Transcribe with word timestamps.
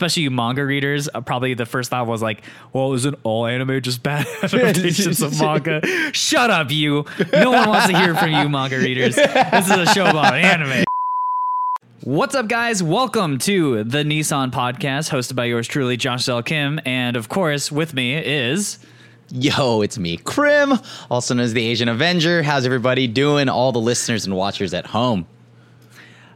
especially 0.00 0.22
you 0.22 0.30
manga 0.30 0.64
readers, 0.64 1.10
uh, 1.12 1.20
probably 1.20 1.52
the 1.52 1.66
first 1.66 1.90
thought 1.90 2.06
was 2.06 2.22
like, 2.22 2.42
"Well, 2.72 2.94
isn't 2.94 3.18
all 3.22 3.44
anime 3.44 3.82
just 3.82 4.02
bad 4.02 4.26
adaptations 4.42 5.20
of 5.20 5.38
manga?" 5.38 5.82
Shut 6.14 6.48
up, 6.50 6.70
you. 6.70 7.04
No 7.34 7.50
one 7.50 7.68
wants 7.68 7.88
to 7.88 7.98
hear 7.98 8.14
from 8.14 8.32
you, 8.32 8.48
manga 8.48 8.78
readers. 8.78 9.16
This 9.16 9.66
is 9.66 9.76
a 9.76 9.86
show 9.92 10.06
about 10.06 10.34
anime. 10.34 10.84
What's 12.02 12.34
up, 12.34 12.48
guys? 12.48 12.82
Welcome 12.82 13.36
to 13.40 13.84
the 13.84 13.98
Nissan 13.98 14.50
podcast, 14.52 15.10
hosted 15.10 15.36
by 15.36 15.44
yours 15.44 15.68
truly, 15.68 15.98
Josh 15.98 16.24
Del 16.24 16.42
Kim, 16.42 16.80
and 16.86 17.14
of 17.14 17.28
course, 17.28 17.70
with 17.70 17.92
me 17.92 18.14
is. 18.16 18.78
Yo, 19.32 19.82
it's 19.82 19.98
me, 19.98 20.16
Krim, 20.16 20.78
also 21.10 21.34
known 21.34 21.44
as 21.44 21.52
the 21.52 21.64
Asian 21.66 21.88
Avenger. 21.88 22.42
How's 22.42 22.64
everybody 22.64 23.06
doing? 23.06 23.50
All 23.50 23.70
the 23.70 23.78
listeners 23.78 24.24
and 24.24 24.34
watchers 24.34 24.72
at 24.72 24.86
home. 24.86 25.26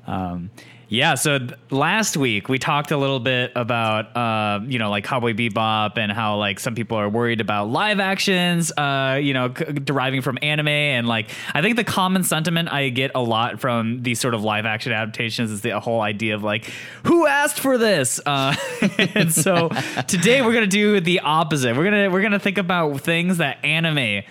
Um, 0.07 0.51
yeah, 0.95 1.15
so 1.17 1.39
th- 1.39 1.53
last 1.71 2.17
week 2.17 2.49
we 2.49 2.59
talked 2.59 2.93
a 2.93 2.97
little 2.97 3.19
bit 3.19 3.51
about 3.57 4.17
uh, 4.17 4.61
you 4.65 4.79
know 4.79 4.91
like 4.91 5.05
Cowboy 5.05 5.33
Bebop 5.33 5.99
and 5.99 6.13
how 6.13 6.37
like 6.37 6.61
some 6.61 6.75
people 6.75 6.97
are 6.97 7.09
worried 7.09 7.41
about 7.41 7.69
live 7.69 7.99
actions, 7.99 8.71
uh, 8.77 9.19
you 9.21 9.35
know, 9.35 9.53
c- 9.53 9.65
deriving 9.65 10.23
from 10.23 10.39
anime 10.41 10.69
and 10.69 11.09
like 11.09 11.31
I 11.53 11.63
think 11.63 11.77
the 11.77 11.85
common 11.85 12.23
sentiment 12.23 12.73
I 12.73 12.91
get 12.91 13.11
a 13.15 13.21
lot 13.21 13.61
from 13.61 14.03
these 14.03 14.21
sort 14.21 14.35
of 14.35 14.45
live 14.45 14.67
action 14.67 14.93
adaptations 14.93 15.51
is 15.51 15.63
the 15.63 15.79
whole 15.81 16.01
idea 16.01 16.37
of 16.37 16.45
like 16.45 16.71
who 17.05 17.27
asked 17.27 17.59
for 17.59 17.77
this, 17.77 18.21
uh, 18.25 18.55
and 19.15 19.33
so 19.33 19.69
today 20.07 20.43
we're 20.43 20.55
gonna 20.55 20.67
do 20.67 21.01
the 21.01 21.21
opposite. 21.21 21.77
We're 21.77 21.85
gonna 21.85 22.11
we're 22.11 22.23
gonna 22.23 22.39
think 22.39 22.59
about 22.59 23.01
things 23.01 23.39
that 23.39 23.65
anime 23.65 24.23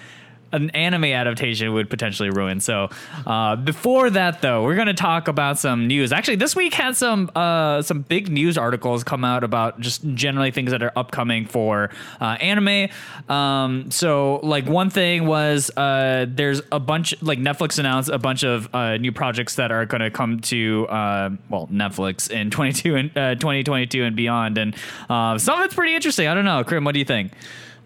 an 0.53 0.69
anime 0.69 1.05
adaptation 1.05 1.73
would 1.73 1.89
potentially 1.89 2.29
ruin. 2.29 2.59
So 2.59 2.89
uh, 3.25 3.55
before 3.55 4.09
that, 4.11 4.41
though, 4.41 4.63
we're 4.63 4.75
going 4.75 4.87
to 4.87 4.93
talk 4.93 5.27
about 5.27 5.57
some 5.59 5.87
news. 5.87 6.11
Actually, 6.11 6.37
this 6.37 6.55
week 6.55 6.73
had 6.73 6.95
some 6.95 7.29
uh, 7.35 7.81
some 7.81 8.01
big 8.01 8.29
news 8.29 8.57
articles 8.57 9.03
come 9.03 9.25
out 9.25 9.43
about 9.43 9.79
just 9.79 10.05
generally 10.13 10.51
things 10.51 10.71
that 10.71 10.83
are 10.83 10.93
upcoming 10.95 11.45
for 11.45 11.89
uh, 12.21 12.37
anime. 12.39 12.89
Um, 13.27 13.91
so 13.91 14.39
like 14.43 14.65
one 14.65 14.89
thing 14.89 15.25
was 15.25 15.75
uh, 15.75 16.27
there's 16.29 16.61
a 16.71 16.79
bunch 16.79 17.13
like 17.21 17.39
Netflix 17.39 17.79
announced 17.79 18.09
a 18.09 18.19
bunch 18.19 18.43
of 18.43 18.73
uh, 18.73 18.97
new 18.97 19.11
projects 19.11 19.55
that 19.55 19.71
are 19.71 19.85
going 19.85 20.01
to 20.01 20.11
come 20.11 20.39
to 20.41 20.87
uh, 20.87 21.29
well 21.49 21.67
Netflix 21.67 22.29
in 22.29 22.51
22 22.53 22.95
and 22.95 23.13
2022 23.13 24.03
and 24.03 24.15
beyond, 24.15 24.57
and 24.57 24.75
some 25.07 25.59
of 25.59 25.65
it's 25.65 25.73
pretty 25.73 25.95
interesting. 25.95 26.27
I 26.27 26.35
don't 26.35 26.45
know, 26.45 26.63
Krim, 26.63 26.83
what 26.83 26.93
do 26.93 26.99
you 26.99 27.05
think? 27.05 27.31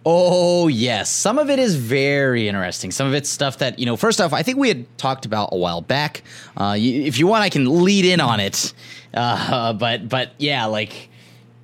Oh, 0.09 0.69
yes. 0.69 1.09
Some 1.09 1.37
of 1.37 1.49
it 1.49 1.59
is 1.59 1.75
very 1.75 2.47
interesting. 2.47 2.91
Some 2.91 3.07
of 3.07 3.13
it's 3.13 3.29
stuff 3.29 3.57
that, 3.57 3.77
you 3.77 3.85
know, 3.85 3.97
first 3.97 4.21
off, 4.21 4.31
I 4.31 4.41
think 4.41 4.57
we 4.57 4.69
had 4.69 4.97
talked 4.97 5.25
about 5.25 5.49
a 5.51 5.57
while 5.57 5.81
back. 5.81 6.23
Uh, 6.55 6.77
if 6.79 7.19
you 7.19 7.27
want, 7.27 7.43
I 7.43 7.49
can 7.49 7.83
lead 7.83 8.05
in 8.05 8.21
on 8.21 8.39
it. 8.39 8.73
Uh, 9.13 9.73
but, 9.73 10.07
but 10.07 10.31
yeah, 10.37 10.63
like 10.65 11.09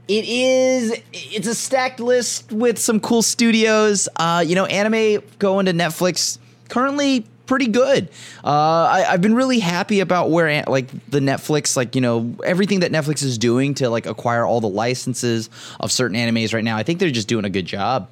it 0.09 0.25
is, 0.25 0.93
it's 1.13 1.47
a 1.47 1.55
stacked 1.55 2.01
list 2.01 2.51
with 2.51 2.77
some 2.79 2.99
cool 2.99 3.21
studios. 3.21 4.09
Uh, 4.17 4.43
you 4.45 4.55
know, 4.55 4.65
anime 4.65 5.23
going 5.39 5.67
to 5.67 5.71
Netflix 5.71 6.37
currently 6.67 7.25
pretty 7.45 7.67
good. 7.67 8.09
Uh, 8.43 8.49
I, 8.91 9.01
have 9.11 9.21
been 9.21 9.35
really 9.35 9.59
happy 9.59 10.01
about 10.01 10.31
where 10.31 10.63
like 10.67 10.89
the 11.09 11.19
Netflix, 11.21 11.77
like 11.77 11.95
you 11.95 12.01
know, 12.01 12.35
everything 12.43 12.81
that 12.81 12.91
Netflix 12.91 13.23
is 13.23 13.37
doing 13.37 13.73
to 13.75 13.89
like 13.89 14.05
acquire 14.05 14.45
all 14.45 14.59
the 14.59 14.67
licenses 14.67 15.49
of 15.79 15.93
certain 15.93 16.17
animes 16.17 16.53
right 16.53 16.63
now. 16.63 16.75
I 16.75 16.83
think 16.83 16.99
they're 16.99 17.09
just 17.09 17.29
doing 17.29 17.45
a 17.45 17.49
good 17.49 17.65
job. 17.65 18.09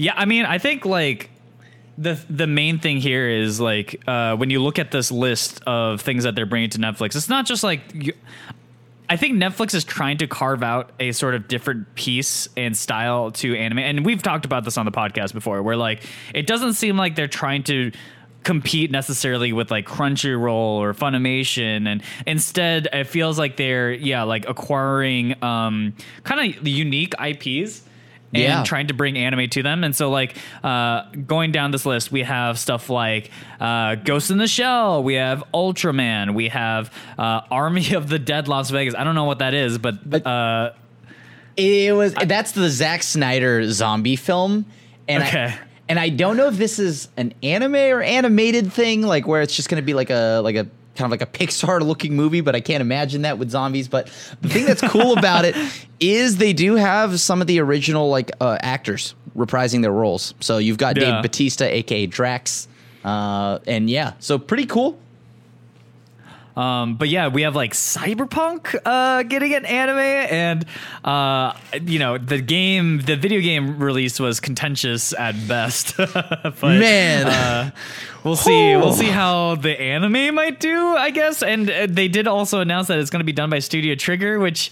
Yeah, 0.00 0.14
I 0.16 0.24
mean, 0.24 0.46
I 0.46 0.56
think 0.56 0.86
like 0.86 1.28
the 1.98 2.18
the 2.30 2.46
main 2.46 2.78
thing 2.78 2.96
here 3.02 3.28
is 3.28 3.60
like 3.60 4.02
uh, 4.08 4.34
when 4.34 4.48
you 4.48 4.62
look 4.62 4.78
at 4.78 4.90
this 4.90 5.12
list 5.12 5.62
of 5.66 6.00
things 6.00 6.24
that 6.24 6.34
they're 6.34 6.46
bringing 6.46 6.70
to 6.70 6.78
Netflix, 6.78 7.14
it's 7.16 7.28
not 7.28 7.44
just 7.44 7.62
like. 7.62 7.82
You, 7.92 8.14
I 9.10 9.16
think 9.16 9.42
Netflix 9.42 9.74
is 9.74 9.82
trying 9.82 10.18
to 10.18 10.28
carve 10.28 10.62
out 10.62 10.92
a 11.00 11.10
sort 11.10 11.34
of 11.34 11.48
different 11.48 11.96
piece 11.96 12.48
and 12.56 12.76
style 12.76 13.32
to 13.32 13.54
anime, 13.54 13.80
and 13.80 14.06
we've 14.06 14.22
talked 14.22 14.46
about 14.46 14.64
this 14.64 14.78
on 14.78 14.86
the 14.86 14.92
podcast 14.92 15.34
before, 15.34 15.62
where 15.62 15.76
like 15.76 16.02
it 16.32 16.46
doesn't 16.46 16.74
seem 16.74 16.96
like 16.96 17.14
they're 17.14 17.28
trying 17.28 17.64
to 17.64 17.92
compete 18.42 18.90
necessarily 18.90 19.52
with 19.52 19.70
like 19.70 19.84
Crunchyroll 19.84 20.78
or 20.78 20.94
Funimation, 20.94 21.86
and 21.86 22.02
instead 22.26 22.88
it 22.90 23.04
feels 23.04 23.38
like 23.38 23.58
they're 23.58 23.92
yeah 23.92 24.22
like 24.22 24.48
acquiring 24.48 25.42
um, 25.44 25.92
kind 26.24 26.56
of 26.56 26.66
unique 26.66 27.12
IPs 27.20 27.82
and 28.32 28.42
yeah. 28.42 28.62
trying 28.64 28.88
to 28.88 28.94
bring 28.94 29.16
anime 29.18 29.48
to 29.50 29.62
them. 29.62 29.82
And 29.84 29.94
so, 29.94 30.10
like, 30.10 30.36
uh, 30.62 31.04
going 31.26 31.52
down 31.52 31.70
this 31.70 31.84
list, 31.84 32.12
we 32.12 32.22
have 32.22 32.58
stuff 32.58 32.88
like 32.88 33.30
uh, 33.58 33.96
Ghost 33.96 34.30
in 34.30 34.38
the 34.38 34.48
Shell, 34.48 35.02
we 35.02 35.14
have 35.14 35.42
Ultraman, 35.52 36.34
we 36.34 36.48
have 36.48 36.92
uh, 37.18 37.42
Army 37.50 37.94
of 37.94 38.08
the 38.08 38.18
Dead 38.18 38.48
Las 38.48 38.70
Vegas. 38.70 38.94
I 38.94 39.04
don't 39.04 39.14
know 39.14 39.24
what 39.24 39.38
that 39.38 39.54
is, 39.54 39.78
but. 39.78 40.26
Uh, 40.26 40.72
it 41.56 41.94
was 41.94 42.14
I, 42.14 42.24
that's 42.24 42.52
the 42.52 42.70
Zack 42.70 43.02
Snyder 43.02 43.70
zombie 43.70 44.16
film, 44.16 44.66
and 45.08 45.22
okay. 45.22 45.44
I, 45.44 45.58
and 45.88 45.98
I 45.98 46.08
don't 46.08 46.36
know 46.36 46.46
if 46.46 46.56
this 46.56 46.78
is 46.78 47.08
an 47.16 47.34
anime 47.42 47.74
or 47.74 48.00
animated 48.00 48.72
thing, 48.72 49.02
like 49.02 49.26
where 49.26 49.42
it's 49.42 49.54
just 49.54 49.68
going 49.68 49.82
to 49.82 49.84
be 49.84 49.92
like 49.92 50.08
a 50.10 50.40
like 50.42 50.56
a 50.56 50.68
kind 50.96 51.06
of 51.06 51.10
like 51.10 51.22
a 51.22 51.26
Pixar 51.26 51.80
looking 51.80 52.14
movie, 52.14 52.40
but 52.40 52.54
I 52.54 52.60
can't 52.60 52.80
imagine 52.80 53.22
that 53.22 53.38
with 53.38 53.50
zombies. 53.50 53.88
But 53.88 54.06
the 54.40 54.48
thing 54.48 54.66
that's 54.66 54.82
cool 54.82 55.16
about 55.16 55.44
it 55.44 55.56
is 56.00 56.36
they 56.36 56.52
do 56.52 56.74
have 56.74 57.20
some 57.20 57.40
of 57.40 57.46
the 57.46 57.60
original 57.60 58.08
like 58.08 58.30
uh, 58.40 58.58
actors 58.60 59.14
reprising 59.36 59.82
their 59.82 59.92
roles. 59.92 60.34
So 60.40 60.58
you've 60.58 60.78
got 60.78 60.96
yeah. 60.96 61.12
Dave 61.12 61.22
Bautista, 61.22 61.72
aka 61.72 62.06
Drax, 62.06 62.68
uh, 63.04 63.58
and 63.66 63.88
yeah, 63.88 64.14
so 64.18 64.38
pretty 64.38 64.66
cool. 64.66 64.98
Um, 66.56 66.96
but 66.96 67.08
yeah, 67.08 67.28
we 67.28 67.42
have 67.42 67.54
like 67.54 67.72
Cyberpunk 67.72 68.78
uh, 68.84 69.22
getting 69.22 69.54
an 69.54 69.64
anime, 69.64 69.98
and 69.98 70.66
uh, 71.04 71.52
you 71.82 71.98
know 71.98 72.18
the 72.18 72.40
game, 72.40 73.00
the 73.00 73.16
video 73.16 73.40
game 73.40 73.78
release 73.78 74.18
was 74.18 74.40
contentious 74.40 75.12
at 75.12 75.34
best. 75.46 75.96
but, 75.96 76.62
Man, 76.62 77.26
uh, 77.26 77.70
we'll 78.24 78.36
see. 78.36 78.76
We'll 78.76 78.92
see 78.92 79.08
how 79.08 79.54
the 79.54 79.80
anime 79.80 80.34
might 80.34 80.60
do, 80.60 80.96
I 80.96 81.10
guess. 81.10 81.42
And 81.42 81.70
uh, 81.70 81.86
they 81.88 82.08
did 82.08 82.26
also 82.26 82.60
announce 82.60 82.88
that 82.88 82.98
it's 82.98 83.10
going 83.10 83.20
to 83.20 83.24
be 83.24 83.32
done 83.32 83.50
by 83.50 83.60
Studio 83.60 83.94
Trigger, 83.94 84.38
which 84.38 84.70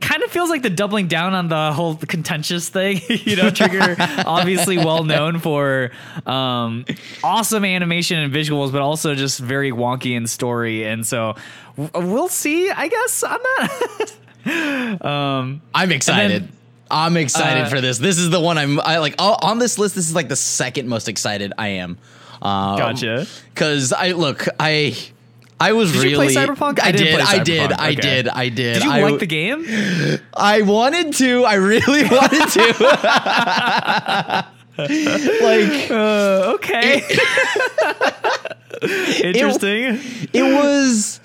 kind 0.00 0.22
of 0.22 0.30
feels 0.30 0.50
like 0.50 0.62
the 0.62 0.70
doubling 0.70 1.08
down 1.08 1.34
on 1.34 1.48
the 1.48 1.72
whole 1.72 1.96
contentious 1.96 2.68
thing. 2.68 3.00
you 3.08 3.36
know, 3.36 3.50
Trigger 3.50 3.96
obviously 4.26 4.78
well 4.78 5.04
known 5.04 5.38
for 5.38 5.90
um, 6.26 6.84
awesome 7.22 7.64
animation 7.64 8.18
and 8.18 8.32
visuals, 8.32 8.72
but 8.72 8.80
also 8.80 9.14
just 9.14 9.40
very 9.40 9.72
wonky 9.72 10.16
in 10.16 10.26
story. 10.26 10.84
And 10.84 11.06
so 11.06 11.36
we'll 11.76 12.28
see. 12.28 12.70
I 12.70 12.88
guess 12.88 13.24
I'm 13.26 13.40
not. 14.46 15.04
um, 15.04 15.62
I'm 15.74 15.92
excited. 15.92 16.42
Then, 16.44 16.52
I'm 16.90 17.16
excited 17.16 17.64
uh, 17.64 17.68
for 17.68 17.80
this. 17.80 17.98
This 17.98 18.18
is 18.18 18.30
the 18.30 18.40
one 18.40 18.56
I'm 18.56 18.80
I 18.80 18.98
like 18.98 19.16
on 19.18 19.58
this 19.58 19.78
list. 19.78 19.94
This 19.94 20.08
is 20.08 20.14
like 20.14 20.28
the 20.28 20.36
second 20.36 20.88
most 20.88 21.08
excited 21.08 21.52
I 21.58 21.68
am. 21.68 21.98
Um, 22.40 22.78
gotcha. 22.78 23.26
Because 23.52 23.92
I 23.92 24.12
look, 24.12 24.46
I 24.58 24.96
I 25.60 25.72
was 25.72 25.92
really 25.92 26.10
did 26.10 26.12
really. 26.12 26.32
You 26.32 26.32
play 26.34 26.46
Cyberpunk? 26.46 26.80
I, 26.80 26.88
I 26.88 26.92
did. 26.92 27.20
I 27.20 27.38
did. 27.42 27.72
I 27.72 27.90
okay. 27.90 28.00
did. 28.00 28.28
I 28.28 28.48
did. 28.48 28.74
Did 28.74 28.84
you 28.84 28.90
I, 28.90 29.02
like 29.02 29.18
the 29.18 29.26
game? 29.26 29.64
I 30.34 30.62
wanted 30.62 31.14
to. 31.14 31.44
I 31.44 31.54
really 31.54 32.04
wanted 32.10 32.48
to. 32.50 34.48
like 34.78 35.90
uh, 35.90 36.52
okay. 36.54 37.02
It, 38.82 39.24
Interesting. 39.36 39.84
It, 39.84 40.30
it, 40.34 40.42
was 40.42 41.18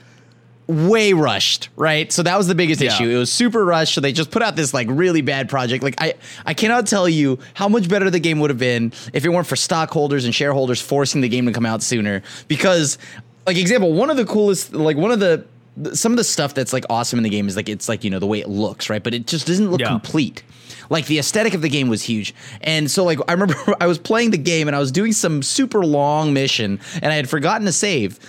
way 0.66 1.14
rushed, 1.14 1.70
right? 1.76 2.12
So 2.12 2.24
that 2.24 2.36
was 2.36 2.48
the 2.48 2.56
biggest 2.56 2.82
yeah. 2.82 2.88
issue. 2.88 3.08
It 3.08 3.18
was 3.18 3.32
super 3.32 3.64
rushed. 3.64 3.94
So 3.94 4.02
they 4.02 4.12
just 4.12 4.32
put 4.32 4.42
out 4.42 4.56
this 4.56 4.74
like 4.74 4.88
really 4.90 5.22
bad 5.22 5.50
project. 5.50 5.84
Like 5.84 6.02
I, 6.02 6.16
I 6.48 6.56
cannot 6.56 6.88
tell 6.88 7.08
you 7.08 7.38
how 7.54 7.70
much 7.70 7.88
better 7.88 8.10
the 8.10 8.20
game 8.20 8.40
would 8.40 8.50
have 8.50 8.58
been 8.58 8.92
if 9.14 9.24
it 9.24 9.30
weren't 9.30 9.46
for 9.46 9.56
stockholders 9.56 10.26
and 10.26 10.34
shareholders 10.34 10.82
forcing 10.82 11.22
the 11.22 11.30
game 11.30 11.46
to 11.46 11.52
come 11.52 11.68
out 11.68 11.84
sooner. 11.84 12.24
Because 12.48 12.98
like 13.46 13.58
example, 13.58 13.94
one 13.94 14.10
of 14.10 14.18
the 14.18 14.26
coolest, 14.26 14.74
like 14.74 14.98
one 14.98 15.12
of 15.12 15.20
the 15.20 15.46
some 15.94 16.12
of 16.12 16.18
the 16.18 16.24
stuff 16.24 16.54
that's 16.54 16.72
like 16.72 16.86
awesome 16.90 17.18
in 17.18 17.24
the 17.24 17.30
game 17.30 17.48
is 17.48 17.56
like 17.56 17.68
it's 17.68 17.90
like 17.90 18.04
you 18.04 18.10
know 18.10 18.20
the 18.20 18.28
way 18.28 18.40
it 18.40 18.50
looks, 18.50 18.90
right? 18.90 19.04
But 19.04 19.14
it 19.14 19.28
just 19.28 19.48
doesn't 19.48 19.72
look 19.72 19.82
yeah. 19.82 19.90
complete. 19.90 20.44
Like 20.90 21.08
the 21.08 21.18
aesthetic 21.18 21.54
of 21.54 21.62
the 21.62 21.70
game 21.70 21.90
was 21.90 22.04
huge, 22.04 22.36
and 22.62 22.90
so 22.90 23.04
like 23.04 23.20
I 23.28 23.34
remember 23.34 23.56
I 23.80 23.88
was 23.88 23.98
playing 23.98 24.32
the 24.32 24.38
game 24.38 24.68
and 24.68 24.76
I 24.76 24.80
was 24.80 24.92
doing 24.92 25.12
some 25.12 25.42
super 25.42 25.84
long 25.84 26.34
mission 26.34 26.80
and 27.02 27.12
I 27.12 27.16
had 27.16 27.30
forgotten 27.30 27.66
to 27.66 27.72
save, 27.72 28.20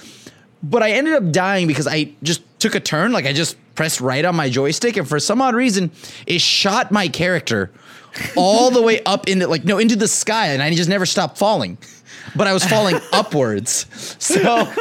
but 0.62 0.83
I 0.83 0.93
ended 0.93 1.15
up 1.15 1.33
dying 1.33 1.67
because 1.67 1.87
I 1.87 2.12
just 2.23 2.43
took 2.61 2.75
a 2.75 2.81
turn, 2.81 3.12
like 3.12 3.27
I 3.27 3.33
just 3.33 3.56
pressed 3.75 4.00
right 4.00 4.25
on 4.25 4.35
my 4.35 4.49
joystick, 4.49 4.97
and 4.97 5.06
for 5.06 5.21
some 5.21 5.43
odd 5.43 5.55
reason, 5.55 5.91
it 6.27 6.41
shot 6.41 6.91
my 6.91 7.09
character 7.09 7.71
all 8.37 8.71
the 8.71 8.81
way 8.81 9.03
up 9.05 9.29
into 9.29 9.47
like 9.49 9.65
no 9.65 9.79
into 9.79 9.97
the 9.97 10.09
sky, 10.09 10.49
and 10.49 10.62
I 10.62 10.75
just 10.75 10.88
never 10.88 11.06
stopped 11.06 11.37
falling. 11.37 11.77
But 12.37 12.47
I 12.47 12.53
was 12.53 12.65
falling 12.65 13.00
upwards. 13.12 13.87
So, 14.19 14.73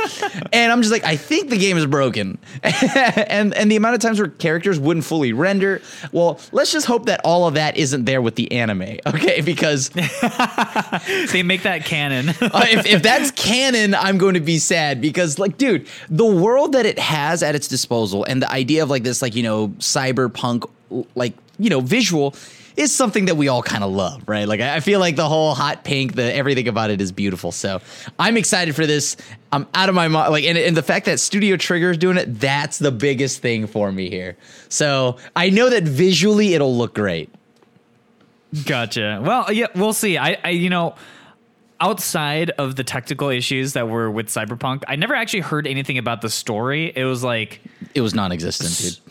and 0.51 0.72
I'm 0.72 0.81
just 0.81 0.92
like, 0.92 1.04
I 1.04 1.16
think 1.16 1.50
the 1.50 1.57
game 1.57 1.78
is 1.78 1.86
broken. 1.86 2.38
and 2.63 3.54
and 3.54 3.72
the 3.72 3.75
amount 3.75 3.95
of 3.95 4.01
times 4.01 4.19
where 4.19 4.30
characters 4.30 4.80
wouldn't 4.80 5.06
fully 5.06 5.34
render. 5.34 5.81
Well, 6.12 6.40
let's 6.51 6.72
just 6.72 6.86
hope 6.86 7.06
that 7.06 7.22
all 7.24 7.48
of 7.48 7.56
that 7.56 7.78
isn't 7.78 8.06
there 8.06 8.22
with 8.22 8.36
the 8.36 8.51
anime, 8.51 8.81
okay? 9.07 9.42
Because 9.42 9.90
they 9.90 11.44
make 11.44 11.63
that 11.63 11.86
canon. 11.86 12.30
uh, 12.30 12.66
if, 12.68 12.86
if 12.86 13.04
that's 13.04 13.31
canon, 13.31 13.95
I'm 13.95 14.18
going 14.18 14.36
to 14.36 14.40
be 14.40 14.57
sad 14.57 15.01
because, 15.01 15.40
like, 15.40 15.57
dude, 15.57 15.88
the 16.10 16.25
world 16.25 16.74
that 16.74 16.86
it 16.86 17.00
has 17.00 17.44
at 17.44 17.56
its 17.56 17.68
disposal 17.68 18.24
and 18.24 18.42
the 18.42 18.51
idea 18.51 18.84
of 18.84 18.90
like 18.90 19.04
this, 19.04 19.22
like, 19.22 19.36
you 19.36 19.44
know, 19.44 19.69
cyberpunk, 19.80 20.69
like, 21.16 21.34
you 21.60 21.69
know, 21.69 21.80
visual 21.80 22.36
is 22.75 22.94
something 22.94 23.25
that 23.25 23.36
we 23.36 23.48
all 23.48 23.64
kind 23.64 23.84
of 23.84 23.92
love, 23.92 24.24
right? 24.28 24.48
Like, 24.48 24.62
I 24.62 24.80
feel 24.80 25.00
like 25.00 25.16
the 25.16 25.28
whole 25.28 25.54
hot 25.54 25.84
pink, 25.84 26.16
the 26.16 26.34
everything 26.34 26.68
about 26.68 26.90
it 26.90 27.02
is 27.02 27.12
beautiful. 27.12 27.52
So 27.52 27.81
I'm 28.18 28.38
excited 28.38 28.75
for 28.75 28.86
this. 28.86 29.16
I'm 29.52 29.68
out 29.74 29.90
of 29.90 29.96
my 29.96 30.08
mind. 30.08 30.31
Like, 30.31 30.46
and, 30.46 30.58
and 30.58 30.75
the 30.75 30.84
fact 30.84 31.06
that 31.06 31.20
Studio 31.20 31.58
Trigger 31.58 31.92
is 31.92 31.98
doing 31.98 32.18
it, 32.18 32.40
that's 32.40 32.80
the 32.80 32.92
biggest 32.92 33.42
thing 33.42 33.68
for 33.68 33.92
me 33.92 34.10
here. 34.10 34.36
So 34.70 35.18
I 35.36 35.50
know 35.50 35.70
that 35.70 35.84
visually 35.84 36.54
it'll 36.54 36.75
look 36.75 36.96
great. 36.96 37.30
Gotcha. 38.66 39.22
Well, 39.24 39.52
yeah, 39.52 39.68
we'll 39.76 39.94
see. 39.94 40.18
I, 40.18 40.38
I, 40.44 40.50
you 40.50 40.69
know, 40.69 40.96
outside 41.83 42.50
of 42.51 42.77
the 42.77 42.83
technical 42.83 43.27
issues 43.27 43.74
that 43.74 43.89
were 43.89 44.09
with 44.09 44.27
Cyberpunk, 44.27 44.83
I 44.88 44.95
never 44.95 45.13
actually 45.13 45.41
heard 45.41 45.68
anything 45.68 45.97
about 45.97 46.21
the 46.21 46.30
story. 46.30 46.94
It 46.95 47.03
was 47.03 47.25
like 47.25 47.59
it 47.94 48.00
was 48.00 48.15
non-existent, 48.15 49.01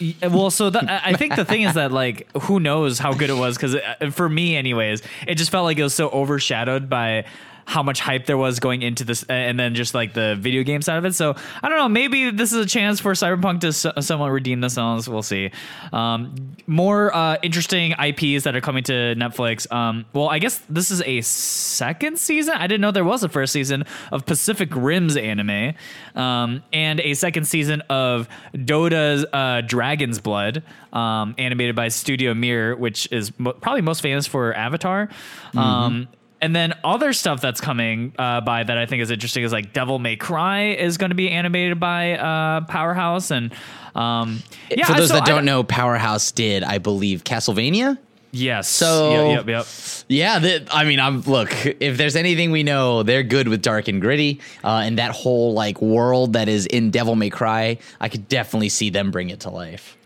dude. 0.00 0.32
Well, 0.32 0.50
so 0.50 0.70
the, 0.70 0.80
I 0.88 1.12
think 1.14 1.34
the 1.34 1.44
thing 1.44 1.62
is 1.62 1.74
that 1.74 1.90
like 1.90 2.30
who 2.42 2.60
knows 2.60 3.00
how 3.00 3.12
good 3.12 3.30
it 3.30 3.36
was 3.36 3.56
because 3.56 3.74
uh, 3.74 4.10
for 4.12 4.28
me, 4.28 4.56
anyways, 4.56 5.02
it 5.26 5.34
just 5.34 5.50
felt 5.50 5.64
like 5.64 5.78
it 5.78 5.82
was 5.82 5.92
so 5.92 6.08
overshadowed 6.08 6.88
by 6.88 7.24
how 7.64 7.82
much 7.82 8.00
hype 8.00 8.26
there 8.26 8.36
was 8.36 8.60
going 8.60 8.82
into 8.82 9.04
this 9.04 9.22
and 9.24 9.58
then 9.58 9.74
just 9.74 9.94
like 9.94 10.14
the 10.14 10.36
video 10.38 10.62
game 10.62 10.82
side 10.82 10.96
of 10.96 11.04
it. 11.04 11.14
So 11.14 11.34
I 11.62 11.68
don't 11.68 11.78
know, 11.78 11.88
maybe 11.88 12.30
this 12.30 12.52
is 12.52 12.64
a 12.64 12.68
chance 12.68 13.00
for 13.00 13.12
Cyberpunk 13.12 13.60
to 13.60 14.02
somewhat 14.02 14.30
redeem 14.30 14.60
themselves. 14.60 15.08
We'll 15.08 15.22
see. 15.22 15.50
Um, 15.92 16.56
more 16.66 17.14
uh, 17.14 17.36
interesting 17.42 17.92
IPs 17.92 18.44
that 18.44 18.54
are 18.56 18.60
coming 18.60 18.82
to 18.84 18.92
Netflix. 18.92 19.70
Um, 19.72 20.06
well, 20.12 20.28
I 20.28 20.38
guess 20.38 20.60
this 20.68 20.90
is 20.90 21.02
a 21.02 21.20
second 21.20 22.18
season. 22.18 22.54
I 22.54 22.66
didn't 22.66 22.80
know 22.80 22.90
there 22.90 23.04
was 23.04 23.22
a 23.22 23.28
first 23.28 23.52
season 23.52 23.84
of 24.12 24.26
Pacific 24.26 24.70
Rim's 24.72 25.16
anime 25.16 25.74
um, 26.14 26.62
and 26.72 27.00
a 27.00 27.14
second 27.14 27.44
season 27.44 27.82
of 27.82 28.28
Dota's 28.54 29.24
uh, 29.32 29.62
Dragon's 29.62 30.20
Blood. 30.20 30.62
Um, 30.92 31.36
animated 31.38 31.76
by 31.76 31.86
Studio 31.86 32.34
Mir, 32.34 32.74
which 32.74 33.06
is 33.12 33.38
mo- 33.38 33.52
probably 33.52 33.80
most 33.80 34.00
famous 34.00 34.26
for 34.26 34.52
Avatar. 34.54 35.08
Mm-hmm. 35.54 36.12
And 36.42 36.56
then 36.56 36.72
other 36.82 37.12
stuff 37.12 37.40
that's 37.40 37.60
coming 37.60 38.14
uh, 38.18 38.40
by 38.40 38.64
that 38.64 38.78
I 38.78 38.86
think 38.86 39.02
is 39.02 39.10
interesting 39.10 39.44
is 39.44 39.52
like 39.52 39.74
Devil 39.74 39.98
May 39.98 40.16
Cry 40.16 40.70
is 40.70 40.96
going 40.96 41.10
to 41.10 41.14
be 41.14 41.30
animated 41.30 41.78
by 41.78 42.16
uh, 42.16 42.62
Powerhouse, 42.62 43.30
and 43.30 43.52
um, 43.94 44.42
yeah. 44.70 44.86
For 44.86 44.94
those 44.94 45.08
so 45.08 45.14
that 45.14 45.26
don't 45.26 45.44
know, 45.44 45.62
Powerhouse 45.64 46.32
did, 46.32 46.62
I 46.62 46.78
believe, 46.78 47.24
Castlevania. 47.24 47.98
Yes. 48.32 48.68
So 48.68 49.10
yep, 49.10 49.38
yep, 49.38 49.48
yep. 49.48 49.66
yeah, 50.08 50.38
the, 50.38 50.68
I 50.72 50.84
mean, 50.84 51.00
I'm 51.00 51.20
look. 51.22 51.52
If 51.66 51.96
there's 51.96 52.16
anything 52.16 52.52
we 52.52 52.62
know, 52.62 53.02
they're 53.02 53.22
good 53.22 53.48
with 53.48 53.60
dark 53.60 53.88
and 53.88 54.00
gritty, 54.00 54.40
uh, 54.62 54.82
and 54.84 54.98
that 54.98 55.10
whole 55.10 55.52
like 55.52 55.82
world 55.82 56.34
that 56.34 56.48
is 56.48 56.66
in 56.66 56.90
Devil 56.90 57.16
May 57.16 57.30
Cry. 57.30 57.78
I 58.00 58.08
could 58.08 58.28
definitely 58.28 58.68
see 58.68 58.90
them 58.90 59.10
bring 59.10 59.30
it 59.30 59.40
to 59.40 59.50
life. 59.50 59.96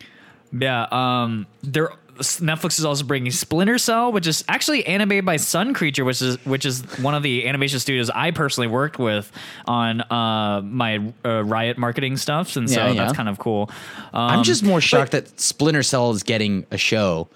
Yeah. 0.52 0.86
Um. 0.90 1.46
They're 1.62 1.92
Netflix 2.16 2.78
is 2.78 2.84
also 2.84 3.04
bringing 3.04 3.32
Splinter 3.32 3.78
Cell, 3.78 4.12
which 4.12 4.26
is 4.26 4.44
actually 4.48 4.86
animated 4.86 5.24
by 5.24 5.36
Sun 5.36 5.74
Creature, 5.74 6.04
which 6.04 6.22
is 6.22 6.44
which 6.44 6.64
is 6.64 6.82
one 6.98 7.14
of 7.14 7.22
the 7.22 7.46
animation 7.48 7.78
studios 7.78 8.10
I 8.10 8.30
personally 8.30 8.68
worked 8.68 8.98
with 8.98 9.30
on 9.66 10.00
uh, 10.00 10.62
my 10.62 11.12
uh, 11.24 11.44
Riot 11.44 11.78
marketing 11.78 12.16
stuff, 12.16 12.56
and 12.56 12.68
so 12.68 12.80
yeah, 12.80 12.92
yeah. 12.92 13.04
that's 13.04 13.16
kind 13.16 13.28
of 13.28 13.38
cool. 13.38 13.70
Um, 14.12 14.30
I'm 14.30 14.44
just 14.44 14.62
more 14.62 14.80
shocked 14.80 15.12
but, 15.12 15.26
that 15.26 15.40
Splinter 15.40 15.82
Cell 15.82 16.10
is 16.12 16.22
getting 16.22 16.66
a 16.70 16.78
show. 16.78 17.28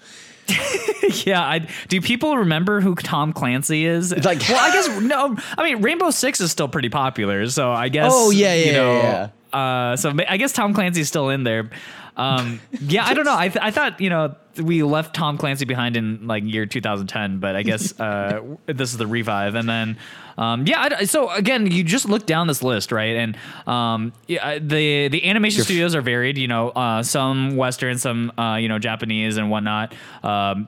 yeah, 1.25 1.41
I, 1.41 1.67
do 1.87 2.01
people 2.01 2.37
remember 2.37 2.81
who 2.81 2.95
Tom 2.95 3.33
Clancy 3.33 3.85
is? 3.85 4.11
Like, 4.11 4.39
well, 4.49 4.59
I 4.59 4.73
guess 4.73 5.01
no. 5.01 5.37
I 5.57 5.63
mean, 5.63 5.81
Rainbow 5.81 6.09
Six 6.11 6.41
is 6.41 6.51
still 6.51 6.67
pretty 6.67 6.89
popular, 6.89 7.47
so 7.47 7.71
I 7.71 7.89
guess. 7.89 8.11
Oh 8.13 8.31
yeah, 8.31 8.53
yeah, 8.55 8.65
you 8.65 8.73
know, 8.73 8.93
yeah. 8.93 9.29
Uh, 9.51 9.95
so 9.95 10.13
I 10.27 10.37
guess 10.37 10.51
Tom 10.51 10.73
Clancy's 10.73 11.07
still 11.07 11.29
in 11.29 11.43
there. 11.43 11.69
Um, 12.15 12.59
yeah, 12.81 13.05
I 13.05 13.13
don't 13.13 13.23
know. 13.23 13.35
I, 13.35 13.47
th- 13.47 13.63
I 13.63 13.71
thought 13.71 14.01
you 14.01 14.09
know 14.09 14.35
we 14.61 14.83
left 14.83 15.15
Tom 15.15 15.37
Clancy 15.37 15.65
behind 15.65 15.95
in 15.95 16.27
like 16.27 16.43
year 16.43 16.65
2010, 16.65 17.39
but 17.39 17.55
I 17.55 17.63
guess 17.63 17.97
uh, 17.99 18.41
this 18.65 18.91
is 18.91 18.97
the 18.97 19.07
revive. 19.07 19.55
And 19.55 19.69
then, 19.69 19.97
um, 20.37 20.67
yeah. 20.67 20.89
I, 20.99 21.05
so 21.05 21.29
again, 21.29 21.71
you 21.71 21.83
just 21.83 22.09
look 22.09 22.25
down 22.25 22.47
this 22.47 22.61
list, 22.61 22.91
right? 22.91 23.15
And 23.15 23.37
um, 23.67 24.13
yeah, 24.27 24.59
the 24.59 25.07
the 25.07 25.25
animation 25.29 25.63
studios 25.63 25.95
are 25.95 26.01
varied. 26.01 26.37
You 26.37 26.49
know, 26.49 26.69
uh, 26.69 27.03
some 27.03 27.55
Western, 27.55 27.97
some 27.97 28.33
uh, 28.37 28.55
you 28.55 28.67
know 28.67 28.79
Japanese 28.79 29.37
and 29.37 29.49
whatnot. 29.49 29.93
Um, 30.21 30.67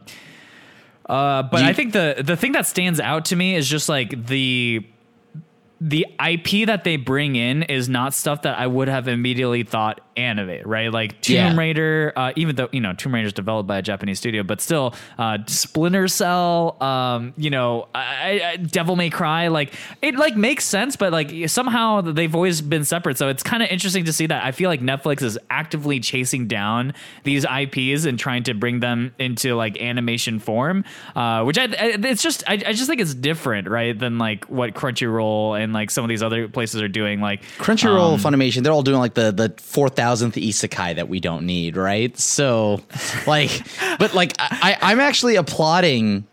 uh, 1.05 1.43
but 1.43 1.61
you, 1.61 1.67
I 1.67 1.73
think 1.73 1.91
the 1.91 2.23
the 2.23 2.37
thing 2.37 2.53
that 2.53 2.65
stands 2.65 3.01
out 3.01 3.25
to 3.25 3.35
me 3.35 3.55
is 3.55 3.67
just 3.67 3.89
like 3.89 4.27
the 4.27 4.85
the 5.83 6.05
IP 6.23 6.67
that 6.67 6.83
they 6.83 6.95
bring 6.95 7.35
in 7.35 7.63
is 7.63 7.89
not 7.89 8.13
stuff 8.13 8.43
that 8.43 8.59
I 8.59 8.67
would 8.67 8.87
have 8.87 9.07
immediately 9.07 9.63
thought 9.63 9.99
animate, 10.17 10.65
right? 10.65 10.91
Like 10.91 11.21
Tomb 11.21 11.35
yeah. 11.35 11.55
Raider, 11.55 12.13
uh, 12.15 12.33
even 12.35 12.55
though 12.55 12.69
you 12.71 12.81
know 12.81 12.93
Tomb 12.93 13.13
Raider 13.13 13.27
is 13.27 13.33
developed 13.33 13.67
by 13.67 13.77
a 13.77 13.81
Japanese 13.81 14.19
studio, 14.19 14.43
but 14.43 14.61
still, 14.61 14.93
uh, 15.17 15.39
Splinter 15.47 16.07
Cell, 16.07 16.81
um, 16.81 17.33
you 17.37 17.49
know, 17.49 17.87
I, 17.93 18.41
I, 18.43 18.55
Devil 18.57 18.95
May 18.95 19.09
Cry, 19.09 19.47
like 19.47 19.73
it 20.01 20.15
like 20.15 20.35
makes 20.35 20.65
sense, 20.65 20.95
but 20.95 21.11
like 21.11 21.49
somehow 21.49 22.01
they've 22.01 22.33
always 22.35 22.61
been 22.61 22.85
separate. 22.85 23.17
So 23.17 23.29
it's 23.29 23.43
kind 23.43 23.63
of 23.63 23.69
interesting 23.69 24.05
to 24.05 24.13
see 24.13 24.27
that. 24.27 24.43
I 24.43 24.51
feel 24.51 24.69
like 24.69 24.81
Netflix 24.81 25.21
is 25.21 25.37
actively 25.49 25.99
chasing 25.99 26.47
down 26.47 26.93
these 27.23 27.45
IPs 27.45 28.05
and 28.05 28.17
trying 28.17 28.43
to 28.43 28.53
bring 28.53 28.79
them 28.79 29.13
into 29.19 29.55
like 29.55 29.79
animation 29.81 30.39
form, 30.39 30.83
uh, 31.15 31.43
which 31.43 31.57
I, 31.57 31.67
it's 31.71 32.21
just 32.21 32.43
I, 32.47 32.53
I 32.53 32.73
just 32.73 32.87
think 32.87 33.01
it's 33.01 33.13
different, 33.13 33.69
right, 33.69 33.97
than 33.97 34.17
like 34.17 34.45
what 34.45 34.73
Crunchyroll 34.73 35.61
and 35.61 35.73
like 35.73 35.91
some 35.91 36.03
of 36.03 36.09
these 36.09 36.23
other 36.23 36.47
places 36.47 36.81
are 36.81 36.87
doing. 36.87 37.21
Like 37.21 37.43
Crunchyroll, 37.57 38.13
um, 38.13 38.19
Funimation, 38.19 38.63
they're 38.63 38.73
all 38.73 38.83
doing 38.83 38.99
like 38.99 39.13
the 39.13 39.31
the 39.31 39.53
four 39.57 39.89
thousandth 40.01 40.33
isekai 40.35 40.95
that 40.95 41.09
we 41.09 41.19
don't 41.19 41.45
need, 41.45 41.77
right? 41.77 42.17
So, 42.17 42.81
like, 43.27 43.51
but 43.99 44.15
like 44.15 44.33
I, 44.39 44.75
I'm 44.81 44.99
actually 44.99 45.35
applauding 45.35 46.25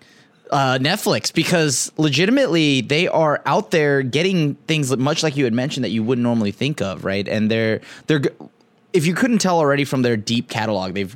uh, 0.50 0.78
Netflix 0.78 1.30
because 1.34 1.92
legitimately 1.98 2.80
they 2.80 3.08
are 3.08 3.42
out 3.44 3.70
there 3.70 4.02
getting 4.02 4.54
things 4.66 4.96
much 4.96 5.22
like 5.22 5.36
you 5.36 5.44
had 5.44 5.52
mentioned 5.52 5.84
that 5.84 5.90
you 5.90 6.02
wouldn't 6.02 6.22
normally 6.22 6.50
think 6.50 6.80
of, 6.80 7.04
right? 7.04 7.28
And 7.28 7.50
they're 7.50 7.82
they're 8.06 8.22
if 8.94 9.04
you 9.04 9.14
couldn't 9.14 9.38
tell 9.38 9.58
already 9.58 9.84
from 9.84 10.00
their 10.00 10.16
deep 10.16 10.48
catalog, 10.48 10.94
they've 10.94 11.14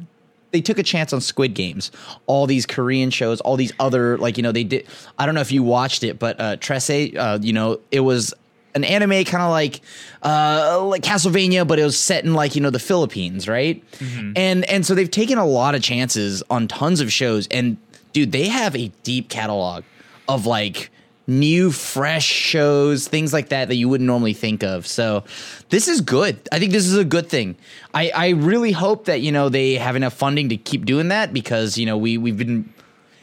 they 0.51 0.61
took 0.61 0.79
a 0.79 0.83
chance 0.83 1.15
on 1.15 1.23
Squid 1.23 1.55
Games, 1.55 1.91
all 2.27 2.47
these 2.47 2.67
Korean 2.67 3.09
shows, 3.09 3.41
all 3.41 3.57
these 3.57 3.73
other 3.81 4.19
like 4.19 4.37
you 4.37 4.43
know 4.43 4.53
they 4.53 4.65
did. 4.65 4.87
I 5.19 5.25
don't 5.25 5.35
know 5.35 5.41
if 5.41 5.53
you 5.53 5.63
watched 5.63 6.05
it, 6.05 6.19
but 6.19 6.39
uh, 6.39 6.57
Trese, 6.57 7.17
uh, 7.17 7.39
you 7.41 7.55
know, 7.55 7.81
it 7.91 8.01
was 8.01 8.35
an 8.75 8.85
anime 8.85 9.25
kind 9.25 9.43
of 9.43 9.51
like 9.51 9.81
uh, 10.23 10.83
like 10.85 11.03
Castlevania, 11.03 11.67
but 11.67 11.79
it 11.79 11.85
was 11.85 11.99
set 11.99 12.25
in 12.25 12.35
like 12.35 12.55
you 12.55 12.61
know 12.61 12.71
the 12.71 12.79
Philippines, 12.79 13.49
right? 13.49 13.83
Mm-hmm. 13.99 14.33
And 14.37 14.65
and 14.65 14.87
so 14.87 14.95
they've 14.95 15.11
taken 15.11 15.39
a 15.39 15.47
lot 15.47 15.75
of 15.75 15.83
chances 15.83 16.43
on 16.51 16.69
tons 16.69 17.01
of 17.01 17.13
shows, 17.13 17.47
and 17.49 17.77
dude, 18.13 18.33
they 18.33 18.49
have 18.49 18.77
a 18.77 18.89
deep 19.03 19.29
catalog 19.29 19.85
of 20.29 20.47
like 20.47 20.91
new 21.27 21.71
fresh 21.71 22.25
shows 22.25 23.07
things 23.07 23.33
like 23.33 23.51
that 23.51 23.69
that 23.69 23.77
you 23.77 23.89
wouldn't 23.89 24.07
normally 24.07 24.33
think 24.33 24.65
of 24.65 24.85
so 24.85 25.23
this 25.69 25.87
is 25.87 26.01
good 26.01 26.37
i 26.51 26.59
think 26.59 26.73
this 26.73 26.85
is 26.85 26.97
a 26.97 27.05
good 27.05 27.29
thing 27.29 27.57
i 27.95 28.11
i 28.11 28.29
really 28.31 28.73
hope 28.73 29.05
that 29.05 29.21
you 29.21 29.31
know 29.31 29.49
they 29.49 29.75
have 29.75 29.95
enough 29.95 30.13
funding 30.13 30.49
to 30.49 30.57
keep 30.57 30.85
doing 30.85 31.09
that 31.09 31.33
because 31.33 31.79
you 31.79 31.87
know 31.87 31.97
we 31.97 32.19
we've 32.19 32.37
been 32.37 32.69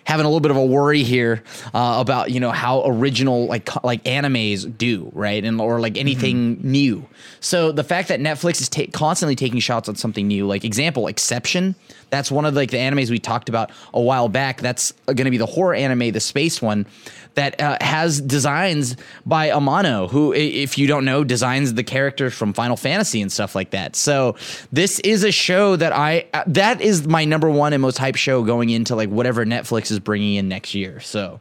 having 0.10 0.26
a 0.26 0.28
little 0.28 0.40
bit 0.40 0.50
of 0.50 0.58
a 0.58 0.66
worry 0.66 1.04
here 1.04 1.44
uh, 1.72 1.98
about 2.00 2.32
you 2.32 2.40
know 2.40 2.50
how 2.50 2.82
original 2.84 3.46
like 3.46 3.70
like 3.84 4.04
animes 4.06 4.66
do 4.76 5.12
right 5.14 5.46
and 5.46 5.62
or 5.62 5.80
like 5.80 5.98
anything 5.98 6.58
mm-hmm. 6.58 6.72
new. 6.72 7.06
So 7.42 7.72
the 7.72 7.84
fact 7.84 8.08
that 8.08 8.20
Netflix 8.20 8.60
is 8.60 8.70
ta- 8.70 8.92
constantly 8.92 9.36
taking 9.36 9.60
shots 9.60 9.88
on 9.88 9.96
something 9.96 10.28
new, 10.28 10.48
like 10.48 10.66
example, 10.66 11.08
Exception. 11.08 11.76
That's 12.10 12.32
one 12.32 12.46
of 12.46 12.54
like 12.54 12.72
the 12.72 12.78
animes 12.78 13.10
we 13.10 13.20
talked 13.20 13.50
about 13.50 13.72
a 13.94 14.02
while 14.02 14.30
back. 14.30 14.62
That's 14.62 14.92
going 15.06 15.26
to 15.26 15.32
be 15.32 15.38
the 15.38 15.46
horror 15.46 15.76
anime, 15.76 16.12
the 16.12 16.20
space 16.20 16.62
one 16.62 16.86
that 17.36 17.60
uh, 17.62 17.78
has 17.82 18.20
designs 18.20 18.96
by 19.26 19.50
Amano, 19.50 20.10
who, 20.10 20.34
if 20.34 20.78
you 20.78 20.88
don't 20.88 21.06
know, 21.06 21.24
designs 21.24 21.74
the 21.74 21.84
characters 21.84 22.34
from 22.34 22.54
Final 22.54 22.76
Fantasy 22.76 23.22
and 23.22 23.32
stuff 23.32 23.56
like 23.56 23.72
that. 23.72 23.96
So 23.96 24.36
this 24.72 25.00
is 25.00 25.24
a 25.24 25.32
show 25.32 25.76
that 25.76 25.94
I 25.94 26.28
uh, 26.34 26.44
that 26.48 26.82
is 26.82 27.08
my 27.08 27.26
number 27.26 27.50
one 27.50 27.74
and 27.74 27.82
most 27.82 27.98
hype 27.98 28.16
show 28.16 28.44
going 28.44 28.70
into 28.70 28.96
like 28.96 29.10
whatever 29.10 29.46
Netflix 29.46 29.92
is 29.92 30.00
bringing 30.00 30.36
in 30.36 30.48
next 30.50 30.76
year. 30.76 31.00
So. 31.00 31.40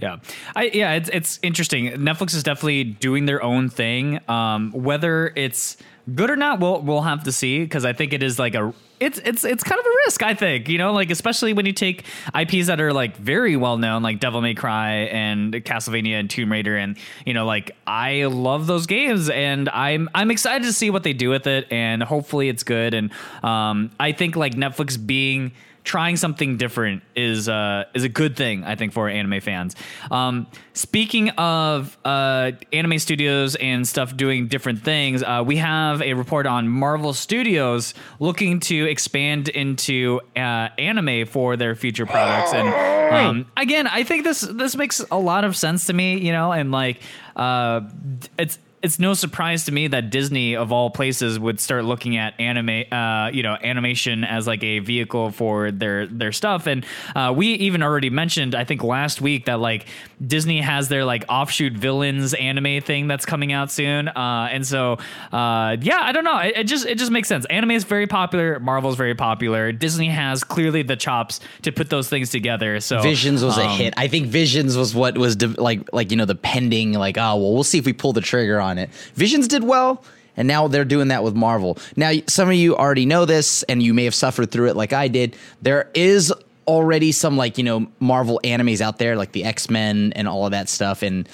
Yeah, 0.00 0.18
I 0.54 0.70
yeah, 0.72 0.92
it's 0.92 1.08
it's 1.08 1.40
interesting. 1.42 1.86
Netflix 1.94 2.32
is 2.32 2.44
definitely 2.44 2.84
doing 2.84 3.26
their 3.26 3.42
own 3.42 3.68
thing. 3.68 4.20
Um, 4.30 4.70
whether 4.70 5.32
it's 5.34 5.76
good 6.14 6.30
or 6.30 6.36
not, 6.36 6.60
we'll 6.60 6.80
we'll 6.82 7.02
have 7.02 7.24
to 7.24 7.32
see 7.32 7.62
because 7.62 7.84
I 7.84 7.92
think 7.92 8.12
it 8.12 8.22
is 8.22 8.38
like 8.38 8.54
a 8.54 8.72
it's 9.00 9.18
it's 9.24 9.44
it's 9.44 9.62
kind 9.62 9.78
of 9.78 9.86
a 9.86 9.94
risk. 10.06 10.22
I 10.22 10.34
think 10.34 10.68
you 10.68 10.78
know, 10.78 10.92
like 10.92 11.10
especially 11.10 11.52
when 11.52 11.66
you 11.66 11.72
take 11.72 12.04
IPs 12.34 12.66
that 12.66 12.80
are 12.80 12.92
like 12.92 13.16
very 13.16 13.56
well 13.56 13.76
known, 13.78 14.02
like 14.02 14.20
Devil 14.20 14.40
May 14.40 14.54
Cry 14.54 14.92
and 15.10 15.52
Castlevania 15.54 16.18
and 16.20 16.28
Tomb 16.28 16.50
Raider, 16.50 16.76
and 16.76 16.96
you 17.24 17.34
know, 17.34 17.46
like 17.46 17.76
I 17.86 18.24
love 18.24 18.66
those 18.66 18.86
games, 18.86 19.30
and 19.30 19.68
I'm 19.68 20.08
I'm 20.14 20.30
excited 20.30 20.64
to 20.64 20.72
see 20.72 20.90
what 20.90 21.02
they 21.02 21.12
do 21.12 21.30
with 21.30 21.46
it, 21.46 21.66
and 21.70 22.02
hopefully 22.02 22.48
it's 22.48 22.62
good. 22.62 22.94
And 22.94 23.10
um, 23.42 23.90
I 24.00 24.12
think 24.12 24.36
like 24.36 24.54
Netflix 24.54 25.04
being 25.04 25.52
trying 25.88 26.18
something 26.18 26.58
different 26.58 27.02
is 27.16 27.48
uh, 27.48 27.84
is 27.94 28.04
a 28.04 28.08
good 28.10 28.36
thing, 28.36 28.62
I 28.62 28.76
think, 28.76 28.92
for 28.92 29.08
anime 29.08 29.40
fans. 29.40 29.74
Um, 30.10 30.46
speaking 30.74 31.30
of 31.30 31.96
uh, 32.04 32.52
anime 32.72 32.98
studios 32.98 33.56
and 33.56 33.88
stuff 33.88 34.14
doing 34.14 34.48
different 34.48 34.84
things, 34.84 35.22
uh, 35.22 35.42
we 35.44 35.56
have 35.56 36.02
a 36.02 36.12
report 36.12 36.46
on 36.46 36.68
Marvel 36.68 37.14
Studios 37.14 37.94
looking 38.20 38.60
to 38.60 38.84
expand 38.84 39.48
into 39.48 40.20
uh, 40.36 40.68
anime 40.78 41.26
for 41.26 41.56
their 41.56 41.74
future 41.74 42.04
products. 42.04 42.52
And 42.52 42.68
um, 43.14 43.46
again, 43.56 43.86
I 43.86 44.04
think 44.04 44.24
this 44.24 44.42
this 44.42 44.76
makes 44.76 45.02
a 45.10 45.18
lot 45.18 45.44
of 45.44 45.56
sense 45.56 45.86
to 45.86 45.94
me, 45.94 46.18
you 46.18 46.32
know, 46.32 46.52
and 46.52 46.70
like 46.70 47.00
uh, 47.34 47.80
it's 48.38 48.58
it's 48.82 48.98
no 48.98 49.14
surprise 49.14 49.64
to 49.64 49.72
me 49.72 49.88
that 49.88 50.10
Disney 50.10 50.54
of 50.54 50.72
all 50.72 50.90
places 50.90 51.38
would 51.38 51.58
start 51.60 51.84
looking 51.84 52.16
at 52.16 52.38
anime, 52.38 52.84
uh, 52.92 53.30
you 53.32 53.42
know, 53.42 53.56
animation 53.62 54.24
as 54.24 54.46
like 54.46 54.62
a 54.62 54.78
vehicle 54.78 55.30
for 55.30 55.70
their 55.70 56.06
their 56.06 56.32
stuff. 56.32 56.66
And 56.66 56.86
uh, 57.14 57.32
we 57.36 57.48
even 57.54 57.82
already 57.82 58.10
mentioned, 58.10 58.54
I 58.54 58.64
think 58.64 58.82
last 58.82 59.20
week 59.20 59.46
that 59.46 59.58
like 59.58 59.86
Disney 60.24 60.60
has 60.60 60.88
their 60.88 61.04
like 61.04 61.24
offshoot 61.28 61.72
villains 61.72 62.32
anime 62.34 62.80
thing 62.80 63.08
that's 63.08 63.26
coming 63.26 63.52
out 63.52 63.70
soon. 63.70 64.08
Uh, 64.08 64.48
and 64.50 64.66
so, 64.66 64.98
uh, 65.32 65.76
yeah, 65.80 66.00
I 66.00 66.12
don't 66.12 66.24
know. 66.24 66.38
It, 66.38 66.56
it, 66.56 66.64
just 66.64 66.86
it 66.86 66.98
just 66.98 67.10
makes 67.10 67.28
sense. 67.28 67.44
Anime 67.46 67.72
is 67.72 67.84
very 67.84 68.06
popular. 68.06 68.60
Marvel's 68.60 68.96
very 68.96 69.14
popular. 69.14 69.72
Disney 69.72 70.08
has 70.08 70.44
clearly 70.44 70.82
the 70.82 70.96
chops 70.96 71.40
to 71.62 71.72
put 71.72 71.90
those 71.90 72.08
things 72.08 72.30
together. 72.30 72.78
So 72.80 73.02
Visions 73.02 73.42
was 73.42 73.58
um, 73.58 73.66
a 73.66 73.68
hit. 73.68 73.94
I 73.96 74.06
think 74.08 74.28
Visions 74.28 74.76
was 74.76 74.94
what 74.94 75.18
was 75.18 75.36
de- 75.36 75.48
like 75.48 75.92
like 75.92 76.10
you 76.10 76.16
know 76.16 76.24
the 76.24 76.34
pending 76.36 76.92
like 76.92 77.18
oh 77.18 77.36
well 77.36 77.54
we'll 77.54 77.64
see 77.64 77.78
if 77.78 77.84
we 77.84 77.92
pull 77.92 78.12
the 78.12 78.20
trigger 78.20 78.60
on 78.60 78.68
on 78.68 78.78
it. 78.78 78.90
Visions 79.14 79.48
did 79.48 79.64
well, 79.64 80.04
and 80.36 80.46
now 80.46 80.68
they're 80.68 80.84
doing 80.84 81.08
that 81.08 81.24
with 81.24 81.34
Marvel. 81.34 81.78
Now, 81.96 82.12
some 82.28 82.48
of 82.48 82.54
you 82.54 82.76
already 82.76 83.06
know 83.06 83.24
this, 83.24 83.64
and 83.64 83.82
you 83.82 83.92
may 83.94 84.04
have 84.04 84.14
suffered 84.14 84.50
through 84.50 84.68
it 84.68 84.76
like 84.76 84.92
I 84.92 85.08
did. 85.08 85.36
There 85.62 85.90
is 85.94 86.32
already 86.68 87.10
some 87.10 87.36
like 87.36 87.58
you 87.58 87.64
know 87.64 87.88
Marvel 87.98 88.40
animes 88.44 88.80
out 88.80 88.98
there, 88.98 89.16
like 89.16 89.32
the 89.32 89.44
X 89.44 89.68
Men 89.68 90.12
and 90.14 90.28
all 90.28 90.44
of 90.44 90.52
that 90.52 90.68
stuff, 90.68 91.02
and 91.02 91.28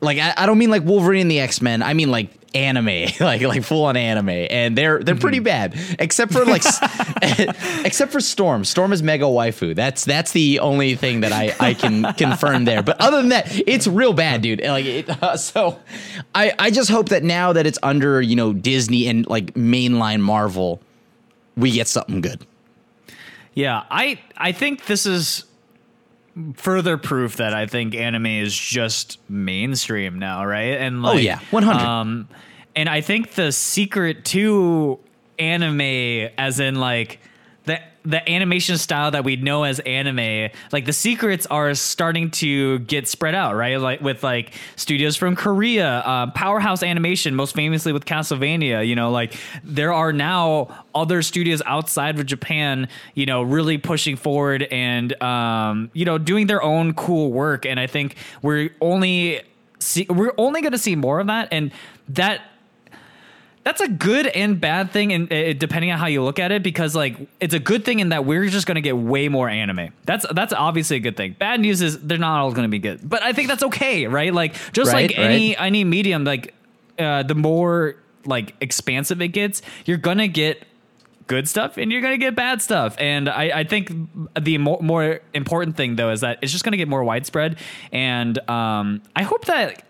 like 0.00 0.18
I, 0.18 0.32
I 0.36 0.46
don't 0.46 0.56
mean 0.56 0.70
like 0.70 0.84
Wolverine 0.84 1.22
and 1.22 1.30
the 1.30 1.40
X 1.40 1.60
Men. 1.60 1.82
I 1.82 1.92
mean 1.92 2.10
like 2.10 2.30
anime, 2.54 2.86
like 3.20 3.42
like 3.42 3.62
full 3.62 3.84
on 3.84 3.96
anime, 3.96 4.28
and 4.28 4.76
they're 4.76 5.02
they're 5.02 5.14
pretty 5.14 5.38
mm-hmm. 5.38 5.74
bad. 5.74 5.96
Except 5.98 6.32
for 6.32 6.44
like, 6.44 6.62
except 7.84 8.12
for 8.12 8.20
Storm. 8.20 8.64
Storm 8.64 8.92
is 8.92 9.02
mega 9.02 9.26
waifu. 9.26 9.74
That's 9.74 10.04
that's 10.04 10.32
the 10.32 10.60
only 10.60 10.94
thing 10.94 11.20
that 11.20 11.32
I 11.32 11.54
I 11.60 11.74
can 11.74 12.14
confirm 12.14 12.64
there. 12.64 12.82
But 12.82 13.00
other 13.00 13.18
than 13.18 13.28
that, 13.28 13.46
it's 13.66 13.86
real 13.86 14.12
bad, 14.12 14.42
dude. 14.42 14.62
Like 14.62 14.86
it, 14.86 15.22
uh, 15.22 15.36
so, 15.36 15.78
I 16.34 16.52
I 16.58 16.70
just 16.70 16.90
hope 16.90 17.10
that 17.10 17.22
now 17.22 17.52
that 17.52 17.66
it's 17.66 17.78
under 17.82 18.20
you 18.20 18.36
know 18.36 18.52
Disney 18.52 19.06
and 19.08 19.26
like 19.26 19.54
mainline 19.54 20.20
Marvel, 20.20 20.80
we 21.56 21.70
get 21.72 21.88
something 21.88 22.20
good. 22.20 22.46
Yeah, 23.56 23.84
I 23.90 24.20
I 24.36 24.52
think 24.52 24.84
this 24.84 25.06
is 25.06 25.44
further 26.54 26.98
proof 26.98 27.36
that 27.36 27.54
I 27.54 27.66
think 27.66 27.94
anime 27.94 28.26
is 28.26 28.54
just 28.54 29.18
mainstream 29.30 30.18
now, 30.18 30.44
right? 30.44 30.78
And 30.78 30.98
oh, 30.98 31.08
like, 31.08 31.16
oh 31.16 31.18
yeah, 31.18 31.40
one 31.50 31.62
hundred. 31.62 31.82
Um, 31.82 32.28
and 32.76 32.88
I 32.90 33.00
think 33.00 33.32
the 33.32 33.50
secret 33.52 34.26
to 34.26 34.98
anime, 35.38 36.30
as 36.36 36.60
in 36.60 36.74
like 36.74 37.18
the 38.06 38.26
animation 38.30 38.78
style 38.78 39.10
that 39.10 39.24
we 39.24 39.36
know 39.36 39.64
as 39.64 39.80
anime, 39.80 40.50
like 40.72 40.86
the 40.86 40.92
secrets 40.92 41.44
are 41.46 41.74
starting 41.74 42.30
to 42.30 42.78
get 42.80 43.08
spread 43.08 43.34
out, 43.34 43.56
right? 43.56 43.80
Like 43.80 44.00
with 44.00 44.22
like 44.22 44.52
studios 44.76 45.16
from 45.16 45.34
Korea, 45.34 45.88
uh, 45.88 46.30
Powerhouse 46.30 46.82
Animation, 46.82 47.34
most 47.34 47.54
famously 47.54 47.92
with 47.92 48.04
Castlevania. 48.04 48.86
You 48.86 48.94
know, 48.94 49.10
like 49.10 49.36
there 49.64 49.92
are 49.92 50.12
now 50.12 50.84
other 50.94 51.20
studios 51.20 51.60
outside 51.66 52.18
of 52.18 52.24
Japan, 52.26 52.88
you 53.14 53.26
know, 53.26 53.42
really 53.42 53.76
pushing 53.76 54.16
forward 54.16 54.62
and 54.62 55.20
um, 55.20 55.90
you 55.92 56.04
know 56.04 56.16
doing 56.16 56.46
their 56.46 56.62
own 56.62 56.94
cool 56.94 57.32
work. 57.32 57.66
And 57.66 57.80
I 57.80 57.88
think 57.88 58.16
we're 58.40 58.70
only 58.80 59.42
see 59.80 60.06
we're 60.08 60.34
only 60.38 60.62
going 60.62 60.72
to 60.72 60.78
see 60.78 60.94
more 60.94 61.18
of 61.18 61.26
that, 61.26 61.48
and 61.50 61.72
that 62.10 62.42
that's 63.66 63.80
a 63.80 63.88
good 63.88 64.28
and 64.28 64.60
bad 64.60 64.92
thing 64.92 65.12
and 65.12 65.32
uh, 65.32 65.52
depending 65.54 65.90
on 65.90 65.98
how 65.98 66.06
you 66.06 66.22
look 66.22 66.38
at 66.38 66.52
it 66.52 66.62
because 66.62 66.94
like 66.94 67.16
it's 67.40 67.52
a 67.52 67.58
good 67.58 67.84
thing 67.84 67.98
in 67.98 68.10
that 68.10 68.24
we're 68.24 68.46
just 68.46 68.64
going 68.64 68.76
to 68.76 68.80
get 68.80 68.96
way 68.96 69.28
more 69.28 69.48
anime. 69.48 69.92
That's 70.04 70.24
that's 70.32 70.52
obviously 70.52 70.98
a 70.98 71.00
good 71.00 71.16
thing. 71.16 71.34
Bad 71.36 71.58
news 71.58 71.82
is 71.82 71.98
they're 71.98 72.16
not 72.16 72.42
all 72.42 72.52
going 72.52 72.62
to 72.62 72.68
be 72.68 72.78
good. 72.78 73.00
But 73.02 73.24
i 73.24 73.32
think 73.32 73.48
that's 73.48 73.64
okay 73.64 74.06
right? 74.06 74.32
Like 74.32 74.54
just 74.72 74.92
right, 74.92 75.10
like 75.10 75.18
right. 75.18 75.26
any 75.26 75.56
any 75.56 75.82
medium 75.82 76.22
like 76.22 76.54
uh, 76.96 77.24
the 77.24 77.34
more 77.34 77.96
like 78.24 78.54
expansive 78.60 79.20
it 79.20 79.28
gets 79.28 79.62
you're 79.84 79.96
going 79.96 80.18
to 80.18 80.28
get 80.28 80.64
good 81.26 81.48
stuff 81.48 81.76
and 81.76 81.90
you're 81.90 82.00
going 82.00 82.14
to 82.14 82.24
get 82.24 82.36
bad 82.36 82.62
stuff. 82.62 82.94
And 83.00 83.28
i, 83.28 83.50
I 83.52 83.64
think 83.64 83.90
the 84.38 84.58
more, 84.58 84.78
more 84.80 85.20
important 85.34 85.76
thing 85.76 85.96
though 85.96 86.10
is 86.10 86.20
that 86.20 86.38
it's 86.40 86.52
just 86.52 86.62
going 86.62 86.70
to 86.70 86.78
get 86.78 86.86
more 86.86 87.02
widespread. 87.02 87.58
And 87.90 88.38
um, 88.48 89.02
i 89.16 89.24
hope 89.24 89.46
that 89.46 89.82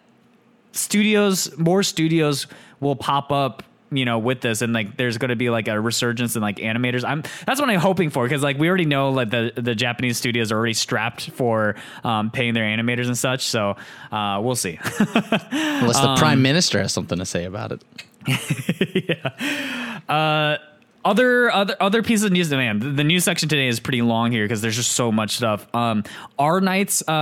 studios 0.77 1.57
more 1.59 1.83
studios 1.83 2.47
will 2.81 2.97
pop 2.97 3.33
up 3.33 3.63
you 3.91 4.05
know 4.05 4.19
with 4.19 4.41
this 4.41 4.63
and 4.63 4.73
like 4.73 4.97
there's 4.97 5.19
going 5.19 5.29
to 5.29 5.37
be 5.37 5.51
like 5.51 5.69
a 5.69 5.81
resurgence 5.81 6.37
in 6.37 6.43
like 6.43 6.57
animators. 6.57 7.05
I'm 7.05 7.23
that's 7.47 7.61
what 7.61 7.71
i'm 7.71 7.79
hoping 7.79 8.11
for 8.11 8.25
because 8.25 8.43
like 8.43 8.59
we 8.59 8.69
already 8.69 8.85
know 8.85 9.11
like 9.11 9.31
the 9.31 9.53
the 9.57 9.75
japanese 9.75 10.19
studios 10.19 10.51
are 10.51 10.57
already 10.57 10.75
strapped 10.75 11.31
for 11.31 11.77
um, 12.03 12.31
paying 12.31 12.55
their 12.55 12.65
animators 12.65 13.07
and 13.07 13.17
such 13.17 13.43
so 13.43 13.77
uh, 14.11 14.41
we'll 14.43 14.57
see. 14.57 14.79
Unless 14.83 16.01
the 16.01 16.09
um, 16.09 16.19
prime 16.19 16.43
minister 16.43 16.81
has 16.81 16.93
something 16.93 17.19
to 17.19 17.27
say 17.27 17.45
about 17.45 17.73
it. 17.73 17.85
Yeah. 19.09 19.31
Uh, 20.09 20.59
other 21.07 21.51
other 21.53 21.77
other 21.79 22.03
pieces 22.03 22.25
of 22.25 22.33
news, 22.33 22.51
man. 22.51 22.97
The 22.97 23.05
news 23.05 23.23
section 23.23 23.49
today 23.49 23.69
is 23.69 23.79
pretty 23.79 24.03
long 24.03 24.33
here 24.33 24.45
because 24.45 24.61
there's 24.61 24.75
just 24.75 24.93
so 24.93 25.13
much 25.13 25.37
stuff. 25.37 25.67
Um, 25.73 26.03
Arknights 26.37 27.03
uh, 27.07 27.13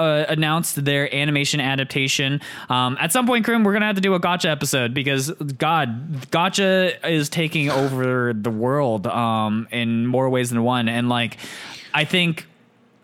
uh, 0.00 0.26
announced 0.28 0.84
their 0.84 1.12
animation 1.12 1.60
adaptation. 1.60 2.40
Um, 2.68 2.96
at 3.00 3.10
some 3.10 3.26
point, 3.26 3.44
Krim, 3.44 3.64
we're 3.64 3.72
gonna 3.72 3.86
have 3.86 3.96
to 3.96 4.00
do 4.00 4.14
a 4.14 4.20
gacha 4.20 4.48
episode 4.48 4.94
because 4.94 5.30
God, 5.30 6.12
gacha 6.30 7.04
is 7.04 7.28
taking 7.28 7.68
over 7.68 8.32
the 8.32 8.50
world 8.50 9.08
um, 9.08 9.66
in 9.72 10.06
more 10.06 10.30
ways 10.30 10.50
than 10.50 10.62
one. 10.62 10.88
And 10.88 11.08
like, 11.08 11.36
I 11.92 12.04
think 12.04 12.46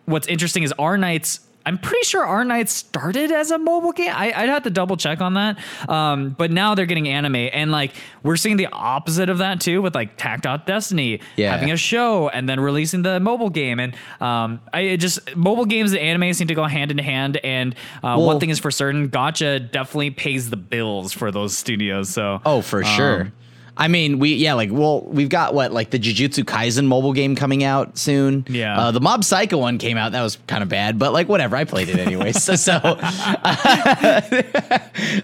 what's 0.05 0.29
interesting 0.29 0.63
is 0.63 0.73
Arknights 0.79 1.41
I'm 1.69 1.77
pretty 1.77 2.05
sure 2.07 2.25
Arknights 2.25 2.71
started 2.71 3.31
as 3.31 3.51
a 3.51 3.59
mobile 3.59 3.93
game. 3.93 4.11
I, 4.11 4.29
would 4.41 4.49
have 4.49 4.63
to 4.63 4.71
double 4.71 4.97
check 4.97 5.21
on 5.21 5.35
that. 5.35 5.59
Um, 5.87 6.31
but 6.31 6.51
now 6.51 6.75
they're 6.75 6.87
getting 6.87 7.09
anime, 7.09 7.37
and 7.37 7.71
like 7.71 7.93
we're 8.23 8.37
seeing 8.37 8.57
the 8.57 8.69
opposite 8.73 9.29
of 9.29 9.37
that 9.39 9.61
too, 9.61 9.83
with 9.83 9.95
like 9.95 10.17
Takt 10.17 10.47
Op. 10.47 10.65
Destiny 10.65 11.21
yeah. 11.37 11.53
having 11.53 11.71
a 11.71 11.77
show 11.77 12.31
and 12.31 12.49
then 12.49 12.59
releasing 12.59 13.03
the 13.03 13.21
mobile 13.21 13.51
game. 13.51 13.79
And 13.81 13.95
um, 14.19 14.61
I 14.73 14.97
just 14.97 15.37
mobile 15.37 15.67
games 15.67 15.93
and 15.93 16.01
anime 16.01 16.33
seem 16.33 16.49
to 16.49 16.55
go 16.55 16.65
hand 16.65 16.91
in 16.91 16.97
hand. 16.97 17.37
And 17.45 17.75
uh, 17.97 18.17
well, 18.17 18.25
one 18.25 18.41
thing 18.41 18.49
is 18.49 18.59
for 18.59 18.71
certain, 18.71 19.11
Gacha 19.11 19.71
definitely 19.71 20.11
pays 20.11 20.49
the 20.49 20.57
bills 20.57 21.13
for 21.13 21.31
those 21.31 21.57
studios. 21.57 22.09
So 22.09 22.41
oh, 22.47 22.63
for 22.63 22.79
um, 22.79 22.97
sure. 22.97 23.33
I 23.81 23.87
mean, 23.87 24.19
we 24.19 24.35
yeah, 24.35 24.55
like 24.55 24.71
well, 24.73 25.03
we've 25.03 25.29
got 25.29 25.55
what 25.55 25.73
like 25.73 25.91
the 25.91 26.01
Jujutsu 26.01 26.43
Kaisen 26.43 26.87
mobile 26.87 27.13
game 27.13 27.37
coming 27.37 27.63
out 27.63 27.97
soon. 27.97 28.45
Yeah, 28.49 28.77
uh, 28.77 28.91
the 28.91 29.01
Mob 29.01 29.23
Psycho 29.23 29.57
one 29.57 29.79
came 29.79 29.97
out. 29.97 30.11
That 30.13 30.23
was 30.23 30.37
kind 30.49 30.65
of 30.65 30.69
bad, 30.69 30.99
but 30.99 31.13
like 31.13 31.29
whatever. 31.29 31.55
I 31.55 31.63
played 31.65 31.89
it 31.89 31.97
anyway. 32.01 32.33
so, 32.33 32.57
so 32.57 32.73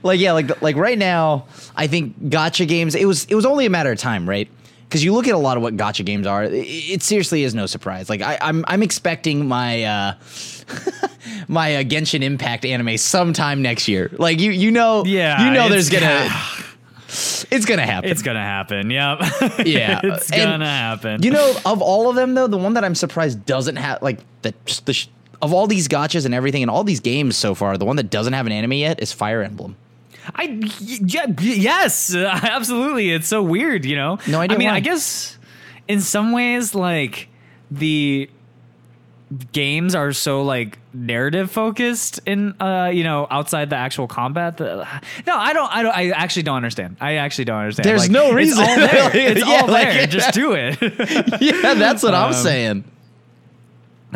like 0.05 0.21
yeah, 0.21 0.33
like 0.33 0.63
like 0.63 0.77
right 0.77 0.97
now, 0.97 1.47
I 1.75 1.89
think 1.89 2.17
gacha 2.31 2.69
games. 2.69 2.95
It 2.95 3.07
was 3.07 3.25
it 3.25 3.35
was 3.35 3.45
only 3.45 3.67
a 3.67 3.71
matter 3.71 3.91
of 3.91 3.99
time, 3.99 4.29
right? 4.29 4.49
Because 4.85 5.03
you 5.03 5.13
look 5.13 5.27
at 5.27 5.35
a 5.35 5.39
lot 5.39 5.57
of 5.57 5.63
what 5.65 5.77
gacha 5.77 6.05
games 6.05 6.25
are, 6.25 6.45
it, 6.45 6.53
it 6.55 7.03
seriously 7.03 7.43
is 7.43 7.57
no 7.57 7.67
surprise. 7.67 8.09
Like 8.09 8.23
I, 8.23 8.39
I'm 8.41 8.65
I'm 8.69 8.85
expecting 8.85 9.49
my. 9.49 9.83
uh 9.83 10.15
my 11.49 11.77
uh, 11.77 11.83
Genshin 11.83 12.23
Impact 12.23 12.65
anime 12.65 12.97
sometime 12.97 13.61
next 13.61 13.87
year. 13.87 14.11
Like 14.13 14.41
you, 14.41 14.51
you 14.51 14.71
know, 14.71 15.05
yeah, 15.05 15.45
you 15.45 15.51
know, 15.53 15.69
there's 15.69 15.91
gonna 15.91 16.31
it's 17.51 17.65
gonna 17.65 17.87
happen. 17.87 18.11
It's 18.11 18.23
gonna 18.23 18.43
happen. 18.43 18.91
Yep. 18.91 19.19
Yeah, 19.67 20.01
it's 20.03 20.31
and 20.31 20.43
gonna 20.43 20.67
happen. 20.67 21.23
You 21.23 21.31
know, 21.31 21.55
of 21.65 21.81
all 21.81 22.11
of 22.11 22.17
them 22.17 22.35
though, 22.35 22.47
the 22.47 22.57
one 22.59 22.75
that 22.75 22.85
I'm 22.85 22.95
surprised 22.95 23.45
doesn't 23.47 23.77
have 23.77 24.03
like 24.03 24.21
the, 24.43 24.53
the 24.85 24.93
sh- 24.93 25.09
of 25.41 25.53
all 25.53 25.67
these 25.67 25.89
gachas 25.89 26.25
and 26.25 26.35
everything 26.35 26.63
and 26.63 26.71
all 26.71 26.85
these 26.85 27.01
games 27.01 27.37
so 27.37 27.55
far, 27.55 27.77
the 27.79 27.85
one 27.85 27.97
that 27.97 28.11
doesn't 28.11 28.33
have 28.33 28.47
an 28.47 28.53
enemy 28.53 28.81
yet 28.81 29.01
is 29.03 29.13
Fire 29.13 29.43
Emblem. 29.43 29.77
I 30.35 30.61
yeah, 30.81 31.27
yes, 31.39 32.15
absolutely. 32.15 33.11
It's 33.11 33.29
so 33.29 33.43
weird, 33.43 33.85
you 33.85 33.97
know. 33.97 34.19
No 34.27 34.41
idea. 34.41 34.57
I 34.57 34.59
mean, 34.59 34.69
why. 34.69 34.75
I 34.75 34.81
guess 34.81 35.39
in 35.89 36.01
some 36.01 36.33
ways, 36.33 36.75
like 36.75 37.29
the 37.71 38.31
games 39.53 39.95
are 39.95 40.13
so 40.13 40.43
like 40.43 40.79
narrative 40.93 41.51
focused 41.51 42.21
in 42.27 42.55
uh 42.61 42.91
you 42.93 43.03
know 43.03 43.27
outside 43.31 43.71
the 43.71 43.77
actual 43.77 44.07
combat 44.07 44.61
no 44.61 44.85
i 45.29 45.53
don't 45.53 45.73
i 45.75 45.83
don't 45.83 45.97
i 45.97 46.11
actually 46.11 46.43
don't 46.43 46.57
understand 46.57 46.97
i 47.01 47.15
actually 47.15 47.45
don't 47.45 47.59
understand 47.61 47.85
There's 47.89 48.03
Like, 48.03 48.11
no 48.11 48.33
reason. 48.33 48.63
it's 48.63 48.71
all 48.71 48.77
there 48.77 49.11
it's 49.33 49.41
Yeah, 49.47 49.61
all 49.63 49.69
like- 49.69 49.89
there 49.89 50.07
just 50.07 50.33
do 50.35 50.53
it 50.53 50.77
yeah, 51.41 51.75
that's 51.75 52.03
what 52.03 52.15
I'm 52.15 52.29
Um, 52.29 52.33
saying. 52.35 52.85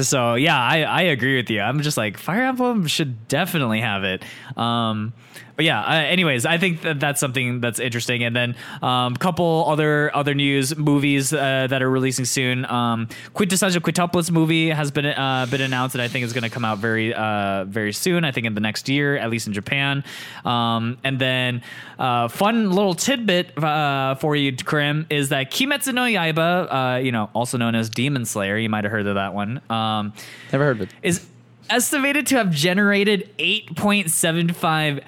So 0.00 0.34
yeah, 0.34 0.56
I, 0.56 0.82
I 0.82 1.00
agree 1.02 1.36
with 1.36 1.50
you. 1.50 1.60
I'm 1.60 1.80
just 1.82 1.96
like 1.96 2.16
Fire 2.18 2.42
Emblem 2.42 2.86
should 2.86 3.26
definitely 3.26 3.80
have 3.80 4.04
it. 4.04 4.22
Um, 4.56 5.12
but 5.58 5.64
yeah, 5.64 5.80
uh, 5.80 5.92
anyways, 5.92 6.46
I 6.46 6.56
think 6.56 6.82
that 6.82 7.00
that's 7.00 7.18
something 7.18 7.60
that's 7.60 7.80
interesting. 7.80 8.22
And 8.22 8.36
then 8.36 8.54
a 8.80 8.86
um, 8.86 9.16
couple 9.16 9.64
other 9.66 10.14
other 10.14 10.32
news 10.32 10.76
movies 10.76 11.32
uh, 11.32 11.66
that 11.68 11.82
are 11.82 11.90
releasing 11.90 12.26
soon. 12.26 12.64
Um, 12.66 13.08
Quintessential 13.34 13.80
Quintuplets 13.80 14.30
movie 14.30 14.70
has 14.70 14.92
been 14.92 15.06
uh, 15.06 15.46
been 15.50 15.60
announced, 15.60 15.96
and 15.96 16.02
I 16.02 16.06
think 16.06 16.24
is 16.24 16.32
going 16.32 16.44
to 16.44 16.48
come 16.48 16.64
out 16.64 16.78
very 16.78 17.12
uh, 17.12 17.64
very 17.64 17.92
soon. 17.92 18.22
I 18.22 18.30
think 18.30 18.46
in 18.46 18.54
the 18.54 18.60
next 18.60 18.88
year, 18.88 19.16
at 19.16 19.30
least 19.30 19.48
in 19.48 19.52
Japan. 19.52 20.04
Um, 20.44 20.96
and 21.02 21.18
then 21.18 21.62
uh, 21.98 22.28
fun 22.28 22.70
little 22.70 22.94
tidbit 22.94 23.58
uh, 23.60 24.14
for 24.14 24.36
you, 24.36 24.56
Krim, 24.56 25.08
is 25.10 25.30
that 25.30 25.50
Kimetsu 25.50 25.92
no 25.92 26.02
Yaiba, 26.02 26.68
uh, 26.70 26.98
you 26.98 27.10
know, 27.10 27.30
also 27.34 27.58
known 27.58 27.74
as 27.74 27.90
Demon 27.90 28.26
Slayer, 28.26 28.58
you 28.58 28.68
might 28.68 28.84
have 28.84 28.92
heard 28.92 29.08
of 29.08 29.16
that 29.16 29.34
one. 29.34 29.60
Um, 29.68 30.12
Never 30.52 30.66
heard 30.66 30.76
of 30.76 30.82
it. 30.82 30.90
is 31.02 31.26
estimated 31.70 32.26
to 32.28 32.36
have 32.36 32.50
generated 32.50 33.30
8.75 33.38 35.02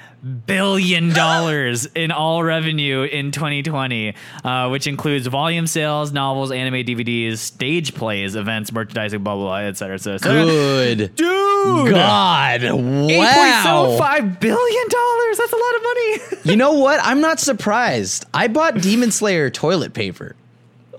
billion 0.46 1.10
dollars 1.10 1.86
in 1.86 2.10
all 2.10 2.42
revenue 2.42 3.02
in 3.02 3.30
2020 3.30 4.14
uh, 4.44 4.68
which 4.68 4.86
includes 4.86 5.26
volume 5.26 5.66
sales 5.66 6.12
novels 6.12 6.52
anime 6.52 6.74
dvds 6.84 7.38
stage 7.38 7.94
plays 7.94 8.36
events 8.36 8.72
merchandising 8.72 9.22
blah 9.22 9.34
blah 9.34 9.44
blah 9.44 9.56
etc 9.58 9.94
etc 9.94 10.32
Good. 10.32 11.16
dude 11.16 11.90
God. 11.90 12.62
Wow. 12.62 13.98
8.75 13.98 14.40
billion 14.40 14.88
dollars 14.88 15.38
that's 15.38 15.52
a 15.52 15.56
lot 15.56 15.76
of 15.76 15.82
money 15.82 16.18
You 16.50 16.56
know 16.56 16.72
what? 16.72 17.00
I'm 17.02 17.20
not 17.20 17.38
surprised. 17.38 18.24
I 18.32 18.48
bought 18.48 18.80
Demon 18.80 19.10
Slayer 19.10 19.50
toilet 19.50 19.92
paper. 19.92 20.34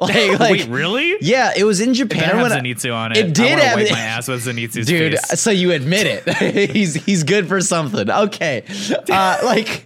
Like, 0.01 0.39
like 0.39 0.51
wait 0.51 0.67
really 0.67 1.15
Yeah, 1.21 1.53
it 1.55 1.63
was 1.63 1.79
in 1.79 1.93
Japan 1.93 2.37
It 2.37 2.41
when 2.41 2.51
I- 2.51 2.59
Zenitsu 2.59 2.93
on 2.93 3.11
it. 3.11 3.17
It 3.19 3.33
did 3.33 3.59
I 3.59 3.61
have 3.61 3.77
wipe 3.77 3.85
it. 3.87 3.91
my 3.91 3.99
ass 3.99 4.27
with 4.27 4.43
Zenitsu's 4.45 4.87
Dude, 4.87 5.13
face. 5.19 5.39
so 5.39 5.51
you 5.51 5.71
admit 5.71 6.07
it. 6.25 6.69
he's 6.71 6.95
he's 6.95 7.23
good 7.23 7.47
for 7.47 7.61
something. 7.61 8.09
Okay. 8.09 8.63
Uh, 9.09 9.39
like 9.43 9.85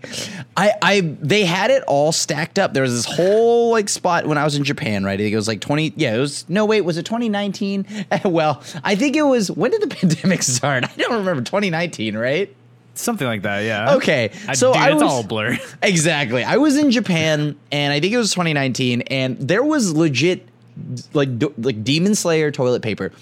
I 0.55 0.74
I 0.81 1.01
they 1.22 1.43
had 1.45 1.69
it 1.69 1.84
all 1.84 2.12
stacked 2.13 2.57
up. 2.57 2.74
There 2.74 2.84
was 2.84 2.93
this 2.93 3.05
whole 3.13 3.72
like 3.72 3.89
spot 3.89 4.25
when 4.25 4.38
I 4.38 4.43
was 4.45 4.55
in 4.55 4.63
Japan, 4.63 5.03
right? 5.03 5.13
I 5.13 5.17
think 5.24 5.34
it 5.34 5.36
was 5.36 5.48
like 5.50 5.60
20 5.62 5.93
Yeah, 5.98 6.15
it 6.15 6.19
was 6.19 6.45
no 6.50 6.65
wait, 6.65 6.81
was 6.81 6.98
it 6.98 7.05
2019? 7.05 7.86
well, 8.25 8.63
I 8.84 8.95
think 8.95 9.15
it 9.17 9.24
was 9.24 9.51
when 9.51 9.72
did 9.72 9.81
the 9.81 9.88
pandemic 9.93 10.43
start? 10.43 10.86
I 10.86 10.91
don't 10.95 11.13
remember 11.17 11.41
2019, 11.43 12.15
right? 12.15 12.55
Something 12.96 13.28
like 13.28 13.42
that, 13.44 13.60
yeah. 13.60 13.96
Okay. 13.96 14.32
I, 14.48 14.54
So 14.54 14.74
dude, 14.74 14.82
I 14.82 14.92
it's 14.92 15.02
was 15.02 15.12
all 15.12 15.24
blurred. 15.24 15.60
Exactly. 15.84 16.44
I 16.44 16.58
was 16.58 16.78
in 16.78 16.92
Japan 16.92 17.56
and 17.72 17.94
I 17.94 18.00
think 18.00 18.14
it 18.14 18.18
was 18.18 18.32
2019 18.32 19.02
and 19.04 19.38
there 19.38 19.64
was 19.64 19.94
legit 19.94 20.48
like 21.14 21.40
do- 21.40 21.54
like 21.58 21.84
demon 21.86 22.16
slayer 22.16 22.52
toilet 22.52 22.82
paper 22.82 23.14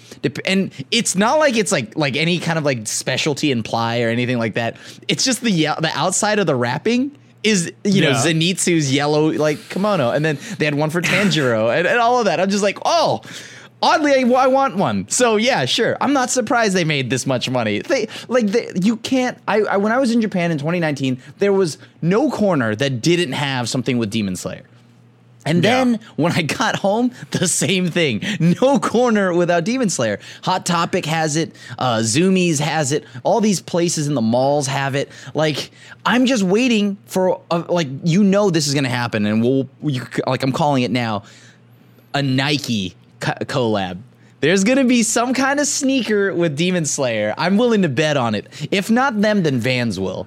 and 0.44 0.72
it's 0.90 1.14
not 1.14 1.38
like 1.38 1.56
it's 1.56 1.70
like 1.70 1.96
like 1.96 2.16
any 2.16 2.40
kind 2.40 2.58
of 2.58 2.64
like 2.64 2.84
specialty 2.88 3.52
in 3.52 3.62
ply 3.62 4.00
or 4.00 4.08
anything 4.08 4.38
like 4.38 4.54
that 4.54 4.76
it's 5.06 5.24
just 5.24 5.40
the 5.40 5.52
the 5.52 5.90
outside 5.94 6.40
of 6.40 6.46
the 6.48 6.56
wrapping 6.56 7.16
is 7.44 7.72
you 7.84 8.00
know 8.02 8.10
Yeah. 8.10 8.16
zenitsu's 8.24 8.92
yellow 8.92 9.30
like 9.30 9.58
kimono 9.68 10.10
and 10.10 10.24
then 10.24 10.36
they 10.58 10.64
had 10.64 10.74
one 10.74 10.90
for 10.90 11.00
tanjiro 11.00 11.72
and, 11.72 11.86
and 11.86 12.00
all 12.00 12.18
of 12.18 12.24
that 12.24 12.40
i'm 12.40 12.50
just 12.50 12.64
like 12.64 12.78
oh 12.84 13.20
Oddly, 13.84 14.12
I, 14.14 14.20
I 14.44 14.46
want 14.46 14.76
one. 14.76 15.06
So 15.10 15.36
yeah, 15.36 15.66
sure. 15.66 15.96
I'm 16.00 16.14
not 16.14 16.30
surprised 16.30 16.74
they 16.74 16.84
made 16.84 17.10
this 17.10 17.26
much 17.26 17.50
money. 17.50 17.80
They 17.80 18.08
like 18.28 18.46
they, 18.46 18.70
you 18.80 18.96
can't. 18.96 19.36
I, 19.46 19.60
I 19.60 19.76
when 19.76 19.92
I 19.92 19.98
was 19.98 20.10
in 20.10 20.22
Japan 20.22 20.50
in 20.50 20.56
2019, 20.58 21.20
there 21.38 21.52
was 21.52 21.76
no 22.00 22.30
corner 22.30 22.74
that 22.74 23.02
didn't 23.02 23.32
have 23.32 23.68
something 23.68 23.98
with 23.98 24.10
Demon 24.10 24.36
Slayer. 24.36 24.62
And 25.46 25.62
Yeah. 25.62 25.84
then 25.84 26.00
when 26.16 26.32
I 26.32 26.40
got 26.40 26.76
home, 26.76 27.12
the 27.32 27.46
same 27.46 27.90
thing. 27.90 28.22
No 28.40 28.78
corner 28.78 29.34
without 29.34 29.64
Demon 29.64 29.90
Slayer. 29.90 30.18
Hot 30.44 30.64
Topic 30.64 31.04
has 31.04 31.36
it. 31.36 31.54
Uh, 31.78 31.98
Zumiez 31.98 32.60
has 32.60 32.90
it. 32.92 33.04
All 33.24 33.42
these 33.42 33.60
places 33.60 34.08
in 34.08 34.14
the 34.14 34.22
malls 34.22 34.66
have 34.66 34.94
it. 34.94 35.10
Like 35.34 35.70
I'm 36.06 36.24
just 36.24 36.42
waiting 36.42 36.96
for 37.04 37.42
uh, 37.50 37.64
like 37.68 37.88
you 38.04 38.24
know 38.24 38.48
this 38.48 38.66
is 38.66 38.72
gonna 38.74 38.88
happen, 38.88 39.26
and 39.26 39.42
we'll 39.42 39.68
you, 39.82 40.06
like 40.26 40.42
I'm 40.42 40.52
calling 40.52 40.82
it 40.84 40.90
now 40.90 41.24
a 42.14 42.22
Nike 42.22 42.94
co- 43.24 43.44
collab. 43.44 44.00
There's 44.40 44.62
gonna 44.64 44.84
be 44.84 45.02
some 45.02 45.32
kind 45.32 45.58
of 45.58 45.66
sneaker 45.66 46.34
with 46.34 46.56
Demon 46.56 46.84
Slayer. 46.84 47.34
I'm 47.38 47.56
willing 47.56 47.82
to 47.82 47.88
bet 47.88 48.16
on 48.16 48.34
it. 48.34 48.46
If 48.70 48.90
not 48.90 49.20
them, 49.20 49.42
then 49.42 49.58
Vans 49.58 49.98
will. 49.98 50.26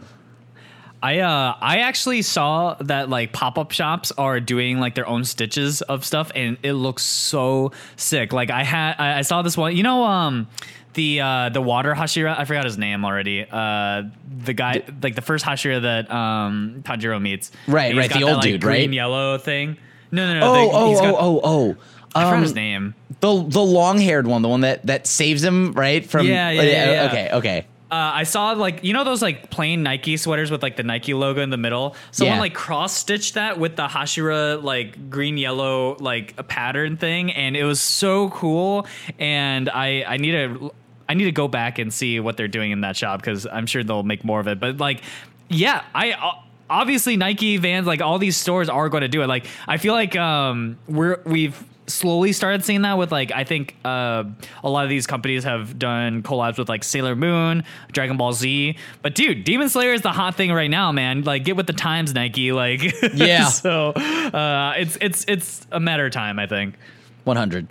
I 1.04 1.20
uh 1.20 1.54
I 1.62 1.80
actually 1.80 2.24
saw 2.24 2.74
that 2.82 3.08
like 3.10 3.32
pop 3.32 3.60
up 3.60 3.72
shops 3.72 4.12
are 4.18 4.40
doing 4.40 4.80
like 4.80 4.96
their 4.96 5.08
own 5.08 5.24
stitches 5.26 5.84
of 5.84 6.04
stuff, 6.04 6.32
and 6.34 6.58
it 6.64 6.74
looks 6.74 7.04
so 7.04 7.72
sick. 7.96 8.34
Like 8.34 8.50
I 8.50 8.64
had 8.64 8.96
I, 8.98 9.20
I 9.20 9.22
saw 9.22 9.44
this 9.44 9.56
one, 9.58 9.76
you 9.76 9.84
know, 9.84 10.04
um. 10.04 10.48
The 10.94 11.22
uh, 11.22 11.50
the 11.50 11.62
water 11.62 11.94
Hashira 11.94 12.40
I 12.40 12.46
forgot 12.46 12.66
his 12.66 12.80
name 12.80 13.06
already. 13.06 13.46
Uh, 13.48 14.06
the 14.44 14.54
guy 14.54 14.82
like 15.04 15.14
the 15.14 15.22
first 15.22 15.46
Hashira 15.46 15.84
that 15.84 16.10
um 16.12 16.82
Tanjiro 16.84 17.22
meets. 17.22 17.52
Right, 17.68 17.96
right, 17.96 18.10
got 18.10 18.18
the 18.20 18.26
that, 18.26 18.32
old 18.32 18.38
like, 18.38 18.44
dude, 18.54 18.62
green 18.62 18.90
right? 18.90 18.94
yellow 18.96 19.38
thing. 19.38 19.78
No, 20.10 20.34
no, 20.34 20.40
no. 20.40 20.48
Oh, 20.48 20.54
the- 20.54 20.72
oh, 20.74 20.94
got- 21.12 21.14
oh, 21.14 21.18
oh, 21.20 21.42
oh. 21.44 21.76
I 22.18 22.24
forgot 22.26 22.36
Um, 22.38 22.42
his 22.44 22.56
name. 22.56 22.96
The 23.20 23.44
the 23.48 23.62
long 23.62 24.00
haired 24.00 24.28
one, 24.28 24.42
the 24.42 24.50
one 24.50 24.62
that 24.62 24.86
that 24.86 25.08
saves 25.08 25.44
him, 25.44 25.74
right? 25.74 26.06
From 26.06 26.28
Yeah, 26.28 26.50
yeah, 26.52 26.62
yeah, 26.62 26.92
yeah. 26.92 27.08
Okay, 27.10 27.30
okay. 27.34 27.66
Uh, 27.90 27.96
I 28.16 28.24
saw 28.24 28.52
like 28.52 28.84
you 28.84 28.92
know 28.92 29.06
those 29.06 29.22
like 29.22 29.50
plain 29.50 29.82
Nike 29.82 30.18
sweaters 30.18 30.52
with 30.52 30.62
like 30.62 30.76
the 30.76 30.84
Nike 30.84 31.14
logo 31.14 31.42
in 31.42 31.50
the 31.50 31.58
middle. 31.58 31.96
Someone 32.12 32.36
Yeah. 32.36 32.42
like 32.42 32.54
cross 32.54 32.92
stitched 32.94 33.36
that 33.36 33.58
with 33.60 33.78
the 33.78 33.88
Hashira 33.88 34.62
like 34.62 35.10
green 35.10 35.38
yellow 35.38 35.96
like 36.02 36.34
a 36.38 36.44
pattern 36.44 36.98
thing, 36.98 37.32
and 37.32 37.56
it 37.56 37.64
was 37.64 37.80
so 37.80 38.30
cool. 38.32 38.86
And 39.20 39.70
I 39.70 40.04
I 40.06 40.18
need 40.18 40.32
to 40.34 40.72
I 41.08 41.14
need 41.14 41.26
to 41.26 41.32
go 41.32 41.48
back 41.48 41.80
and 41.80 41.94
see 41.94 42.20
what 42.20 42.36
they're 42.36 42.50
doing 42.50 42.72
in 42.72 42.82
that 42.82 42.98
shop 42.98 43.22
because 43.22 43.48
I'm 43.48 43.66
sure 43.66 43.84
they'll 43.86 44.04
make 44.04 44.26
more 44.26 44.42
of 44.42 44.48
it. 44.48 44.60
But 44.60 44.78
like, 44.78 45.02
yeah, 45.50 45.84
I. 45.96 46.12
Uh, 46.12 46.32
Obviously, 46.70 47.16
Nike, 47.16 47.56
Vans, 47.56 47.88
like 47.88 48.02
all 48.02 48.20
these 48.20 48.36
stores 48.36 48.68
are 48.68 48.90
going 48.90 49.00
to 49.00 49.08
do 49.08 49.22
it. 49.22 49.28
Like, 49.28 49.46
I 49.70 49.78
feel 49.78 49.94
like 49.94 50.18
um, 50.18 50.78
we're 50.90 51.22
we've 51.26 51.58
slowly 51.88 52.34
started 52.34 52.66
seeing 52.66 52.82
that 52.82 52.98
with 52.98 53.12
like 53.12 53.32
I 53.32 53.44
think 53.46 53.76
uh, 53.86 54.26
a 54.64 54.70
lot 54.70 54.84
of 54.84 54.90
these 54.90 55.08
companies 55.08 55.44
have 55.46 55.80
done 55.80 56.22
collabs 56.22 56.58
with 56.58 56.68
like 56.70 56.84
Sailor 56.84 57.16
Moon, 57.16 57.64
Dragon 57.94 58.18
Ball 58.18 58.34
Z. 58.34 58.78
But 59.02 59.16
dude, 59.16 59.44
Demon 59.46 59.70
Slayer 59.70 59.94
is 59.94 60.02
the 60.02 60.12
hot 60.12 60.36
thing 60.36 60.52
right 60.52 60.70
now, 60.70 60.92
man. 60.92 61.24
Like 61.24 61.46
get 61.46 61.56
with 61.56 61.68
the 61.68 61.74
times, 61.74 62.14
Nike. 62.14 62.52
Like 62.58 62.82
Yeah. 63.14 63.46
so 63.50 63.92
uh, 63.92 64.74
it's 64.78 64.98
it's 65.02 65.26
it's 65.28 65.66
a 65.72 65.80
matter 65.80 66.06
of 66.08 66.12
time, 66.12 66.40
I 66.40 66.48
think. 66.48 66.76
100. 67.24 67.68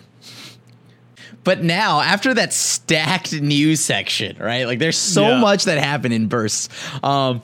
But 1.44 1.62
now, 1.62 2.00
after 2.00 2.34
that 2.34 2.52
stacked 2.52 3.32
news 3.32 3.80
section, 3.80 4.36
right? 4.40 4.66
Like 4.66 4.78
there's 4.80 4.98
so 4.98 5.28
Yeah. 5.28 5.40
much 5.40 5.64
that 5.64 5.78
happened 5.78 6.14
in 6.14 6.26
bursts. 6.28 6.68
Um 7.02 7.42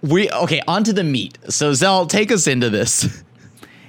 we 0.00 0.30
okay, 0.30 0.60
on 0.66 0.82
to 0.84 0.92
the 0.92 1.04
meat. 1.04 1.38
So 1.48 1.74
Zell, 1.74 2.06
take 2.06 2.32
us 2.32 2.46
into 2.46 2.70
this. 2.70 3.21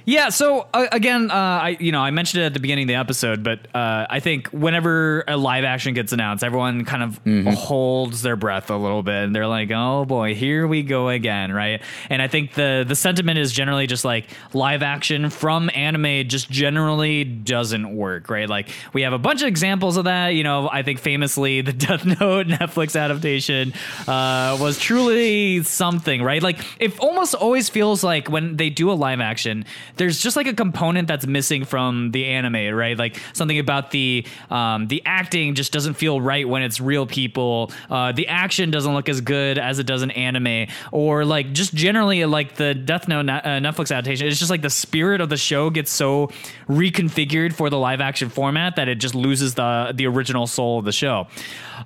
Yeah. 0.06 0.28
So 0.28 0.66
uh, 0.74 0.86
again, 0.92 1.30
uh, 1.30 1.34
I 1.34 1.76
you 1.80 1.92
know 1.92 2.00
I 2.00 2.10
mentioned 2.10 2.42
it 2.42 2.46
at 2.46 2.54
the 2.54 2.60
beginning 2.60 2.84
of 2.84 2.88
the 2.88 2.94
episode, 2.96 3.42
but 3.42 3.60
uh, 3.74 4.06
I 4.08 4.20
think 4.20 4.48
whenever 4.48 5.24
a 5.26 5.36
live 5.36 5.64
action 5.64 5.94
gets 5.94 6.12
announced, 6.12 6.44
everyone 6.44 6.84
kind 6.84 7.02
of 7.02 7.54
holds 7.56 8.22
their 8.22 8.36
breath 8.36 8.70
a 8.70 8.76
little 8.76 9.02
bit, 9.02 9.14
and 9.24 9.34
they're 9.34 9.46
like, 9.46 9.70
"Oh 9.72 10.04
boy, 10.04 10.34
here 10.34 10.66
we 10.66 10.82
go 10.82 11.08
again," 11.08 11.52
right? 11.52 11.80
And 12.10 12.20
I 12.20 12.28
think 12.28 12.54
the 12.54 12.84
the 12.86 12.94
sentiment 12.94 13.38
is 13.38 13.52
generally 13.52 13.86
just 13.86 14.04
like 14.04 14.26
live 14.52 14.82
action 14.82 15.30
from 15.30 15.70
anime 15.74 16.28
just 16.28 16.50
generally 16.50 17.24
doesn't 17.24 17.94
work, 17.96 18.28
right? 18.28 18.48
Like 18.48 18.68
we 18.92 19.02
have 19.02 19.12
a 19.12 19.18
bunch 19.18 19.42
of 19.42 19.48
examples 19.48 19.96
of 19.96 20.04
that. 20.04 20.28
You 20.28 20.44
know, 20.44 20.68
I 20.70 20.82
think 20.82 20.98
famously 20.98 21.62
the 21.62 21.72
Death 21.84 22.04
Note 22.04 22.46
Netflix 22.46 22.98
adaptation 23.00 23.72
uh, 24.06 24.58
was 24.60 24.78
truly 24.78 25.62
something, 25.62 26.22
right? 26.22 26.42
Like 26.42 26.60
it 26.78 26.98
almost 27.00 27.34
always 27.34 27.68
feels 27.68 28.04
like 28.04 28.28
when 28.28 28.56
they 28.56 28.70
do 28.70 28.90
a 28.90 28.94
live 28.94 29.20
action, 29.20 29.64
there's 29.96 30.18
just 30.18 30.36
like 30.36 30.46
a 30.46 30.54
component 30.54 31.08
that's 31.08 31.26
missing 31.26 31.64
from 31.64 32.10
the 32.10 32.26
anime, 32.26 32.74
right? 32.74 32.98
Like 32.98 33.20
something 33.32 33.58
about 33.58 33.90
the 33.90 34.26
um, 34.50 34.88
the 34.88 35.02
acting 35.04 35.54
just 35.54 35.72
doesn't 35.72 35.94
feel 35.94 36.20
right 36.20 36.48
when 36.48 36.62
it's 36.62 36.80
real 36.80 37.06
people. 37.06 37.72
Uh, 37.90 38.12
the 38.12 38.28
action 38.28 38.70
doesn't 38.70 38.92
look 38.92 39.08
as 39.08 39.20
good 39.20 39.58
as 39.58 39.78
it 39.78 39.86
does 39.86 40.02
in 40.02 40.10
anime, 40.12 40.68
or 40.92 41.24
like 41.24 41.52
just 41.52 41.74
generally 41.74 42.24
like 42.24 42.56
the 42.56 42.74
Death 42.74 43.08
Note 43.08 43.28
uh, 43.28 43.42
Netflix 43.42 43.90
adaptation. 43.90 44.26
It's 44.26 44.38
just 44.38 44.50
like 44.50 44.62
the 44.62 44.70
spirit 44.70 45.20
of 45.20 45.28
the 45.28 45.36
show 45.36 45.70
gets 45.70 45.92
so 45.92 46.30
reconfigured 46.68 47.52
for 47.54 47.70
the 47.70 47.78
live 47.78 48.00
action 48.00 48.28
format 48.28 48.76
that 48.76 48.88
it 48.88 48.96
just 48.96 49.14
loses 49.14 49.54
the 49.54 49.92
the 49.94 50.06
original 50.06 50.46
soul 50.46 50.78
of 50.78 50.84
the 50.84 50.92
show. 50.92 51.26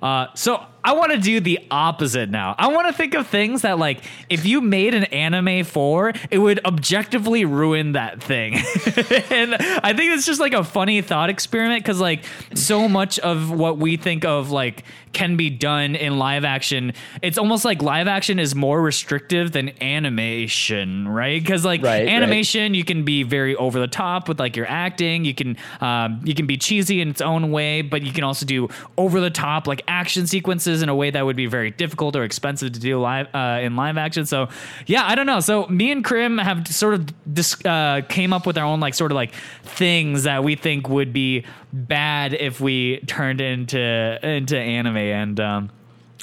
Uh, 0.01 0.27
so 0.35 0.65
I 0.83 0.93
want 0.93 1.11
to 1.11 1.17
do 1.17 1.39
the 1.39 1.59
opposite 1.69 2.29
now. 2.29 2.55
I 2.57 2.67
want 2.67 2.87
to 2.87 2.93
think 2.93 3.13
of 3.13 3.27
things 3.27 3.63
that 3.63 3.77
like 3.79 4.03
if 4.29 4.45
you 4.45 4.61
made 4.61 4.93
an 4.93 5.05
anime 5.05 5.65
for, 5.65 6.13
it 6.31 6.37
would 6.37 6.63
objectively 6.65 7.45
ruin 7.45 7.93
that 7.93 8.23
thing. 8.23 8.53
and 9.29 9.55
I 9.55 9.93
think 9.93 10.13
it's 10.13 10.25
just 10.25 10.39
like 10.39 10.53
a 10.53 10.63
funny 10.63 11.01
thought 11.01 11.29
experiment 11.29 11.83
because 11.83 11.99
like 11.99 12.23
so 12.53 12.87
much 12.87 13.19
of 13.19 13.51
what 13.51 13.77
we 13.77 13.97
think 13.97 14.23
of 14.25 14.51
like 14.51 14.83
can 15.11 15.35
be 15.37 15.49
done 15.49 15.95
in 15.95 16.17
live 16.19 16.45
action, 16.45 16.93
it's 17.21 17.37
almost 17.37 17.65
like 17.65 17.81
live 17.81 18.07
action 18.07 18.37
is 18.39 18.53
more 18.55 18.79
restrictive 18.81 19.51
than 19.51 19.71
animation, 19.81 21.07
right? 21.07 21.41
Because 21.41 21.65
like 21.65 21.81
Right, 21.81 22.05
right. 22.05 22.07
animation, 22.09 22.73
you 22.73 22.83
can 22.83 23.03
be 23.03 23.23
very 23.23 23.55
over 23.55 23.79
the 23.79 23.87
top 23.87 24.27
with 24.29 24.39
like 24.39 24.55
your 24.55 24.67
acting. 24.67 25.25
You 25.25 25.33
can 25.33 25.57
um, 25.81 26.21
you 26.23 26.35
can 26.35 26.45
be 26.45 26.57
cheesy 26.57 27.01
in 27.01 27.09
its 27.09 27.21
own 27.21 27.51
way, 27.51 27.81
but 27.81 28.03
you 28.03 28.11
can 28.11 28.23
also 28.23 28.45
do 28.45 28.69
over 28.97 29.19
the 29.19 29.29
top 29.31 29.65
like 29.67 29.81
action 29.87 30.27
sequences 30.27 30.68
in 30.69 30.89
a 30.89 30.95
way 30.95 31.11
that 31.11 31.25
would 31.25 31.35
be 31.35 31.45
very 31.45 31.71
difficult 31.71 32.15
or 32.15 32.23
expensive 32.23 32.71
to 32.73 32.79
do 32.79 32.99
live 32.99 33.27
uh, 33.33 33.59
in 33.61 33.75
live 33.75 33.97
action. 33.97 34.25
So 34.25 34.49
yeah, 34.85 35.05
I 35.05 35.15
don't 35.15 35.25
know. 35.25 35.39
So 35.39 35.67
me 35.67 35.91
and 35.91 36.03
Krim 36.03 36.37
have 36.37 36.67
sort 36.67 36.93
of 36.93 37.33
dis- 37.33 37.63
uh, 37.65 38.01
came 38.07 38.33
up 38.33 38.45
with 38.45 38.57
our 38.57 38.65
own 38.65 38.79
like 38.79 38.93
sort 38.93 39.11
of 39.11 39.15
like 39.15 39.33
things 39.63 40.23
that 40.23 40.43
we 40.43 40.55
think 40.55 40.89
would 40.89 41.13
be 41.13 41.45
bad 41.73 42.33
if 42.33 42.61
we 42.61 42.99
turned 43.07 43.41
into 43.41 43.79
into 44.23 44.57
anime 44.57 44.97
and. 44.97 45.39
Um, 45.39 45.71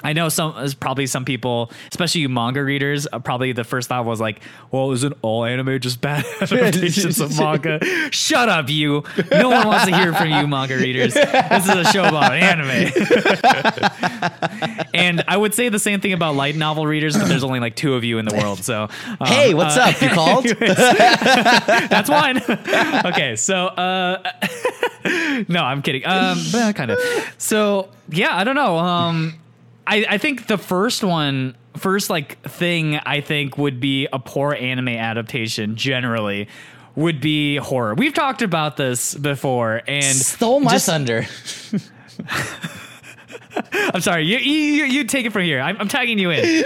I 0.04 0.12
know 0.12 0.28
some 0.28 0.54
probably 0.78 1.06
some 1.06 1.24
people, 1.24 1.72
especially 1.90 2.20
you 2.20 2.28
manga 2.28 2.62
readers, 2.62 3.08
uh, 3.10 3.18
probably 3.18 3.52
the 3.52 3.64
first 3.64 3.88
thought 3.88 4.04
was 4.04 4.20
like, 4.20 4.40
"Well, 4.70 4.92
isn't 4.92 5.14
all 5.22 5.44
anime 5.44 5.80
just 5.80 6.02
bad 6.02 6.24
adaptations 6.40 7.18
of 7.18 7.36
manga?" 7.38 7.80
Shut 8.10 8.48
up, 8.50 8.68
you! 8.68 9.04
No 9.30 9.48
one 9.48 9.66
wants 9.66 9.86
to 9.86 9.96
hear 9.96 10.12
from 10.12 10.30
you, 10.30 10.46
manga 10.46 10.76
readers. 10.76 11.14
This 11.14 11.68
is 11.68 11.74
a 11.74 11.84
show 11.92 12.04
about 12.04 12.32
anime. 12.32 12.92
and 14.94 15.24
I 15.26 15.36
would 15.36 15.54
say 15.54 15.70
the 15.70 15.78
same 15.78 16.00
thing 16.00 16.12
about 16.12 16.34
light 16.34 16.56
novel 16.56 16.86
readers, 16.86 17.16
but 17.16 17.28
there's 17.28 17.44
only 17.44 17.60
like 17.60 17.74
two 17.74 17.94
of 17.94 18.04
you 18.04 18.18
in 18.18 18.26
the 18.26 18.34
world. 18.36 18.58
So, 18.64 18.88
um, 19.20 19.26
Hey, 19.26 19.54
what's 19.54 19.76
uh, 19.76 19.80
up? 19.80 20.02
You 20.02 20.08
called? 20.10 20.44
that's 20.58 22.10
one. 22.10 22.42
okay, 23.06 23.36
so 23.36 23.66
uh 23.68 24.32
no, 25.48 25.62
I'm 25.62 25.80
kidding. 25.82 26.04
Um 26.04 26.38
kind 26.74 26.90
of. 26.90 26.98
So, 27.38 27.88
yeah, 28.10 28.36
I 28.36 28.44
don't 28.44 28.56
know. 28.56 28.78
Um 28.78 29.38
I 29.86 30.04
I 30.10 30.18
think 30.18 30.46
the 30.46 30.58
first 30.58 31.02
one 31.04 31.56
first 31.76 32.10
like 32.10 32.40
thing 32.42 32.96
I 33.04 33.20
think 33.20 33.58
would 33.58 33.80
be 33.80 34.08
a 34.12 34.18
poor 34.18 34.54
anime 34.54 34.88
adaptation 34.88 35.76
generally 35.76 36.48
would 36.94 37.20
be 37.20 37.56
horror. 37.56 37.94
We've 37.94 38.14
talked 38.14 38.40
about 38.42 38.76
this 38.78 39.14
before 39.14 39.82
and 39.86 40.16
Stole 40.16 40.60
my 40.60 40.72
just- 40.72 40.86
thunder. 40.86 41.26
I'm 43.94 44.02
sorry. 44.02 44.24
You 44.26 44.36
you, 44.38 44.84
you 44.84 45.04
take 45.04 45.24
it 45.24 45.32
from 45.32 45.42
here. 45.42 45.60
I'm, 45.60 45.78
I'm 45.78 45.88
tagging 45.88 46.18
you 46.18 46.30
in. 46.30 46.64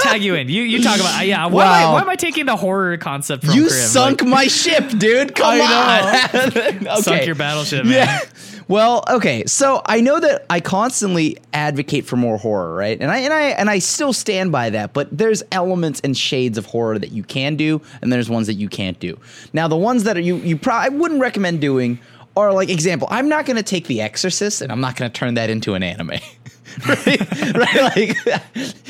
Tag 0.00 0.22
you 0.22 0.34
in. 0.34 0.48
You 0.48 0.62
you 0.62 0.82
talk 0.82 0.98
about 0.98 1.24
yeah. 1.24 1.46
Why, 1.46 1.82
am, 1.82 1.88
I, 1.90 1.92
why 1.92 2.00
am 2.00 2.08
I 2.08 2.16
taking 2.16 2.46
the 2.46 2.56
horror 2.56 2.96
concept 2.96 3.44
from 3.44 3.54
You 3.54 3.68
Krim? 3.68 3.78
sunk 3.80 4.22
Like, 4.22 4.30
my 4.30 4.46
ship, 4.48 4.88
dude. 4.98 5.34
Come 5.36 5.60
I 5.62 6.20
on. 6.32 6.48
okay. 6.58 7.00
sunk 7.00 7.26
your 7.26 7.36
battleship, 7.36 7.84
man. 7.84 7.92
Yeah. 7.94 8.20
Well, 8.68 9.04
okay. 9.08 9.44
So 9.46 9.82
I 9.86 10.00
know 10.00 10.20
that 10.20 10.46
I 10.50 10.60
constantly 10.60 11.36
advocate 11.52 12.04
for 12.06 12.16
more 12.16 12.36
horror, 12.36 12.74
right? 12.74 12.98
And 13.00 13.10
I 13.10 13.18
and 13.18 13.32
I 13.32 13.42
and 13.42 13.70
I 13.70 13.78
still 13.78 14.12
stand 14.12 14.52
by 14.52 14.70
that. 14.70 14.92
But 14.92 15.16
there's 15.16 15.42
elements 15.52 16.00
and 16.04 16.16
shades 16.16 16.58
of 16.58 16.66
horror 16.66 16.98
that 16.98 17.12
you 17.12 17.22
can 17.22 17.56
do, 17.56 17.80
and 18.00 18.12
there's 18.12 18.30
ones 18.30 18.46
that 18.46 18.54
you 18.54 18.68
can't 18.68 18.98
do. 18.98 19.18
Now, 19.52 19.68
the 19.68 19.76
ones 19.76 20.04
that 20.04 20.16
are, 20.16 20.20
you 20.20 20.36
you 20.36 20.56
probably 20.56 20.86
I 20.86 20.98
wouldn't 20.98 21.20
recommend 21.20 21.60
doing 21.60 21.98
are 22.36 22.52
like 22.52 22.68
example. 22.68 23.08
I'm 23.10 23.28
not 23.28 23.46
going 23.46 23.56
to 23.56 23.62
take 23.62 23.86
The 23.86 24.00
Exorcist, 24.00 24.62
and 24.62 24.72
I'm 24.72 24.80
not 24.80 24.96
going 24.96 25.10
to 25.10 25.18
turn 25.18 25.34
that 25.34 25.50
into 25.50 25.74
an 25.74 25.82
anime. 25.82 26.10
right? 26.88 27.54
right? 27.54 27.96
Like, 27.96 28.16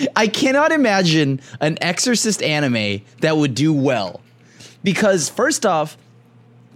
I 0.16 0.28
cannot 0.28 0.72
imagine 0.72 1.40
an 1.60 1.78
Exorcist 1.80 2.42
anime 2.42 3.02
that 3.20 3.36
would 3.36 3.54
do 3.54 3.72
well, 3.72 4.20
because 4.84 5.28
first 5.28 5.66
off, 5.66 5.96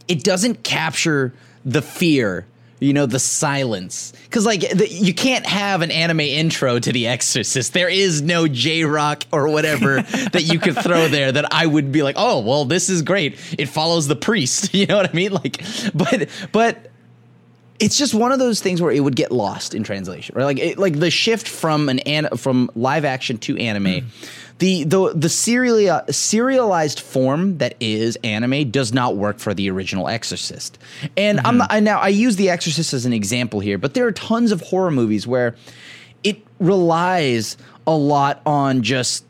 it 0.08 0.22
doesn't 0.22 0.62
capture 0.62 1.34
the 1.64 1.82
fear 1.82 2.46
you 2.80 2.92
know 2.92 3.06
the 3.06 3.18
silence. 3.18 4.12
Because 4.24 4.44
like 4.44 4.60
the, 4.60 4.88
you 4.88 5.14
can't 5.14 5.46
have 5.46 5.82
an 5.82 5.90
anime 5.90 6.20
intro 6.20 6.78
to 6.78 6.92
the 6.92 7.06
exorcist. 7.06 7.72
There 7.72 7.88
is 7.88 8.22
no 8.22 8.46
j-rock 8.48 9.24
or 9.32 9.48
whatever 9.48 10.02
that 10.32 10.42
you 10.44 10.58
could 10.58 10.76
throw 10.76 11.08
there 11.08 11.32
that 11.32 11.52
i 11.52 11.66
would 11.66 11.92
be 11.92 12.02
like 12.02 12.16
oh 12.18 12.40
well 12.40 12.64
this 12.64 12.88
is 12.88 13.02
great. 13.02 13.38
It 13.58 13.66
follows 13.66 14.08
the 14.08 14.16
priest. 14.16 14.74
You 14.76 14.84
know 14.86 14.98
what 14.98 15.08
i 15.08 15.12
mean? 15.14 15.32
Like 15.32 15.62
but 15.94 16.28
but 16.52 16.90
it's 17.78 17.98
just 17.98 18.14
one 18.14 18.32
of 18.32 18.38
those 18.38 18.60
things 18.60 18.80
where 18.80 18.92
it 18.92 19.00
would 19.00 19.16
get 19.16 19.32
lost 19.32 19.74
in 19.74 19.82
translation, 19.82 20.34
right? 20.36 20.44
Like, 20.44 20.58
it, 20.58 20.78
like 20.78 20.98
the 20.98 21.10
shift 21.10 21.48
from 21.48 21.88
an, 21.88 21.98
an 22.00 22.36
from 22.36 22.70
live 22.74 23.04
action 23.04 23.38
to 23.38 23.56
anime, 23.56 23.84
mm-hmm. 23.84 24.08
the 24.58 24.84
the 24.84 25.12
the 25.14 25.28
serial 25.28 26.00
serialized 26.10 27.00
form 27.00 27.58
that 27.58 27.74
is 27.80 28.16
anime 28.24 28.70
does 28.70 28.92
not 28.92 29.16
work 29.16 29.38
for 29.38 29.54
the 29.54 29.70
original 29.70 30.08
Exorcist. 30.08 30.78
And 31.16 31.40
I'm 31.40 31.44
mm-hmm. 31.44 31.58
not, 31.58 31.72
I 31.72 31.80
now 31.80 31.98
I 31.98 32.08
use 32.08 32.36
the 32.36 32.50
Exorcist 32.50 32.92
as 32.92 33.06
an 33.06 33.12
example 33.12 33.60
here, 33.60 33.78
but 33.78 33.94
there 33.94 34.06
are 34.06 34.12
tons 34.12 34.52
of 34.52 34.60
horror 34.60 34.90
movies 34.90 35.26
where 35.26 35.56
it 36.24 36.42
relies 36.58 37.56
a 37.86 37.96
lot 37.96 38.40
on 38.46 38.82
just 38.82 39.24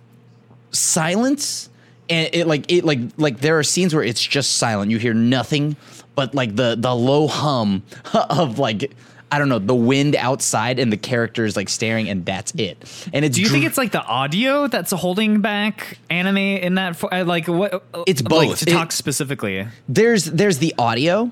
silence. 0.70 1.68
And 2.08 2.30
it 2.32 2.46
like 2.46 2.70
it 2.70 2.84
like 2.84 3.00
like 3.16 3.40
there 3.40 3.58
are 3.58 3.64
scenes 3.64 3.92
where 3.92 4.04
it's 4.04 4.22
just 4.22 4.56
silent. 4.58 4.92
You 4.92 4.98
hear 4.98 5.14
nothing 5.14 5.76
but 6.16 6.34
like 6.34 6.56
the 6.56 6.74
the 6.76 6.94
low 6.94 7.28
hum 7.28 7.82
of 8.14 8.58
like 8.58 8.90
i 9.30 9.38
don't 9.38 9.48
know 9.48 9.58
the 9.58 9.74
wind 9.74 10.14
outside 10.16 10.78
and 10.78 10.92
the 10.92 10.96
characters 10.96 11.56
like 11.56 11.68
staring 11.68 12.08
and 12.08 12.24
that's 12.26 12.52
it 12.56 12.76
and 13.12 13.24
it's 13.24 13.36
Do 13.36 13.42
you 13.42 13.48
think 13.48 13.64
it's 13.64 13.78
like 13.78 13.92
the 13.92 14.02
audio 14.02 14.66
that's 14.68 14.90
holding 14.92 15.40
back 15.40 15.98
anime 16.10 16.36
in 16.38 16.74
that? 16.76 17.02
uh, 17.04 17.24
Like 17.24 17.46
what? 17.48 17.82
It's 18.06 18.22
both. 18.22 18.48
like, 18.48 18.58
to 18.58 18.70
It- 18.70 18.72
talk 18.72 18.92
specifically. 18.92 19.66
there's 19.88 20.24
there's 20.26 20.58
the 20.58 20.74
audio 20.78 21.30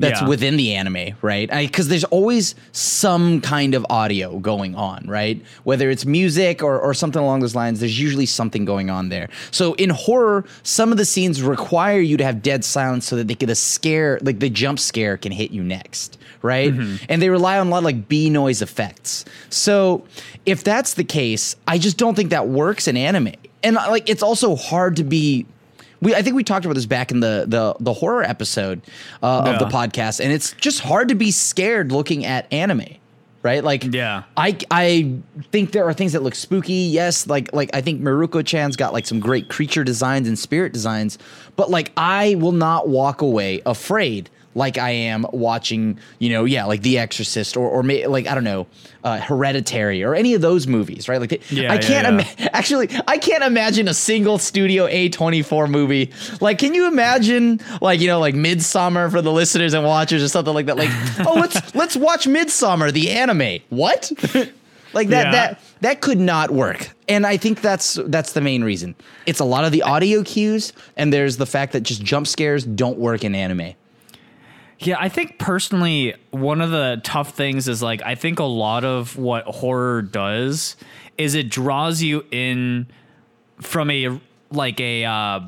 that's 0.00 0.20
Yeah. 0.20 0.26
within 0.28 0.56
the 0.56 0.74
anime, 0.74 1.14
right? 1.22 1.48
Because 1.50 1.88
there's 1.88 2.04
always 2.04 2.54
some 2.72 3.40
kind 3.40 3.74
of 3.74 3.86
audio 3.90 4.38
going 4.38 4.74
on, 4.74 5.04
right? 5.06 5.40
Whether 5.64 5.90
it's 5.90 6.04
music 6.06 6.62
or, 6.62 6.78
or 6.80 6.94
something 6.94 7.20
along 7.22 7.40
those 7.40 7.54
lines, 7.54 7.80
there's 7.80 8.00
usually 8.00 8.26
something 8.26 8.64
going 8.64 8.90
on 8.90 9.10
there. 9.10 9.28
So 9.50 9.74
in 9.74 9.90
horror, 9.90 10.44
some 10.62 10.90
of 10.90 10.98
the 10.98 11.04
scenes 11.04 11.42
require 11.42 12.00
you 12.00 12.16
to 12.16 12.24
have 12.24 12.42
dead 12.42 12.64
silence 12.64 13.06
so 13.06 13.16
that 13.16 13.28
they 13.28 13.34
get 13.34 13.46
the 13.46 13.54
scare, 13.54 14.18
like 14.22 14.40
the 14.40 14.50
jump 14.50 14.78
scare 14.78 15.16
can 15.16 15.32
hit 15.32 15.50
you 15.50 15.62
next, 15.62 16.18
right? 16.42 16.72
Mm-hmm. 16.72 17.04
And 17.08 17.20
they 17.22 17.28
rely 17.28 17.58
on 17.58 17.66
a 17.68 17.70
lot 17.70 17.78
of 17.78 17.84
like 17.84 18.08
B 18.08 18.30
noise 18.30 18.62
effects. 18.62 19.24
So 19.50 20.04
if 20.46 20.64
that's 20.64 20.94
the 20.94 21.04
case, 21.04 21.56
I 21.68 21.78
just 21.78 21.98
don't 21.98 22.14
think 22.14 22.30
that 22.30 22.48
works 22.48 22.88
in 22.88 22.96
anime. 22.96 23.32
And 23.62 23.76
like 23.76 24.08
it's 24.08 24.22
also 24.22 24.56
hard 24.56 24.96
to 24.96 25.04
be 25.04 25.46
we 26.00 26.14
I 26.14 26.22
think 26.22 26.36
we 26.36 26.44
talked 26.44 26.64
about 26.64 26.74
this 26.74 26.86
back 26.86 27.10
in 27.10 27.20
the 27.20 27.44
the 27.46 27.74
the 27.80 27.92
horror 27.92 28.22
episode 28.22 28.82
uh, 29.22 29.42
of 29.46 29.58
the 29.58 29.66
podcast, 29.66 30.20
and 30.20 30.32
it's 30.32 30.52
just 30.52 30.80
hard 30.80 31.08
to 31.08 31.14
be 31.14 31.30
scared 31.30 31.92
looking 31.92 32.24
at 32.24 32.50
anime, 32.52 32.84
right? 33.42 33.62
Like, 33.62 33.84
Yeah. 33.84 34.22
I 34.36 34.56
I 34.70 35.14
think 35.52 35.72
there 35.72 35.86
are 35.86 35.92
things 35.92 36.12
that 36.12 36.22
look 36.22 36.34
spooky. 36.34 36.72
Yes, 36.72 37.26
like 37.26 37.52
like 37.52 37.70
I 37.74 37.80
think 37.80 38.00
Mieruko 38.00 38.44
Chan's 38.44 38.76
got 38.76 38.92
like 38.92 39.06
some 39.06 39.20
great 39.20 39.48
creature 39.48 39.84
designs 39.84 40.26
and 40.26 40.38
spirit 40.38 40.72
designs, 40.72 41.18
but 41.56 41.70
like 41.70 41.92
I 41.96 42.34
will 42.36 42.52
not 42.52 42.88
walk 42.88 43.20
away 43.20 43.60
afraid. 43.66 44.30
Like 44.54 44.78
I 44.78 44.90
am 44.90 45.24
watching, 45.32 45.98
you 46.18 46.30
know, 46.30 46.44
yeah, 46.44 46.64
like 46.64 46.82
The 46.82 46.98
Exorcist 46.98 47.56
or 47.56 47.68
or 47.68 47.82
may, 47.84 48.06
like 48.06 48.26
I 48.26 48.34
don't 48.34 48.42
know, 48.44 48.66
uh, 49.04 49.18
Hereditary 49.20 50.02
or 50.02 50.14
any 50.14 50.34
of 50.34 50.40
those 50.40 50.66
movies, 50.66 51.08
right? 51.08 51.20
Like 51.20 51.50
Yeah, 51.52 51.72
I 51.72 51.78
can't 51.78 52.06
yeah. 52.06 52.26
ima- 52.44 52.50
actually 52.52 52.88
I 53.06 53.18
can't 53.18 53.44
imagine 53.44 53.86
a 53.86 53.94
single 53.94 54.38
Studio 54.38 54.88
A24 54.88 55.70
movie. 55.70 56.10
Like 56.40 56.58
can 56.58 56.74
you 56.74 56.88
imagine 56.88 57.60
like 57.80 58.00
you 58.00 58.08
know 58.08 58.18
like 58.18 58.34
Midsommar 58.34 59.10
for 59.10 59.22
the 59.22 59.30
listeners 59.32 59.72
and 59.72 59.84
watchers 59.86 60.22
or 60.22 60.28
something 60.28 60.52
like 60.54 60.66
that 60.66 60.76
like 60.76 60.90
oh 61.26 61.34
let's 61.34 61.74
let's 61.74 61.96
watch 61.96 62.26
Midsommar 62.26 62.92
the 62.92 63.10
anime. 63.10 63.60
What? 63.68 64.10
like 64.92 65.08
that 65.08 65.26
Yeah. 65.26 65.30
that 65.30 65.60
that 65.82 66.00
could 66.00 66.18
not 66.18 66.50
work. 66.50 66.90
And 67.08 67.24
I 67.26 67.36
think 67.36 67.60
that's 67.60 67.98
that's 68.06 68.32
the 68.32 68.40
main 68.40 68.64
reason. 68.64 68.96
It's 69.26 69.38
a 69.40 69.44
lot 69.44 69.64
of 69.64 69.70
the 69.70 69.82
audio 69.84 70.24
cues 70.24 70.72
and 70.96 71.12
there's 71.12 71.36
the 71.36 71.46
fact 71.46 71.72
that 71.74 71.82
just 71.82 72.02
jump 72.02 72.26
scares 72.26 72.64
don't 72.64 72.98
work 72.98 73.22
in 73.22 73.34
anime. 73.36 73.74
Yeah, 74.82 74.96
I 74.98 75.10
think 75.10 75.38
personally, 75.38 76.14
one 76.30 76.62
of 76.62 76.70
the 76.70 77.02
tough 77.04 77.34
things 77.34 77.68
is 77.68 77.82
like 77.82 78.00
I 78.02 78.14
think 78.14 78.38
a 78.38 78.44
lot 78.44 78.82
of 78.82 79.16
what 79.16 79.44
horror 79.44 80.00
does 80.00 80.74
is 81.18 81.34
it 81.34 81.50
draws 81.50 82.02
you 82.02 82.24
in 82.30 82.86
from 83.60 83.90
a 83.90 84.18
like 84.50 84.80
a 84.80 85.04
uh, 85.04 85.40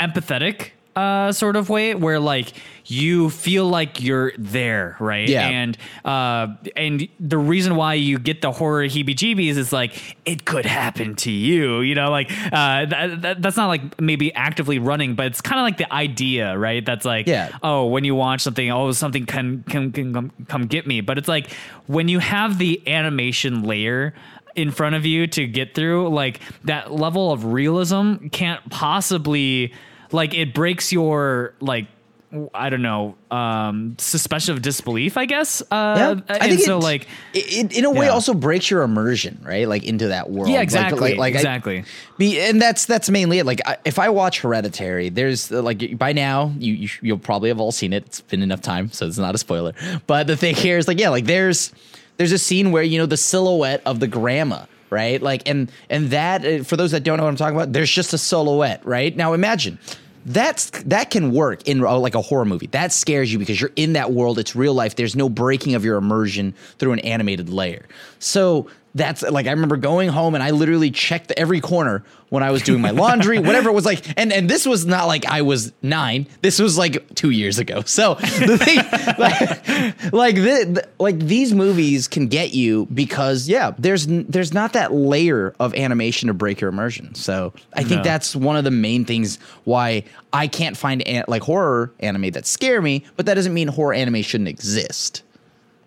empathetic 0.00 0.70
uh, 0.96 1.30
sort 1.32 1.56
of 1.56 1.68
way 1.68 1.94
where 1.94 2.18
like 2.18 2.52
you 2.84 3.30
feel 3.30 3.68
like 3.68 4.02
you're 4.02 4.32
there, 4.36 4.96
right? 4.98 5.28
Yeah. 5.28 5.48
And 5.48 5.78
uh, 6.04 6.48
and 6.74 7.08
the 7.20 7.38
reason 7.38 7.76
why 7.76 7.94
you 7.94 8.18
get 8.18 8.42
the 8.42 8.50
horror 8.50 8.84
heebie-jeebies 8.84 9.56
is 9.56 9.72
like 9.72 10.16
it 10.24 10.44
could 10.44 10.66
happen 10.66 11.14
to 11.16 11.30
you, 11.30 11.80
you 11.80 11.94
know, 11.94 12.10
like 12.10 12.30
uh, 12.52 12.86
that, 12.86 13.22
that, 13.22 13.42
that's 13.42 13.56
not 13.56 13.68
like 13.68 14.00
maybe 14.00 14.34
actively 14.34 14.78
running, 14.78 15.14
but 15.14 15.26
it's 15.26 15.40
kind 15.40 15.60
of 15.60 15.64
like 15.64 15.78
the 15.78 15.92
idea, 15.92 16.58
right? 16.58 16.84
That's 16.84 17.04
like, 17.04 17.26
Yeah. 17.28 17.56
oh, 17.62 17.86
when 17.86 18.04
you 18.04 18.14
watch 18.16 18.40
something, 18.40 18.70
oh, 18.70 18.90
something 18.92 19.26
can 19.26 19.62
can, 19.64 19.92
can 19.92 20.12
come, 20.12 20.32
come 20.48 20.66
get 20.66 20.86
me. 20.86 21.00
But 21.00 21.18
it's 21.18 21.28
like 21.28 21.52
when 21.86 22.08
you 22.08 22.18
have 22.18 22.58
the 22.58 22.82
animation 22.88 23.62
layer, 23.62 24.14
in 24.56 24.72
front 24.72 24.96
of 24.96 25.06
you 25.06 25.28
to 25.28 25.46
get 25.46 25.76
through, 25.76 26.08
like 26.08 26.40
that 26.64 26.90
level 26.90 27.30
of 27.30 27.44
realism 27.44 28.26
can't 28.32 28.68
possibly 28.68 29.72
like 30.12 30.34
it 30.34 30.54
breaks 30.54 30.92
your 30.92 31.54
like 31.60 31.86
I 32.54 32.70
don't 32.70 32.82
know, 32.82 33.16
um, 33.32 33.96
suspension 33.98 34.54
of 34.54 34.62
disbelief, 34.62 35.16
I 35.16 35.26
guess. 35.26 35.62
Uh, 35.62 36.20
I 36.28 36.34
and 36.36 36.42
think 36.52 36.60
so 36.60 36.78
it, 36.78 36.82
like, 36.84 37.08
it, 37.34 37.76
in 37.76 37.84
a 37.84 37.90
way 37.90 38.06
Yeah. 38.06 38.12
also 38.12 38.34
breaks 38.34 38.70
your 38.70 38.82
immersion, 38.82 39.40
right? 39.44 39.66
Like 39.66 39.82
into 39.82 40.06
that 40.08 40.30
world. 40.30 40.48
yeah, 40.48 40.60
exactly, 40.60 41.10
Like, 41.10 41.18
like, 41.18 41.34
I- 41.34 41.38
exactly. 41.38 41.84
be, 42.18 42.38
and 42.40 42.62
that's 42.62 42.86
that's 42.86 43.10
mainly 43.10 43.40
it. 43.40 43.46
Like 43.46 43.60
I, 43.66 43.78
if 43.84 43.98
I 43.98 44.10
watch 44.10 44.42
Hereditary, 44.42 45.08
there's 45.08 45.50
like 45.50 45.98
by 45.98 46.12
now 46.12 46.54
you, 46.56 46.72
you 46.74 46.88
you'll 47.02 47.18
probably 47.18 47.48
have 47.48 47.58
all 47.58 47.72
seen 47.72 47.92
it. 47.92 48.04
It's 48.06 48.20
been 48.20 48.42
enough 48.42 48.60
time, 48.60 48.92
so 48.92 49.08
it's 49.08 49.18
not 49.18 49.34
a 49.34 49.38
spoiler. 49.38 49.72
But 50.06 50.28
the 50.28 50.36
thing 50.36 50.54
here 50.54 50.78
is 50.78 50.86
like 50.86 51.00
yeah, 51.00 51.08
like 51.08 51.24
there's 51.24 51.72
there's 52.16 52.30
a 52.30 52.38
scene 52.38 52.70
where 52.70 52.84
you 52.84 52.98
know 52.98 53.06
the 53.06 53.16
silhouette 53.16 53.82
of 53.84 53.98
the 53.98 54.06
grandma. 54.06 54.66
Right, 54.88 55.22
like, 55.22 55.48
and 55.48 55.70
and 55.88 56.10
that 56.10 56.44
uh, 56.44 56.64
for 56.64 56.76
those 56.76 56.90
that 56.90 57.04
don't 57.04 57.16
know 57.18 57.22
what 57.22 57.28
I'm 57.30 57.36
talking 57.36 57.54
about, 57.56 57.72
there's 57.72 57.90
just 57.92 58.12
a 58.12 58.18
silhouette. 58.18 58.84
Right 58.84 59.16
now, 59.16 59.34
imagine 59.34 59.78
that's 60.26 60.70
that 60.84 61.10
can 61.10 61.32
work 61.32 61.66
in 61.66 61.82
uh, 61.82 61.98
like 61.98 62.14
a 62.14 62.20
horror 62.20 62.44
movie. 62.44 62.66
That 62.68 62.92
scares 62.92 63.32
you 63.32 63.38
because 63.38 63.60
you're 63.60 63.72
in 63.76 63.94
that 63.94 64.12
world. 64.12 64.38
It's 64.38 64.54
real 64.54 64.74
life. 64.74 64.96
There's 64.96 65.16
no 65.16 65.28
breaking 65.28 65.74
of 65.74 65.84
your 65.84 65.96
immersion 65.96 66.54
through 66.78 66.92
an 66.92 66.98
animated 67.00 67.48
layer. 67.48 67.86
So 68.20 68.68
that's 68.92 69.22
like 69.22 69.46
I 69.46 69.50
remember 69.52 69.76
going 69.76 70.08
home 70.08 70.34
and 70.34 70.42
I 70.42 70.50
literally 70.50 70.90
checked 70.90 71.30
every 71.36 71.60
corner 71.60 72.02
when 72.30 72.42
I 72.42 72.50
was 72.50 72.62
doing 72.62 72.80
my 72.80 72.90
laundry, 72.90 73.38
whatever 73.48 73.68
it 73.70 73.72
was 73.72 73.84
like. 73.84 74.04
And 74.18 74.32
and 74.32 74.50
this 74.50 74.66
was 74.66 74.84
not 74.84 75.06
like 75.06 75.26
I 75.26 75.42
was 75.42 75.72
nine. 75.80 76.26
This 76.42 76.58
was 76.58 76.76
like 76.76 77.14
two 77.14 77.30
years 77.30 77.58
ago. 77.58 77.82
So 77.86 78.14
the 78.14 78.58
thing, 78.58 78.78
like, 79.18 80.12
like 80.12 80.34
the, 80.34 80.88
like 80.98 81.18
these 81.18 81.52
movies 81.54 82.08
can 82.08 82.26
get 82.28 82.52
you 82.52 82.86
because 82.92 83.48
yeah, 83.48 83.72
there's 83.78 84.06
there's 84.08 84.52
not 84.52 84.72
that 84.74 84.92
layer 84.92 85.54
of 85.60 85.72
animation 85.74 86.26
to 86.28 86.34
break 86.34 86.60
your 86.60 86.70
immersion. 86.70 87.14
So 87.14 87.52
I 87.74 87.84
think 87.84 87.98
No. 87.98 88.02
that's 88.04 88.34
one 88.36 88.56
of 88.56 88.64
the 88.64 88.70
main 88.72 89.04
things 89.04 89.38
why 89.64 90.02
I 90.32 90.46
can't 90.48 90.76
find 90.76 91.06
an, 91.06 91.24
like 91.28 91.42
horror 91.42 91.92
anime 92.00 92.30
that 92.32 92.44
scare 92.46 92.82
me. 92.82 93.04
But 93.16 93.26
that 93.26 93.34
doesn't 93.34 93.54
mean 93.54 93.68
horror 93.68 93.94
anime 93.94 94.22
shouldn't 94.22 94.48
exist. 94.48 95.22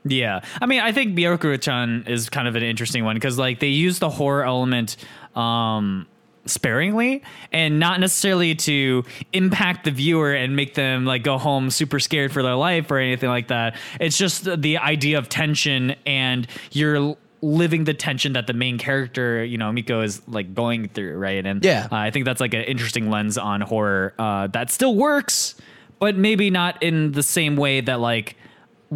Yeah, 0.06 0.42
I 0.62 0.66
mean, 0.66 0.82
I 0.82 0.92
think 0.92 1.16
Byakuya-chan 1.18 2.06
is 2.08 2.30
kind 2.30 2.48
of 2.48 2.56
an 2.56 2.64
interesting 2.64 3.04
one 3.06 3.16
because 3.16 3.38
like 3.38 3.60
they 3.60 3.68
use 3.70 4.00
the 4.00 4.10
horror 4.10 4.44
element 4.44 4.98
um, 5.36 6.08
sparingly 6.46 7.24
and 7.52 7.80
not 7.80 8.00
necessarily 8.00 8.54
to 8.54 9.04
impact 9.32 9.86
the 9.86 9.92
viewer 9.92 10.34
and 10.34 10.56
make 10.56 10.74
them 10.74 11.06
like 11.06 11.24
go 11.24 11.38
home 11.38 11.70
super 11.70 12.00
scared 12.00 12.32
for 12.34 12.44
their 12.44 12.56
life 12.56 12.92
or 12.92 12.98
anything 12.98 13.30
like 13.30 13.48
that. 13.48 13.76
It's 14.00 14.18
just 14.18 14.44
the- 14.44 14.58
the 14.58 14.78
idea 14.78 15.18
of 15.18 15.30
tension 15.30 15.96
and 16.06 16.48
you're 16.72 17.16
living 17.42 17.84
the 17.86 17.94
tension 17.94 18.34
that 18.34 18.48
the 18.48 18.54
main 18.54 18.78
character, 18.78 19.44
you 19.44 19.58
know, 19.58 19.72
Miko 19.72 20.02
is 20.02 20.22
like 20.28 20.54
going 20.54 20.90
through, 20.90 21.18
right? 21.18 21.46
And 21.46 21.64
Yeah. 21.64 21.88
uh, 21.92 21.96
I 21.96 22.12
think 22.12 22.26
that's 22.26 22.40
like 22.42 22.54
an 22.54 22.64
interesting 22.64 23.10
lens 23.10 23.38
on 23.38 23.62
horror 23.62 24.14
uh, 24.20 24.48
that 24.48 24.70
still 24.72 24.96
works, 24.96 25.56
but 26.00 26.18
maybe 26.18 26.50
not 26.50 26.82
in 26.84 27.12
the 27.14 27.24
same 27.24 27.56
way 27.56 27.82
that 27.82 28.00
like 28.00 28.36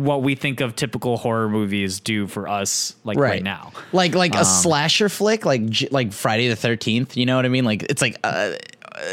what 0.04 0.22
we 0.22 0.36
think 0.36 0.62
of 0.62 0.76
typical 0.76 1.18
horror 1.18 1.50
movies 1.50 2.00
do 2.00 2.28
for 2.28 2.48
us 2.48 2.96
like 3.04 3.18
right, 3.18 3.42
now. 3.44 3.72
like 3.92 4.14
like 4.16 4.36
Um, 4.36 4.42
a 4.42 4.46
slasher 4.46 5.10
flick, 5.10 5.46
like 5.46 5.62
like 5.92 6.14
Friday 6.14 6.48
the 6.50 6.56
Thirteenth. 6.56 7.18
You 7.18 7.26
know 7.26 7.36
what 7.36 7.46
I 7.46 7.50
mean? 7.50 7.66
Like 7.66 7.84
it's 7.84 8.02
like 8.02 8.18
uh, 8.24 8.54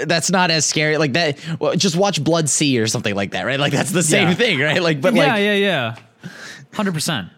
that's 0.06 0.30
not 0.30 0.50
as 0.50 0.66
scary. 0.66 0.96
Like 0.98 1.14
that. 1.14 1.38
Well, 1.60 1.74
just 1.76 1.96
watch 1.96 2.22
Blood-C 2.22 2.78
or 2.78 2.86
something 2.86 3.14
like 3.14 3.30
that, 3.32 3.44
right? 3.46 3.58
Like 3.60 3.72
that's 3.72 3.90
the 3.92 4.02
same 4.02 4.28
Yeah. 4.28 4.34
thing, 4.34 4.60
right? 4.60 4.82
Like, 4.82 5.00
but 5.00 5.14
yeah, 5.14 5.26
like 5.32 5.40
yeah, 5.42 5.54
yeah, 5.54 5.96
hundred 6.72 6.92
percent. 6.94 7.28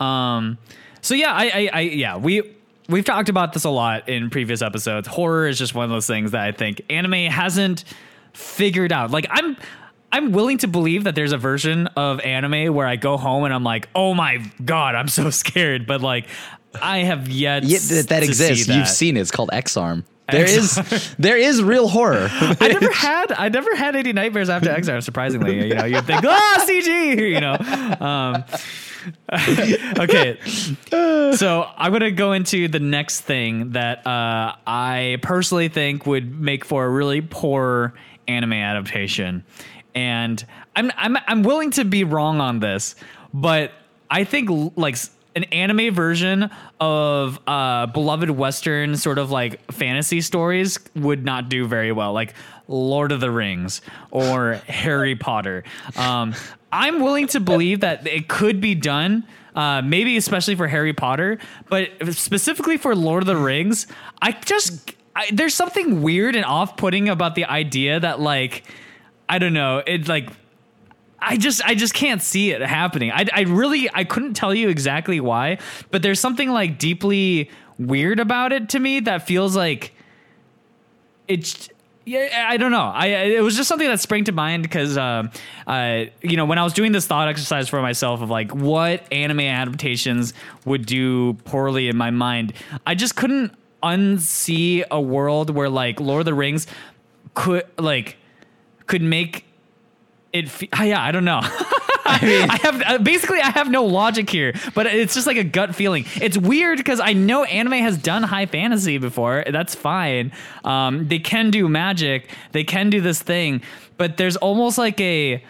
Um, 0.00 0.58
so 1.00 1.14
yeah, 1.14 1.32
I, 1.32 1.44
I, 1.44 1.70
I, 1.72 1.80
yeah, 1.80 2.16
we 2.16 2.42
we've 2.88 3.04
talked 3.04 3.28
about 3.28 3.52
this 3.52 3.64
a 3.64 3.70
lot 3.70 4.08
in 4.08 4.30
previous 4.30 4.62
episodes. 4.62 5.08
Horror 5.08 5.48
is 5.48 5.58
just 5.58 5.74
one 5.74 5.84
of 5.84 5.90
those 5.90 6.06
things 6.06 6.32
that 6.32 6.42
I 6.42 6.52
think 6.52 6.82
anime 6.90 7.30
hasn't 7.30 7.84
figured 8.32 8.92
out. 8.92 9.10
Like 9.10 9.26
I'm. 9.30 9.56
I'm 10.12 10.32
willing 10.32 10.58
to 10.58 10.68
believe 10.68 11.04
that 11.04 11.14
there's 11.14 11.32
a 11.32 11.38
version 11.38 11.88
of 11.88 12.20
anime 12.20 12.74
where 12.74 12.86
I 12.86 12.96
go 12.96 13.16
home 13.16 13.44
and 13.44 13.52
I'm 13.52 13.64
like, 13.64 13.88
"Oh 13.94 14.14
my 14.14 14.38
god, 14.64 14.94
I'm 14.94 15.08
so 15.08 15.30
scared," 15.42 15.86
but 15.86 16.00
like, 16.00 16.28
I 16.80 16.98
have 16.98 17.28
yet 17.28 17.64
yeah, 17.64 17.78
that, 17.78 18.08
that 18.08 18.22
exists. 18.22 18.68
You've 18.68 18.88
seen 18.88 19.16
it. 19.16 19.20
It's 19.20 19.30
called 19.30 19.50
Ex-Arm. 19.52 20.04
There 20.30 20.44
is 20.44 20.76
Ex-Arm. 20.78 21.14
there 21.18 21.36
is 21.36 21.62
real 21.62 21.88
horror. 21.88 22.28
I 22.30 22.68
never 22.68 22.90
had 22.92 23.32
I 23.32 23.48
never 23.48 23.74
had 23.76 23.96
any 23.96 24.12
nightmares 24.12 24.48
after 24.48 24.70
Ex-Arm. 24.70 25.00
Surprisingly, 25.00 25.68
you 25.68 25.74
know, 25.74 25.84
you'd 25.84 26.04
think, 26.04 26.24
ah, 26.24 26.64
CG, 26.66 27.18
you 27.30 27.40
know. 27.40 27.56
Um, 28.04 28.44
okay, 30.00 30.38
so 31.36 31.68
I'm 31.76 31.92
gonna 31.92 32.10
go 32.10 32.32
into 32.32 32.68
the 32.68 32.80
next 32.80 33.20
thing 33.20 33.70
that 33.72 34.06
uh, 34.06 34.54
I 34.66 35.18
personally 35.22 35.68
think 35.68 36.06
would 36.06 36.40
make 36.40 36.64
for 36.64 36.84
a 36.84 36.90
really 36.90 37.20
poor 37.20 37.94
anime 38.28 38.54
adaptation, 38.54 39.44
and 39.96 40.44
I'm 40.76 40.92
I'm 40.96 41.16
I'm 41.26 41.42
willing 41.42 41.72
to 41.72 41.84
be 41.84 42.04
wrong 42.04 42.40
on 42.40 42.60
this, 42.60 42.94
but 43.34 43.72
I 44.08 44.22
think 44.22 44.72
like 44.76 44.96
an 45.34 45.44
anime 45.44 45.92
version 45.92 46.50
of 46.78 47.40
uh, 47.46 47.86
beloved 47.86 48.30
Western 48.30 48.96
sort 48.96 49.18
of 49.18 49.30
like 49.30 49.72
fantasy 49.72 50.20
stories 50.20 50.78
would 50.94 51.24
not 51.24 51.48
do 51.48 51.66
very 51.66 51.92
well, 51.92 52.12
like 52.12 52.34
Lord 52.68 53.10
of 53.10 53.20
the 53.20 53.30
Rings 53.30 53.80
or 54.10 54.54
Harry 54.68 55.16
Potter. 55.16 55.64
Um, 55.96 56.34
I'm 56.70 57.00
willing 57.00 57.26
to 57.28 57.40
believe 57.40 57.80
that 57.80 58.06
it 58.06 58.28
could 58.28 58.60
be 58.60 58.76
done. 58.76 59.26
Uh, 59.54 59.80
maybe 59.80 60.18
especially 60.18 60.54
for 60.54 60.68
Harry 60.68 60.92
Potter, 60.92 61.38
but 61.70 61.88
specifically 62.10 62.76
for 62.76 62.94
Lord 62.94 63.22
of 63.22 63.26
the 63.26 63.38
Rings, 63.38 63.86
I 64.20 64.32
just 64.32 64.92
I, 65.14 65.30
there's 65.32 65.54
something 65.54 66.02
weird 66.02 66.36
and 66.36 66.44
off-putting 66.44 67.08
about 67.08 67.36
the 67.36 67.46
idea 67.46 67.98
that 67.98 68.20
like 68.20 68.64
I 69.28 69.38
don't 69.38 69.54
know 69.54 69.82
it 69.86 70.08
like 70.08 70.30
I 71.18 71.36
just 71.36 71.64
I 71.64 71.74
just 71.74 71.94
can't 71.94 72.22
see 72.22 72.50
it 72.50 72.60
happening. 72.60 73.10
I 73.10 73.26
I 73.32 73.40
really 73.42 73.88
I 73.92 74.04
couldn't 74.04 74.34
tell 74.34 74.54
you 74.54 74.68
exactly 74.68 75.20
why, 75.20 75.58
but 75.90 76.02
there's 76.02 76.20
something 76.20 76.50
like 76.50 76.78
deeply 76.78 77.50
weird 77.78 78.20
about 78.20 78.52
it 78.52 78.68
to 78.70 78.78
me 78.78 79.00
that 79.00 79.26
feels 79.26 79.56
like 79.56 79.92
it's 81.28 81.68
yeah 82.04 82.46
I 82.48 82.56
don't 82.56 82.70
know. 82.70 82.92
I 82.94 83.06
it 83.06 83.42
was 83.42 83.56
just 83.56 83.68
something 83.68 83.88
that 83.88 84.00
sprang 84.00 84.24
to 84.24 84.32
mind 84.32 84.62
because 84.62 84.96
um 84.96 85.30
uh 85.66 86.04
you 86.22 86.36
know 86.36 86.44
when 86.44 86.58
I 86.58 86.64
was 86.64 86.72
doing 86.72 86.92
this 86.92 87.06
thought 87.06 87.28
exercise 87.28 87.68
for 87.68 87.80
myself 87.82 88.22
of 88.22 88.30
like 88.30 88.54
what 88.54 89.10
anime 89.12 89.40
adaptations 89.40 90.32
would 90.64 90.86
do 90.86 91.34
poorly 91.44 91.88
in 91.88 91.96
my 91.96 92.10
mind, 92.10 92.52
I 92.86 92.94
just 92.94 93.16
couldn't 93.16 93.52
unsee 93.82 94.84
a 94.90 95.00
world 95.00 95.50
where 95.50 95.68
like 95.68 95.98
Lord 95.98 96.20
of 96.20 96.26
the 96.26 96.34
Rings 96.34 96.66
could 97.34 97.64
like 97.78 98.16
could 98.86 99.02
make 99.02 99.44
it 100.32 100.48
fe- 100.48 100.68
yeah 100.84 101.02
i 101.02 101.10
don't 101.12 101.24
know. 101.24 101.40
I, 102.08 102.24
mean- 102.24 102.48
I 102.50 102.56
have 102.58 102.82
uh, 102.86 102.98
basically 102.98 103.40
i 103.40 103.50
have 103.50 103.68
no 103.68 103.84
logic 103.84 104.30
here 104.30 104.54
but 104.74 104.86
it's 104.86 105.12
just 105.14 105.26
like 105.26 105.36
a 105.36 105.44
gut 105.44 105.74
feeling. 105.74 106.04
It's 106.16 106.38
weird 106.38 106.78
because 106.78 107.00
i 107.00 107.12
know 107.12 107.42
anime 107.44 107.72
has 107.72 107.98
done 107.98 108.22
high 108.22 108.46
fantasy 108.46 108.98
before. 108.98 109.44
That's 109.50 109.74
fine. 109.74 110.30
Um, 110.64 111.08
they 111.08 111.18
can 111.18 111.50
do 111.50 111.68
magic. 111.68 112.30
They 112.52 112.62
can 112.64 112.90
do 112.90 113.00
this 113.00 113.20
thing. 113.20 113.60
But 113.96 114.18
there's 114.18 114.36
almost 114.36 114.78
like 114.78 115.00
a 115.00 115.42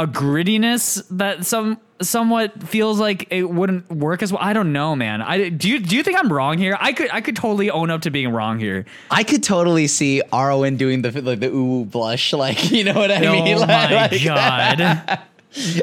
a 0.00 0.06
grittiness 0.06 1.02
that 1.10 1.44
some 1.44 1.78
somewhat 2.00 2.62
feels 2.62 2.98
like 2.98 3.26
it 3.30 3.42
wouldn't 3.50 3.90
work 3.90 4.22
as 4.22 4.32
well 4.32 4.40
i 4.42 4.54
don't 4.54 4.72
know 4.72 4.96
man 4.96 5.20
i 5.20 5.50
do 5.50 5.68
you 5.68 5.78
do 5.78 5.94
you 5.94 6.02
think 6.02 6.18
i'm 6.18 6.32
wrong 6.32 6.56
here 6.56 6.74
i 6.80 6.94
could 6.94 7.10
i 7.10 7.20
could 7.20 7.36
totally 7.36 7.70
own 7.70 7.90
up 7.90 8.00
to 8.00 8.10
being 8.10 8.30
wrong 8.32 8.58
here 8.58 8.86
I 9.10 9.22
could 9.22 9.42
totally 9.42 9.86
see 9.86 10.22
Arwen 10.32 10.78
doing 10.78 11.02
the 11.02 11.10
like 11.20 11.40
the 11.40 11.48
ooh 11.50 11.84
blush, 11.84 12.32
like 12.32 12.70
you 12.70 12.84
know 12.84 12.94
what 12.94 13.10
I 13.12 13.20
mean? 13.20 13.56
oh 13.56 13.60
Like- 13.66 13.68
my 13.68 14.06
like- 14.06 14.24
god 14.24 14.80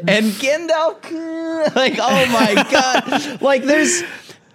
and 0.08 0.26
Gandalf, 0.42 1.04
like 1.76 1.98
oh 2.02 2.26
my 2.32 2.66
god, 2.72 3.42
like 3.42 3.64
there's. 3.64 4.02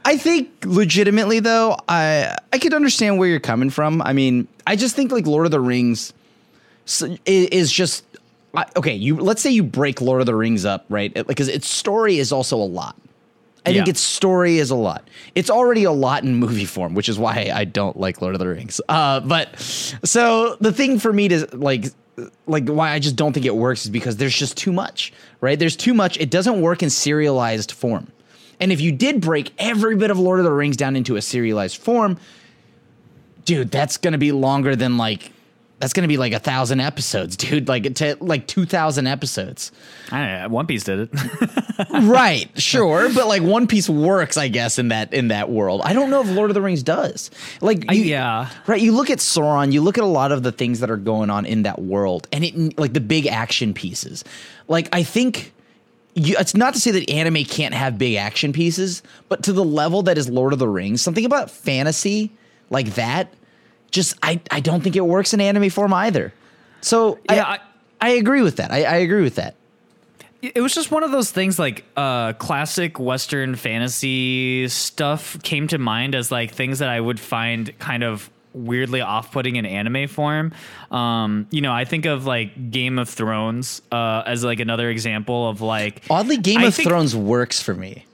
I 0.04 0.16
think 0.16 0.48
legitimately 0.64 1.38
though, 1.40 1.76
I 1.86 2.34
I 2.52 2.58
could 2.58 2.72
understand 2.74 3.18
where 3.18 3.28
you're 3.28 3.38
coming 3.38 3.70
from. 3.70 4.00
I 4.02 4.14
mean, 4.14 4.48
I 4.66 4.74
just 4.74 4.96
think 4.96 5.12
like 5.12 5.26
Lord 5.26 5.44
of 5.44 5.52
the 5.52 5.60
Rings 5.60 6.12
is 7.26 7.70
just 7.70 8.04
I- 8.54 8.66
okay. 8.76 8.94
You 8.94 9.16
let's 9.16 9.42
say 9.42 9.50
you 9.50 9.62
break 9.62 10.00
Lord 10.00 10.20
of 10.20 10.26
the 10.26 10.34
Rings 10.34 10.64
up, 10.64 10.84
right? 10.88 11.12
Because 11.26 11.48
its 11.48 11.68
story 11.68 12.18
is 12.18 12.32
also 12.32 12.56
a 12.56 12.64
lot. 12.64 12.96
I 13.64 13.70
think 13.70 13.88
its 13.90 14.00
story 14.00 14.58
is 14.58 14.70
a 14.70 14.74
lot. 14.74 15.08
It's 15.36 15.48
already 15.48 15.84
a 15.84 15.92
lot 15.92 16.24
in 16.24 16.34
movie 16.34 16.64
form, 16.64 16.94
which 16.94 17.08
is 17.08 17.16
why 17.18 17.50
I 17.54 17.64
don't 17.64 17.96
like 17.96 18.20
Lord 18.20 18.34
of 18.34 18.40
the 18.40 18.48
Rings. 18.48 18.80
Uh, 18.88 19.20
but 19.20 19.56
so 19.58 20.56
the 20.60 20.72
thing 20.72 20.98
for 20.98 21.12
me 21.12 21.28
to 21.28 21.46
like, 21.56 21.86
like 22.48 22.68
why 22.68 22.90
I 22.90 22.98
just 22.98 23.14
don't 23.14 23.32
think 23.32 23.46
it 23.46 23.54
works 23.54 23.84
is 23.84 23.90
because 23.90 24.16
there's 24.16 24.36
just 24.36 24.56
too 24.56 24.72
much, 24.72 25.12
right? 25.40 25.56
There's 25.56 25.76
too 25.76 25.94
much. 25.94 26.18
It 26.18 26.28
doesn't 26.28 26.60
work 26.60 26.82
in 26.82 26.90
serialized 26.90 27.70
form. 27.70 28.10
And 28.58 28.72
if 28.72 28.80
you 28.80 28.90
did 28.90 29.20
break 29.20 29.52
every 29.58 29.94
bit 29.94 30.10
of 30.10 30.18
Lord 30.18 30.40
of 30.40 30.44
the 30.44 30.52
Rings 30.52 30.76
down 30.76 30.96
into 30.96 31.14
a 31.14 31.22
serialized 31.22 31.76
form, 31.76 32.18
dude, 33.44 33.70
that's 33.70 33.96
gonna 33.96 34.18
be 34.18 34.32
longer 34.32 34.74
than 34.74 34.96
like 34.96 35.30
that's 35.82 35.94
gonna 35.94 36.06
be 36.06 36.16
like 36.16 36.32
a 36.32 36.38
thousand 36.38 36.78
episodes, 36.78 37.36
dude. 37.38 37.66
Like 37.66 37.92
to 37.96 38.16
like 38.20 38.46
two 38.46 38.64
thousand 38.64 39.08
episodes. 39.08 39.72
I 40.12 40.18
don't 40.18 40.42
know, 40.42 40.48
One 40.54 40.66
Piece 40.68 40.84
did 40.84 41.10
it. 41.12 41.88
right, 41.90 42.48
sure, 42.54 43.12
but 43.12 43.26
like 43.26 43.42
One 43.42 43.66
Piece 43.66 43.88
works, 43.88 44.36
I 44.36 44.46
guess, 44.46 44.78
in 44.78 44.88
that 44.88 45.12
in 45.12 45.28
that 45.28 45.50
world. 45.50 45.82
I 45.84 45.92
don't 45.92 46.08
know 46.08 46.20
if 46.20 46.30
Lord 46.30 46.50
of 46.50 46.54
the 46.54 46.62
Rings 46.62 46.84
does. 46.84 47.32
Like, 47.60 47.90
you, 47.90 48.04
yeah. 48.04 48.48
right. 48.68 48.80
You 48.80 48.92
look 48.92 49.10
at 49.10 49.18
Sauron, 49.18 49.72
you 49.72 49.80
look 49.80 49.98
at 49.98 50.04
a 50.04 50.06
lot 50.06 50.30
of 50.30 50.44
the 50.44 50.52
things 50.52 50.78
that 50.80 50.90
are 50.90 50.96
going 50.96 51.30
on 51.30 51.44
in 51.46 51.64
that 51.64 51.82
world, 51.82 52.28
and 52.30 52.44
it 52.44 52.78
like 52.78 52.92
the 52.92 53.00
big 53.00 53.26
action 53.26 53.74
pieces. 53.74 54.24
Like, 54.68 54.88
I 54.92 55.02
think. 55.02 55.52
You, 56.14 56.36
it's 56.38 56.54
not 56.54 56.74
to 56.74 56.78
say 56.78 56.90
that 56.90 57.08
anime 57.08 57.42
can't 57.44 57.72
have 57.72 57.96
big 57.96 58.16
action 58.16 58.52
pieces, 58.52 59.02
but 59.30 59.44
to 59.44 59.52
the 59.54 59.64
level 59.64 60.02
that 60.02 60.18
is 60.18 60.28
Lord 60.28 60.52
of 60.52 60.58
the 60.58 60.68
Rings, 60.68 61.00
something 61.00 61.24
about 61.24 61.50
fantasy 61.50 62.30
like 62.68 62.96
that, 62.96 63.32
just 63.92 64.16
I, 64.22 64.40
I 64.50 64.58
don't 64.60 64.80
think 64.82 64.96
it 64.96 65.06
works 65.06 65.32
in 65.32 65.40
anime 65.40 65.70
form 65.70 65.92
either. 65.94 66.34
So 66.80 67.18
Yeah, 67.30 67.44
I, 67.44 67.54
I- 67.54 67.60
I 68.04 68.08
agree 68.14 68.42
with 68.42 68.56
that. 68.56 68.72
I, 68.72 68.82
I 68.82 68.96
agree 68.96 69.22
with 69.22 69.36
that. 69.36 69.54
it 70.42 70.60
was 70.60 70.74
just 70.74 70.90
one 70.90 71.04
of 71.04 71.12
those 71.12 71.30
things 71.30 71.56
like 71.56 71.84
uh 71.96 72.32
classic 72.32 72.98
western 72.98 73.54
fantasy 73.54 74.66
stuff 74.66 75.40
came 75.44 75.68
to 75.68 75.78
mind 75.78 76.16
as 76.16 76.32
like 76.32 76.50
things 76.50 76.80
that 76.80 76.88
i 76.88 76.98
would 77.00 77.20
find 77.20 77.78
kind 77.78 78.02
of 78.02 78.28
weirdly 78.52 79.00
off-putting 79.00 79.54
in 79.54 79.64
anime 79.64 80.08
form 80.08 80.52
um 80.90 81.46
you 81.52 81.60
know 81.60 81.72
i 81.72 81.84
think 81.84 82.06
of 82.06 82.26
like 82.26 82.72
game 82.72 82.98
of 82.98 83.08
thrones 83.08 83.80
uh 83.92 84.24
as 84.26 84.42
like 84.42 84.58
another 84.58 84.90
example 84.90 85.48
of 85.48 85.60
like 85.60 86.02
Oddly, 86.10 86.38
Game 86.38 86.58
I 86.58 86.64
of 86.64 86.74
Thrones 86.74 87.14
works 87.14 87.62
for 87.62 87.74
me. 87.74 88.04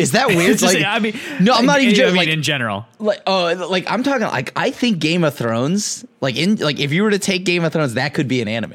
Is 0.00 0.12
that 0.12 0.28
weird? 0.28 0.60
Like, 0.70 0.82
i 0.84 0.98
mean 0.98 1.18
no, 1.40 1.54
I'm 1.54 1.66
not 1.66 1.80
even 1.80 1.94
I 1.94 1.96
joking. 1.96 2.14
mean, 2.14 2.26
Like, 2.26 2.28
in 2.28 2.42
general 2.42 2.86
like, 2.98 3.22
oh, 3.26 3.66
like 3.70 3.90
I'm 3.90 4.02
talking. 4.02 4.26
Like, 4.26 4.52
I 4.56 4.70
think 4.70 4.98
Game 4.98 5.24
of 5.24 5.34
Thrones, 5.34 6.04
like 6.20 6.36
in, 6.36 6.56
like 6.56 6.78
if 6.78 6.92
you 6.92 7.02
were 7.02 7.10
to 7.10 7.18
take 7.18 7.44
Game 7.44 7.64
of 7.64 7.72
Thrones, 7.72 7.94
that 7.94 8.14
could 8.14 8.28
be 8.28 8.42
an 8.42 8.48
anime. 8.48 8.74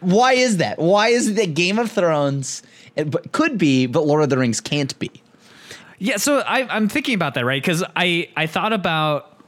Why 0.00 0.32
is 0.32 0.56
that? 0.56 0.78
Why 0.78 1.08
is 1.08 1.28
it 1.28 1.36
that 1.36 1.54
Game 1.54 1.78
of 1.78 1.90
Thrones, 1.90 2.62
it, 2.96 3.32
could 3.32 3.56
be, 3.58 3.86
but 3.86 4.06
Lord 4.06 4.22
of 4.22 4.30
the 4.30 4.38
Rings 4.38 4.60
can't 4.60 4.98
be? 4.98 5.10
Yeah, 5.98 6.16
so 6.16 6.38
I, 6.40 6.66
I'm 6.74 6.88
thinking 6.88 7.14
about 7.14 7.34
that, 7.34 7.44
right? 7.44 7.62
Because 7.62 7.84
I 7.94 8.28
I 8.36 8.46
thought 8.46 8.72
about 8.72 9.40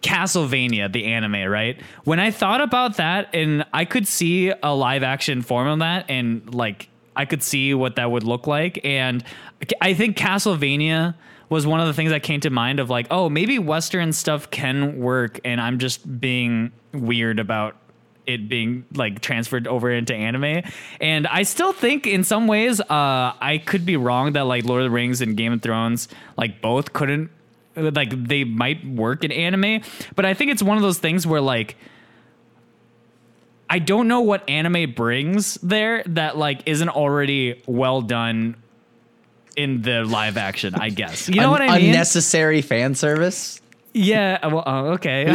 Castlevania, 0.00 0.92
the 0.92 1.06
anime, 1.06 1.44
right? 1.50 1.80
When 2.04 2.18
I 2.18 2.30
thought 2.30 2.60
about 2.60 2.96
that, 2.96 3.28
and 3.34 3.64
I 3.72 3.84
could 3.84 4.06
see 4.08 4.52
a 4.62 4.74
live 4.74 5.02
action 5.02 5.42
form 5.42 5.68
of 5.68 5.78
that, 5.80 6.06
and 6.08 6.52
like 6.54 6.88
I 7.18 7.26
could 7.26 7.42
see 7.42 7.74
what 7.74 7.96
that 7.96 8.10
would 8.10 8.22
look 8.22 8.46
like, 8.46 8.80
and 8.84 9.22
I 9.80 9.92
think 9.92 10.16
Castlevania 10.16 11.16
was 11.50 11.66
one 11.66 11.80
of 11.80 11.86
the 11.86 11.94
things 11.94 12.10
that 12.10 12.22
came 12.22 12.40
to 12.40 12.50
mind 12.50 12.78
of 12.78 12.90
like, 12.90 13.06
oh, 13.10 13.28
maybe 13.28 13.58
Western 13.58 14.12
stuff 14.12 14.50
can 14.50 14.98
work, 14.98 15.40
and 15.44 15.60
I'm 15.60 15.78
just 15.78 16.20
being 16.20 16.72
weird 16.92 17.38
about 17.38 17.76
it 18.26 18.48
being 18.48 18.84
like 18.94 19.20
transferred 19.20 19.66
over 19.66 19.90
into 19.90 20.14
anime. 20.14 20.62
And 21.00 21.26
I 21.26 21.44
still 21.44 21.72
think 21.72 22.06
in 22.06 22.22
some 22.24 22.46
ways, 22.46 22.78
uh, 22.78 22.84
I 22.90 23.62
could 23.64 23.86
be 23.86 23.96
wrong 23.96 24.34
that 24.34 24.42
like 24.42 24.64
Lord 24.64 24.82
of 24.82 24.90
the 24.90 24.94
Rings 24.94 25.22
and 25.22 25.34
Game 25.36 25.54
of 25.54 25.62
Thrones, 25.62 26.08
like 26.36 26.60
both 26.60 26.92
couldn't, 26.92 27.30
like 27.74 28.10
they 28.10 28.44
might 28.44 28.86
work 28.86 29.24
in 29.24 29.32
anime. 29.32 29.80
But 30.14 30.26
I 30.26 30.34
think 30.34 30.50
it's 30.50 30.62
one 30.62 30.76
of 30.76 30.82
those 30.82 30.98
things 30.98 31.26
where 31.26 31.40
like, 31.40 31.76
I 33.70 33.78
don't 33.78 34.08
know 34.08 34.20
what 34.22 34.48
anime 34.48 34.92
brings 34.92 35.54
there 35.56 36.02
that 36.06 36.36
like 36.38 36.62
isn't 36.66 36.88
already 36.88 37.62
well 37.66 38.00
done 38.00 38.56
in 39.56 39.82
the 39.82 40.04
live 40.04 40.36
action, 40.36 40.74
I 40.74 40.90
guess. 40.90 41.28
You 41.28 41.36
know 41.36 41.46
Un- 41.46 41.50
what 41.50 41.62
I 41.62 41.78
mean? 41.78 41.86
Unnecessary 41.86 42.62
fan 42.62 42.94
service. 42.94 43.60
Yeah. 43.92 44.46
Well, 44.46 44.62
oh, 44.64 44.86
okay. 44.92 45.26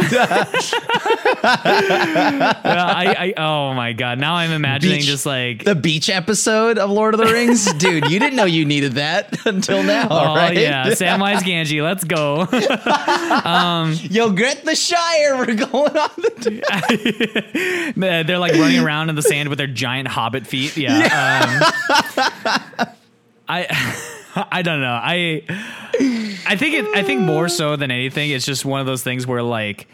Yeah, 1.44 2.52
I, 2.64 3.16
I, 3.18 3.34
oh 3.36 3.74
my 3.74 3.92
god. 3.92 4.18
Now 4.18 4.34
I'm 4.36 4.50
imagining 4.50 4.98
Beach- 4.98 5.06
just 5.06 5.26
like. 5.26 5.64
The 5.64 5.74
beach 5.74 6.08
episode 6.08 6.78
of 6.78 6.90
Lord 6.90 7.14
of 7.14 7.20
the 7.20 7.26
Rings, 7.32 7.72
dude. 7.78 8.10
You 8.10 8.18
didn't 8.18 8.36
know 8.36 8.44
you 8.44 8.64
needed 8.64 8.92
that 8.92 9.46
until 9.46 9.82
now, 9.82 10.08
Oh 10.10 10.34
right? 10.34 10.56
yeah, 10.56 10.86
Samwise 10.88 11.40
Gamgee, 11.40 11.82
let's 11.82 12.04
go. 12.04 12.46
Yo, 14.10 14.30
Gret 14.32 14.64
the 14.64 14.74
Shire. 14.74 15.36
We're 15.36 15.54
going 15.54 15.96
on 15.96 16.10
the. 16.16 17.92
They're 18.26 18.38
like 18.38 18.52
running 18.54 18.80
around 18.80 19.10
in 19.10 19.14
the 19.16 19.22
sand 19.22 19.48
with 19.48 19.58
their 19.58 19.66
giant 19.66 20.08
hobbit 20.08 20.46
feet. 20.46 20.76
Yeah. 20.76 20.94
Um, 20.94 22.86
I 23.48 23.66
I 24.50 24.62
don't 24.62 24.80
know. 24.80 24.98
I 25.02 25.42
I 26.46 26.56
think 26.56 26.74
it 26.76 26.86
I 26.96 27.02
think 27.02 27.20
more 27.20 27.48
so 27.48 27.76
than 27.76 27.90
anything, 27.90 28.30
it's 28.30 28.46
just 28.46 28.64
one 28.64 28.80
of 28.80 28.86
those 28.86 29.02
things 29.02 29.26
where 29.26 29.42
like 29.42 29.86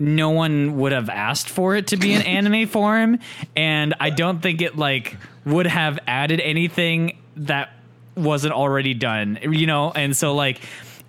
no 0.00 0.30
one 0.30 0.78
would 0.78 0.92
have 0.92 1.08
asked 1.08 1.48
for 1.48 1.76
it 1.76 1.88
to 1.88 1.96
be 1.96 2.12
an 2.14 2.22
anime 2.22 2.66
form, 2.68 3.18
and 3.54 3.94
I 4.00 4.10
don't 4.10 4.40
think 4.40 4.62
it 4.62 4.76
like 4.76 5.16
would 5.44 5.66
have 5.66 5.98
added 6.06 6.40
anything 6.40 7.18
that 7.36 7.70
wasn't 8.16 8.54
already 8.54 8.94
done. 8.94 9.38
You 9.42 9.66
know, 9.66 9.92
and 9.92 10.16
so 10.16 10.34
like 10.34 10.62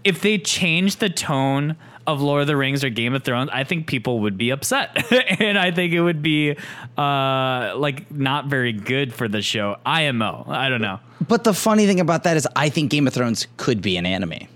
if 0.04 0.22
they 0.22 0.38
changed 0.38 1.00
the 1.00 1.10
tone 1.10 1.78
of 2.08 2.20
Lord 2.20 2.42
of 2.42 2.48
the 2.48 2.58
Rings 2.58 2.84
or 2.84 2.90
Game 2.90 3.14
of 3.14 3.24
Thrones, 3.24 3.50
I 3.54 3.64
think 3.64 3.88
people 3.88 4.20
would 4.22 4.38
be 4.38 4.50
upset, 4.50 5.12
and 5.40 5.58
I 5.58 5.72
think 5.72 5.94
it 5.94 6.02
would 6.02 6.22
be 6.22 6.58
uh 6.98 7.74
like 7.78 8.12
not 8.12 8.48
very 8.48 8.74
good 8.74 9.14
for 9.14 9.28
the 9.28 9.42
show. 9.42 9.78
IMO, 9.86 10.46
I 10.48 10.70
don't 10.70 10.82
know. 10.82 11.00
But 11.28 11.44
the 11.44 11.54
funny 11.54 11.86
thing 11.86 12.00
about 12.00 12.24
that 12.24 12.36
is, 12.36 12.48
I 12.56 12.70
think 12.70 12.92
Game 12.92 13.08
of 13.08 13.14
Thrones 13.14 13.48
could 13.58 13.82
be 13.82 13.96
an 13.96 14.06
anime 14.06 14.48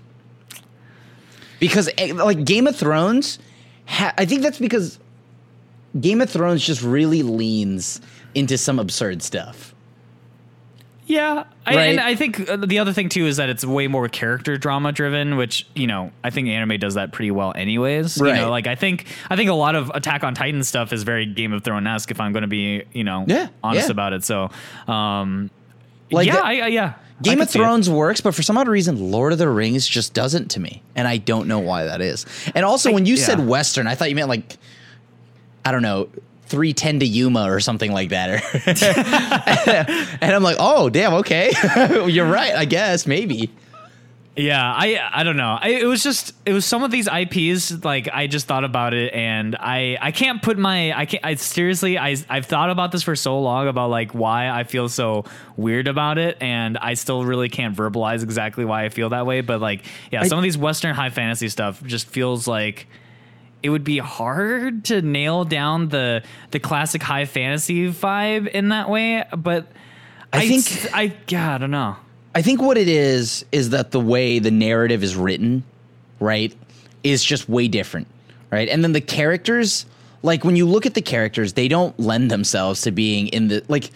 because, 1.58 1.88
eh, 1.98 2.12
like, 2.12 2.44
Game 2.44 2.66
of 2.66 2.76
Thrones. 2.76 3.38
Ha- 3.86 4.14
I 4.18 4.24
think 4.26 4.42
that's 4.42 4.58
because 4.58 4.98
Game 6.00 6.20
of 6.20 6.28
Thrones 6.30 6.64
just 6.64 6.82
really 6.82 7.22
leans 7.22 8.00
into 8.34 8.58
some 8.58 8.78
absurd 8.78 9.22
stuff. 9.22 9.72
Yeah, 11.08 11.44
I, 11.64 11.76
Right. 11.76 11.82
and 11.90 12.00
I 12.00 12.16
think 12.16 12.50
uh, 12.50 12.56
the 12.56 12.80
other 12.80 12.92
thing 12.92 13.08
too 13.08 13.26
is 13.26 13.36
that 13.36 13.48
it's 13.48 13.64
way 13.64 13.86
more 13.86 14.08
character 14.08 14.56
drama 14.56 14.90
driven, 14.90 15.36
which 15.36 15.64
you 15.76 15.86
know 15.86 16.10
I 16.24 16.30
think 16.30 16.48
anime 16.48 16.80
does 16.80 16.94
that 16.94 17.12
pretty 17.12 17.30
well, 17.30 17.52
anyways. 17.54 18.16
You 18.16 18.24
Right. 18.24 18.34
know, 18.34 18.50
like 18.50 18.66
I 18.66 18.74
think 18.74 19.06
I 19.30 19.36
think 19.36 19.48
a 19.48 19.54
lot 19.54 19.76
of 19.76 19.88
Attack 19.94 20.24
on 20.24 20.34
Titan 20.34 20.64
stuff 20.64 20.92
is 20.92 21.04
very 21.04 21.24
Game 21.24 21.52
of 21.52 21.62
Thrones 21.62 21.86
esque. 21.86 22.10
If 22.10 22.20
I'm 22.20 22.32
going 22.32 22.42
to 22.42 22.48
be 22.48 22.82
you 22.92 23.04
know 23.04 23.24
Yeah, 23.28 23.48
honest 23.62 23.86
yeah. 23.86 23.92
about 23.92 24.14
it, 24.14 24.24
so 24.24 24.50
um, 24.88 25.48
Like 26.10 26.26
yeah, 26.26 26.40
I, 26.42 26.58
I, 26.62 26.66
yeah. 26.68 26.94
I 27.18 27.22
Game 27.22 27.40
of 27.40 27.48
it. 27.48 27.52
Thrones 27.52 27.88
works, 27.88 28.20
but 28.20 28.34
for 28.34 28.42
some 28.42 28.58
odd 28.58 28.68
reason, 28.68 29.10
Lord 29.10 29.32
of 29.32 29.38
the 29.38 29.48
Rings 29.48 29.88
just 29.88 30.12
doesn't 30.12 30.50
to 30.50 30.60
me, 30.60 30.82
and 30.94 31.08
I 31.08 31.16
don't 31.16 31.48
know 31.48 31.60
why 31.60 31.84
that 31.84 32.00
is. 32.00 32.26
And 32.54 32.64
also, 32.64 32.92
when 32.92 33.06
you 33.06 33.14
yeah. 33.14 33.24
said 33.24 33.46
Western, 33.46 33.86
I 33.86 33.94
thought 33.94 34.10
you 34.10 34.16
meant 34.16 34.28
like, 34.28 34.56
I 35.64 35.72
don't 35.72 35.82
know, 35.82 36.10
three 36.46 36.74
ten 36.74 37.00
to 37.00 37.06
Yuma 37.06 37.50
or 37.50 37.60
something 37.60 37.90
like 37.90 38.10
that. 38.10 38.42
and 40.20 40.34
I'm 40.34 40.42
like, 40.42 40.56
oh 40.58 40.90
damn, 40.90 41.14
okay, 41.14 41.52
you're 42.06 42.30
right. 42.30 42.54
I 42.54 42.66
guess 42.66 43.06
maybe. 43.06 43.50
Yeah, 44.38 44.62
I 44.62 45.00
I 45.12 45.22
don't 45.22 45.38
know. 45.38 45.56
I, 45.58 45.68
it 45.70 45.86
was 45.86 46.02
just 46.02 46.34
it 46.44 46.52
was 46.52 46.66
some 46.66 46.82
of 46.82 46.90
these 46.90 47.08
IPs 47.08 47.82
like 47.84 48.08
I 48.12 48.26
just 48.26 48.46
thought 48.46 48.64
about 48.64 48.92
it 48.92 49.14
and 49.14 49.56
I 49.58 49.96
I 49.98 50.12
can't 50.12 50.42
put 50.42 50.58
my 50.58 50.92
I 50.92 51.06
can't 51.06 51.24
I 51.24 51.36
seriously 51.36 51.96
I 51.98 52.16
I've 52.28 52.44
thought 52.44 52.68
about 52.68 52.92
this 52.92 53.02
for 53.02 53.16
so 53.16 53.40
long 53.40 53.66
about 53.66 53.88
like 53.88 54.12
why 54.12 54.50
I 54.50 54.64
feel 54.64 54.90
so 54.90 55.24
weird 55.56 55.88
about 55.88 56.18
it 56.18 56.36
and 56.42 56.76
I 56.76 56.94
still 56.94 57.24
really 57.24 57.48
can't 57.48 57.74
verbalize 57.74 58.22
exactly 58.22 58.66
why 58.66 58.84
I 58.84 58.90
feel 58.90 59.08
that 59.08 59.24
way. 59.24 59.40
But 59.40 59.62
like 59.62 59.84
yeah, 60.10 60.20
I- 60.20 60.28
some 60.28 60.36
of 60.38 60.42
these 60.42 60.58
Western 60.58 60.94
high 60.94 61.10
fantasy 61.10 61.48
stuff 61.48 61.82
just 61.84 62.06
feels 62.06 62.46
like 62.46 62.88
it 63.62 63.70
would 63.70 63.84
be 63.84 63.96
hard 63.98 64.84
to 64.84 65.00
nail 65.00 65.44
down 65.44 65.88
the 65.88 66.22
the 66.50 66.60
classic 66.60 67.02
high 67.02 67.24
fantasy 67.24 67.90
vibe 67.90 68.48
in 68.48 68.68
that 68.68 68.90
way. 68.90 69.24
But 69.34 69.66
I 70.30 70.40
I, 70.42 70.48
think- 70.60 70.94
I 70.94 71.16
yeah 71.28 71.54
I 71.54 71.58
don't 71.58 71.70
know. 71.70 71.96
I 72.36 72.42
think 72.42 72.60
what 72.60 72.76
it 72.76 72.86
is 72.86 73.46
is 73.50 73.70
that 73.70 73.92
the 73.92 73.98
way 74.00 74.38
the 74.40 74.50
narrative 74.50 75.02
is 75.02 75.16
written, 75.16 75.64
right, 76.20 76.54
is 77.02 77.24
just 77.24 77.48
way 77.48 77.66
different, 77.66 78.08
right? 78.50 78.68
And 78.68 78.84
then 78.84 78.92
the 78.92 79.00
characters, 79.00 79.86
like 80.22 80.44
when 80.44 80.54
you 80.54 80.66
look 80.66 80.84
at 80.84 80.92
the 80.92 81.00
characters, 81.00 81.54
they 81.54 81.66
don't 81.66 81.98
lend 81.98 82.30
themselves 82.30 82.82
to 82.82 82.90
being 82.90 83.28
in 83.28 83.48
the 83.48 83.64
like. 83.68 83.90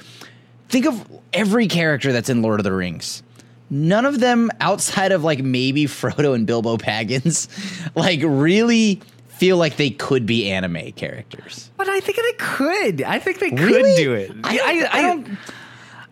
Think 0.70 0.86
of 0.86 1.04
every 1.34 1.66
character 1.66 2.12
that's 2.14 2.30
in 2.30 2.40
Lord 2.40 2.60
of 2.60 2.64
the 2.64 2.72
Rings. 2.72 3.22
None 3.68 4.06
of 4.06 4.20
them, 4.20 4.50
outside 4.60 5.12
of 5.12 5.22
like 5.22 5.40
maybe 5.42 5.84
Frodo 5.84 6.34
and 6.34 6.46
Bilbo 6.46 6.78
Baggins, 6.78 7.46
like 7.94 8.20
really 8.24 9.02
feel 9.28 9.58
like 9.58 9.76
they 9.76 9.90
could 9.90 10.24
be 10.24 10.50
anime 10.50 10.92
characters. 10.92 11.70
But 11.76 11.88
I 11.90 12.00
think 12.00 12.16
they 12.16 12.32
could. 12.38 13.02
I 13.02 13.18
think 13.18 13.38
they 13.38 13.50
Really? 13.50 13.82
could 13.94 13.96
do 14.02 14.14
it. 14.14 14.30
I, 14.44 14.60
I, 14.60 14.74
don't- 14.80 14.94
I 14.94 15.02
don't. 15.02 15.38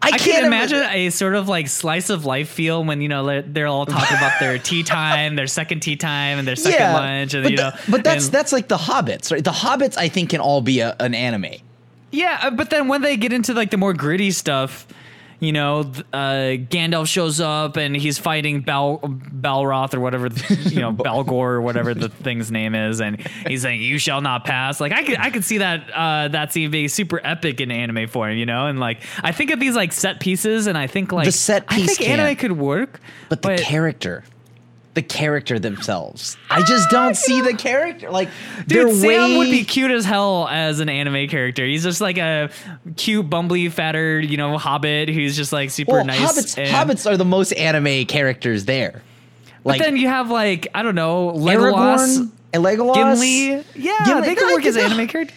I, 0.00 0.08
I 0.08 0.10
can't 0.12 0.22
can 0.22 0.44
imagine. 0.46 0.78
imagine 0.78 0.96
a 0.96 1.10
sort 1.10 1.34
of 1.34 1.48
like 1.48 1.66
slice 1.68 2.08
of 2.08 2.24
life 2.24 2.48
feel 2.48 2.84
when 2.84 3.00
you 3.00 3.08
know 3.08 3.42
they're, 3.42 3.66
all 3.66 3.84
talking 3.84 4.16
about 4.16 4.38
their 4.38 4.56
tea 4.68 4.82
time, 4.84 5.34
their 5.34 5.48
second 5.48 5.80
tea 5.80 5.96
time, 5.96 6.38
and 6.38 6.46
their 6.46 6.54
second 6.56 6.92
lunch, 6.92 7.34
and 7.34 7.50
you 7.50 7.56
know. 7.56 7.72
but 7.88 8.04
that's 8.04 8.26
and- 8.26 8.34
that's 8.34 8.52
like 8.52 8.68
the 8.68 8.76
hobbits, 8.76 9.32
right? 9.32 9.42
The 9.44 9.50
hobbits, 9.50 9.96
I 9.96 10.08
think, 10.08 10.30
can 10.30 10.40
all 10.40 10.60
be 10.60 10.80
a, 10.80 10.94
an 11.00 11.14
anime. 11.14 11.46
yeah. 12.12 12.38
uh, 12.42 12.50
But 12.50 12.70
then 12.70 12.86
when 12.88 13.02
they 13.02 13.16
get 13.16 13.32
into 13.32 13.54
like 13.54 13.70
the 13.70 13.76
more 13.76 13.92
gritty 13.92 14.30
stuff, 14.30 14.86
you 15.40 15.52
know, 15.52 15.80
uh, 16.12 16.56
Gandalf 16.68 17.06
shows 17.06 17.40
up 17.40 17.76
and 17.76 17.94
he's 17.96 18.18
fighting 18.18 18.60
Bal 18.60 18.98
Balroth 18.98 19.94
or 19.94 20.00
whatever, 20.00 20.28
the- 20.28 20.70
you 20.70 20.80
know, 20.80 20.92
Balgor 20.92 21.30
or 21.32 21.60
whatever 21.60 21.94
the 21.94 22.08
thing's 22.08 22.50
name 22.50 22.74
is, 22.74 23.00
and 23.00 23.20
he's 23.46 23.62
saying, 23.62 23.80
"You 23.80 23.98
shall 23.98 24.20
not 24.20 24.44
pass." 24.44 24.80
Like 24.80 24.92
I 24.92 25.04
could, 25.04 25.18
I 25.18 25.30
could 25.30 25.44
see 25.44 25.58
that 25.58 25.90
uh, 25.94 26.28
that 26.28 26.52
scene 26.52 26.70
being 26.70 26.88
super 26.88 27.20
epic 27.22 27.60
in 27.60 27.70
anime 27.70 28.08
form, 28.08 28.36
you 28.36 28.46
know, 28.46 28.66
and 28.66 28.80
like 28.80 29.00
I 29.22 29.32
think 29.32 29.50
of 29.50 29.60
these 29.60 29.76
like 29.76 29.92
set 29.92 30.18
pieces, 30.20 30.66
and 30.66 30.76
I 30.76 30.86
think 30.88 31.12
like 31.12 31.26
The 31.26 31.32
set 31.32 31.68
piece 31.68 31.90
I 31.90 31.94
think 31.94 32.10
anime 32.10 32.26
can. 32.28 32.36
could 32.36 32.52
work, 32.58 33.00
but 33.28 33.42
the 33.42 33.58
character, 33.58 34.24
the 34.98 35.02
character 35.02 35.60
themselves, 35.60 36.36
I 36.50 36.60
just 36.62 36.88
ah, 36.88 36.90
don't 36.90 37.16
see 37.16 37.40
the 37.40 37.54
character. 37.54 38.10
Like 38.10 38.28
Dude, 38.66 38.96
Sam 38.96 39.06
way 39.06 39.38
would 39.38 39.48
be 39.48 39.62
cute 39.62 39.92
as 39.92 40.04
hell 40.04 40.48
as 40.48 40.80
an 40.80 40.88
anime 40.88 41.28
character. 41.28 41.64
He's 41.64 41.84
just 41.84 42.00
like 42.00 42.18
a 42.18 42.50
cute, 42.96 43.30
bumbly, 43.30 43.70
fatter, 43.70 44.18
you 44.18 44.36
know, 44.36 44.58
hobbit 44.58 45.08
who's 45.08 45.36
just 45.36 45.52
like 45.52 45.70
super 45.70 45.92
well, 45.92 46.04
nice. 46.04 46.18
hobbits. 46.18 46.58
and- 46.58 46.90
Hobbits 46.90 47.08
are 47.08 47.16
the 47.16 47.24
most 47.24 47.52
anime 47.52 48.06
characters 48.06 48.64
there. 48.64 49.02
But 49.62 49.70
Like 49.70 49.82
then 49.82 49.96
you 49.96 50.08
have 50.08 50.32
like 50.32 50.66
I 50.74 50.82
don't 50.82 50.96
know, 50.96 51.30
Legolas, 51.30 52.18
Aragorn 52.18 52.30
and 52.54 52.64
Legolas, 52.64 52.94
Gimli. 52.94 53.64
Yeah, 53.76 54.04
Gimli- 54.04 54.26
they 54.26 54.34
could 54.34 54.52
work 54.52 54.66
as 54.66 54.76
anime 54.76 55.06
character. 55.06 55.32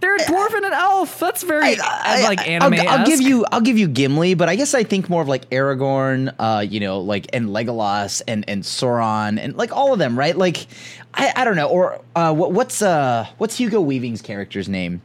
They're 0.00 0.14
a 0.16 0.18
dwarf 0.20 0.54
and 0.54 0.64
an 0.66 0.72
elf. 0.74 1.18
That's 1.18 1.42
very 1.42 1.76
I- 1.80 2.22
like 2.22 2.40
I- 2.40 2.44
anime. 2.44 2.74
I'll, 2.74 2.88
I'll 3.00 3.06
give 3.06 3.20
you 3.20 3.44
I'll 3.50 3.60
give 3.62 3.78
you 3.78 3.88
Gimli, 3.88 4.34
but 4.34 4.48
I 4.48 4.56
guess 4.56 4.74
I 4.74 4.84
think 4.84 5.08
more 5.08 5.22
of 5.22 5.28
like 5.28 5.48
Aragorn, 5.50 6.34
uh, 6.38 6.60
you 6.68 6.80
know, 6.80 7.00
like 7.00 7.28
and 7.32 7.48
Legolas 7.48 8.20
and 8.28 8.44
and 8.48 8.62
Sauron 8.62 9.38
and 9.38 9.56
like 9.56 9.72
all 9.72 9.92
of 9.92 9.98
them, 9.98 10.18
right? 10.18 10.36
Like 10.36 10.66
I, 11.14 11.32
I 11.36 11.44
don't 11.44 11.56
know, 11.56 11.68
or 11.68 12.00
uh, 12.14 12.32
what, 12.34 12.52
what's 12.52 12.82
uh 12.82 13.26
what's 13.38 13.56
Hugo 13.56 13.80
Weaving's 13.80 14.20
character's 14.22 14.68
name? 14.68 15.00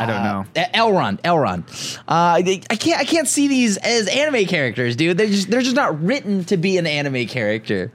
I 0.00 0.06
don't 0.06 0.22
know. 0.22 0.46
Uh, 0.56 0.66
Elrond, 0.74 1.20
Elrond. 1.22 1.98
Uh, 2.06 2.40
they- 2.40 2.62
I 2.70 2.76
can't 2.76 3.00
I 3.00 3.04
can't 3.04 3.26
see 3.28 3.48
these 3.48 3.76
as 3.78 4.06
anime 4.08 4.46
characters, 4.46 4.94
dude. 4.96 5.18
They're 5.18 5.26
just 5.26 5.50
they're 5.50 5.60
just 5.60 5.76
not 5.76 6.00
written 6.02 6.44
to 6.44 6.56
be 6.56 6.78
an 6.78 6.86
anime 6.86 7.26
character. 7.26 7.90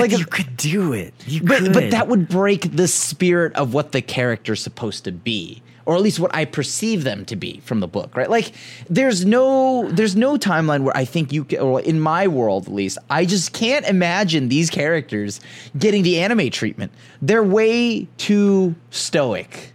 But 0.00 0.10
like, 0.10 0.18
you 0.18 0.26
could 0.26 0.56
do 0.56 0.92
it. 0.92 1.14
You 1.26 1.42
but 1.42 1.58
could. 1.58 1.72
but 1.72 1.90
that 1.90 2.08
would 2.08 2.28
break 2.28 2.76
the 2.76 2.88
spirit 2.88 3.54
of 3.54 3.74
what 3.74 3.92
the 3.92 4.02
character's 4.02 4.62
supposed 4.62 5.04
to 5.04 5.12
be 5.12 5.62
or 5.86 5.94
at 5.94 6.02
least 6.02 6.18
what 6.18 6.34
I 6.34 6.44
perceive 6.44 7.04
them 7.04 7.24
to 7.26 7.36
be 7.36 7.60
from 7.60 7.78
the 7.78 7.86
book, 7.86 8.16
right? 8.16 8.28
Like 8.28 8.52
there's 8.90 9.24
no 9.24 9.88
there's 9.90 10.16
no 10.16 10.36
timeline 10.36 10.82
where 10.82 10.96
I 10.96 11.04
think 11.04 11.32
you 11.32 11.44
ca- 11.44 11.58
or 11.58 11.80
in 11.80 12.00
my 12.00 12.26
world 12.26 12.66
at 12.66 12.72
least, 12.72 12.98
I 13.08 13.24
just 13.24 13.52
can't 13.52 13.86
imagine 13.86 14.48
these 14.48 14.68
characters 14.68 15.40
getting 15.78 16.02
the 16.02 16.20
anime 16.20 16.50
treatment. 16.50 16.92
They're 17.22 17.44
way 17.44 18.08
too 18.18 18.74
stoic. 18.90 19.72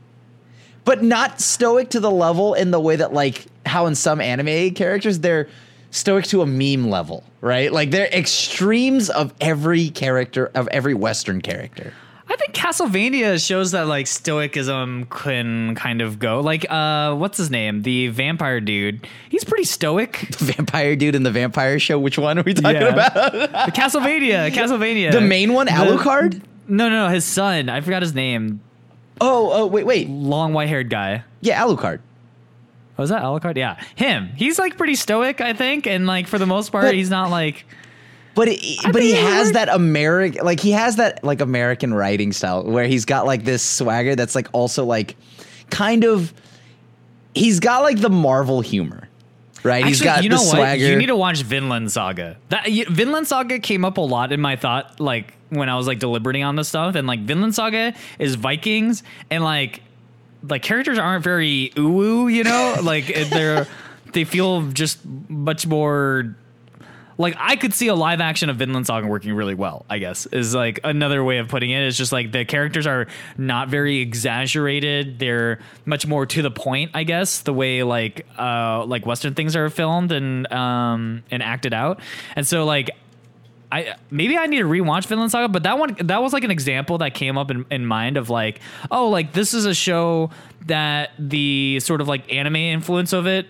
But 0.84 1.04
not 1.04 1.40
stoic 1.40 1.92
to 1.92 2.00
the 2.00 2.12
level 2.12 2.54
in 2.56 2.72
the 2.72 2.80
way 2.80 2.98
that 2.98 3.14
like 3.14 3.46
how 3.66 3.86
in 3.86 3.96
some 3.96 4.20
anime 4.20 4.74
characters 4.74 5.20
they're 5.20 5.48
stoic 5.92 6.26
to 6.26 6.42
a 6.42 6.46
meme 6.46 6.90
level, 6.90 7.24
right? 7.42 7.72
Like 7.72 7.92
they're 7.92 8.08
extremes 8.08 9.10
of 9.10 9.34
every 9.40 9.90
character 9.90 10.50
of 10.56 10.68
every 10.70 10.94
western 10.94 11.42
character. 11.42 11.94
I 12.28 12.38
think 12.38 12.54
Castlevania 12.54 13.46
shows 13.46 13.72
that 13.72 13.88
like 13.88 14.08
stoicism 14.08 15.06
can 15.10 15.76
kind 15.76 16.02
of 16.02 16.18
go. 16.18 16.40
Like, 16.40 16.66
uh, 16.72 17.14
what's 17.16 17.38
his 17.38 17.52
name? 17.52 17.82
The 17.82 18.08
vampire 18.08 18.62
dude. 18.62 19.06
He's 19.28 19.44
pretty 19.44 19.66
stoic. 19.66 20.30
The 20.40 20.54
vampire 20.54 20.96
dude 20.96 21.14
in 21.16 21.24
the 21.24 21.32
vampire 21.32 21.78
show. 21.78 22.00
Which 22.00 22.18
one 22.18 22.40
are 22.40 22.44
we 22.44 22.54
talking 22.54 22.82
Yeah. 22.82 22.88
about? 22.88 23.14
The 23.34 23.72
Castlevania. 23.74 24.50
Castlevania. 24.54 25.12
the 25.12 25.20
main 25.20 25.52
one, 25.54 25.66
The- 25.66 25.74
Alucard. 25.74 26.42
No, 26.70 26.88
no, 26.88 27.08
no. 27.08 27.14
His 27.14 27.26
son. 27.26 27.68
I 27.68 27.82
forgot 27.82 28.02
his 28.02 28.14
name. 28.16 28.62
Oh, 29.20 29.52
oh, 29.52 29.66
wait, 29.68 29.86
wait. 29.86 30.10
Long 30.10 30.54
white 30.54 30.70
haired 30.70 30.90
guy. 30.90 31.24
Yeah, 31.42 31.62
Alucard. 31.64 32.00
Oh, 33.02 33.04
was 33.04 33.10
that 33.10 33.24
Alucard? 33.24 33.58
Yeah, 33.58 33.82
him. 33.96 34.30
He's 34.36 34.60
like 34.60 34.78
pretty 34.78 34.96
stoic, 34.96 35.42
I 35.42 35.54
think, 35.54 35.88
and 35.88 36.06
like 36.08 36.28
for 36.28 36.38
the 36.38 36.46
most 36.46 36.72
part, 36.72 36.86
But- 36.86 36.96
he's 36.96 37.10
not 37.10 37.30
like. 37.32 37.66
But 38.34 38.48
it, 38.48 38.62
but 38.94 39.02
he 39.02 39.12
has 39.12 39.52
that 39.54 39.68
American, 39.68 40.46
like 40.46 40.62
he 40.62 40.72
has 40.72 40.96
that 40.96 41.22
like 41.22 41.42
American 41.42 41.94
writing 41.94 42.32
style 42.32 42.64
where 42.64 42.86
he's 42.88 43.04
got 43.04 43.26
like 43.26 43.44
this 43.44 43.62
swagger 43.62 44.16
that's 44.16 44.36
like 44.36 44.48
also 44.54 44.86
like 44.86 45.18
kind 45.70 46.06
of. 46.06 46.34
He's 47.36 47.60
got 47.60 47.82
like 47.84 48.00
the 48.00 48.10
Marvel 48.10 48.62
humor, 48.62 49.10
right? 49.64 49.86
he's 49.86 50.02
Actually, 50.02 50.06
got 50.06 50.24
you 50.24 50.30
the 50.30 50.36
know 50.38 50.42
what? 50.44 50.52
swagger. 50.52 50.86
You 50.86 50.96
need 50.96 51.08
to 51.08 51.16
watch 51.16 51.42
Vinland 51.44 51.92
Saga. 51.92 52.38
That 52.50 52.68
Vinland 52.90 53.28
Saga 53.28 53.60
came 53.60 53.84
up 53.84 53.98
a 53.98 54.02
lot 54.02 54.32
in 54.32 54.40
my 54.40 54.56
thought, 54.56 55.00
like 55.02 55.34
when 55.50 55.68
I 55.68 55.76
was 55.76 55.88
like 55.88 56.00
deliberating 56.00 56.44
on 56.44 56.56
this 56.56 56.70
stuff, 56.70 56.96
and 56.96 57.08
like 57.08 57.20
Vinland 57.22 57.54
Saga 57.56 57.94
is 58.18 58.36
Vikings, 58.36 59.04
and 59.30 59.44
like 59.44 59.82
like 60.44 60.62
characters 60.62 60.98
aren't 60.98 61.24
very 61.24 61.72
ooh, 61.78 62.28
you 62.28 62.44
know, 62.44 62.78
like 62.84 63.08
they're 63.30 63.68
they 64.14 64.24
feel 64.24 64.68
just 64.68 65.00
much 65.06 65.66
more. 65.68 66.36
Like 67.18 67.36
I 67.38 67.56
could 67.56 67.74
see 67.74 67.88
a 67.88 67.94
live 67.94 68.20
action 68.20 68.50
of 68.50 68.58
Vinland 68.58 68.88
Saga 68.88 69.06
working 69.06 69.34
really 69.34 69.54
well. 69.54 69.86
I 69.90 70.00
guess 70.00 70.26
is 70.28 70.56
like 70.56 70.80
another 70.84 71.24
way 71.24 71.38
of 71.38 71.50
putting 71.50 71.70
it. 71.70 71.84
It's 71.84 71.98
just 71.98 72.12
like 72.12 72.32
the 72.32 72.46
characters 72.46 72.88
are 72.88 73.08
not 73.38 73.70
very 73.70 74.00
exaggerated. 74.00 75.20
They're 75.20 75.60
much 75.86 76.08
more 76.08 76.26
to 76.26 76.42
the 76.42 76.50
point. 76.50 76.92
I 76.96 77.04
guess 77.04 77.42
the 77.42 77.54
way 77.54 77.84
like 77.84 78.26
uh 78.40 78.86
like 78.86 79.06
Western 79.06 79.36
things 79.36 79.56
are 79.56 79.70
filmed 79.70 80.12
and 80.12 80.52
um 80.52 81.24
and 81.30 81.44
acted 81.44 81.74
out. 81.74 82.00
And 82.36 82.48
so 82.48 82.66
like 82.66 82.90
I 83.72 83.96
maybe 84.10 84.38
I 84.38 84.48
need 84.48 84.60
to 84.60 84.66
rewatch 84.66 85.06
Vinland 85.06 85.32
Saga, 85.32 85.48
but 85.48 85.64
that 85.64 85.78
one 85.78 85.96
that 86.02 86.22
was 86.22 86.34
like 86.34 86.44
an 86.44 86.52
example 86.52 86.98
that 87.00 87.14
came 87.14 87.38
up 87.38 87.50
in, 87.52 87.66
in 87.72 87.86
mind 87.86 88.18
of 88.18 88.30
like, 88.30 88.60
oh, 88.90 89.10
like 89.10 89.34
this 89.34 89.54
is 89.54 89.66
a 89.66 89.74
show 89.74 90.30
that 90.66 91.12
the 91.18 91.80
sort 91.80 92.02
of 92.02 92.08
like 92.08 92.32
anime 92.34 92.58
influence 92.58 93.14
of 93.14 93.28
it 93.28 93.48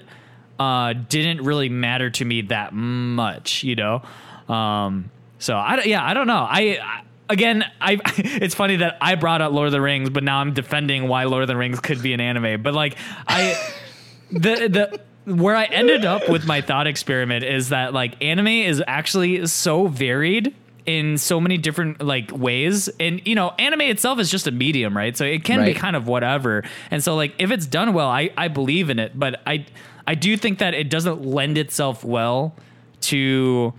uh 0.60 0.94
didn't 0.94 1.44
really 1.44 1.70
matter 1.70 2.10
to 2.10 2.24
me 2.24 2.42
that 2.44 2.74
much, 2.74 3.64
you 3.64 3.76
know. 3.76 4.04
Um 4.48 5.10
so 5.40 5.56
I 5.56 5.84
yeah, 5.84 6.06
I 6.06 6.14
don't 6.14 6.28
know. 6.28 6.46
I, 6.48 6.80
I 6.82 7.02
again, 7.30 7.66
I 7.80 8.00
it's 8.18 8.54
funny 8.54 8.76
that 8.78 8.98
I 9.02 9.16
brought 9.16 9.42
up 9.42 9.52
Lord 9.52 9.68
of 9.68 9.72
the 9.72 9.82
Rings, 9.82 10.12
but 10.12 10.24
now 10.24 10.38
I'm 10.38 10.54
defending 10.54 11.08
why 11.08 11.24
Lord 11.24 11.42
of 11.42 11.48
the 11.48 11.58
Rings 11.58 11.80
could 11.80 12.02
be 12.02 12.14
an 12.14 12.20
anime. 12.20 12.62
But 12.62 12.76
like 12.76 12.96
I 13.28 13.56
the 14.32 14.68
the 14.68 15.02
where 15.26 15.56
I 15.56 15.66
ended 15.66 16.06
up 16.06 16.28
with 16.30 16.46
my 16.46 16.62
thought 16.62 16.88
experiment 16.88 17.44
is 17.44 17.70
that 17.70 17.94
like 17.94 18.22
anime 18.24 18.48
is 18.48 18.84
actually 18.88 19.46
so 19.48 19.88
varied 19.88 20.56
in 20.86 21.18
so 21.18 21.40
many 21.40 21.58
different 21.58 22.02
like 22.02 22.32
ways. 22.32 22.90
And 23.00 23.26
you 23.28 23.36
know 23.36 23.54
anime 23.60 23.82
itself 23.82 24.20
is 24.20 24.32
just 24.32 24.48
a 24.48 24.52
medium 24.52 24.96
right? 24.96 25.16
So 25.16 25.26
it 25.26 25.44
can 25.44 25.64
be 25.64 25.74
kind 25.74 25.96
of 25.96 26.08
whatever. 26.08 26.64
And 26.90 27.04
so 27.04 27.16
like 27.16 27.36
if 27.38 27.52
it's 27.52 27.66
done 27.66 27.94
well 27.94 28.10
i 28.10 28.32
i 28.38 28.48
believe 28.48 28.90
in 28.90 29.00
it. 29.00 29.18
But 29.18 29.42
i 29.46 29.66
i 30.08 30.16
do 30.16 30.36
think 30.38 30.60
that 30.60 30.74
it 30.74 30.90
doesn't 30.90 31.24
lend 31.24 31.58
itself 31.58 32.04
well 32.04 32.56
to 33.02 33.74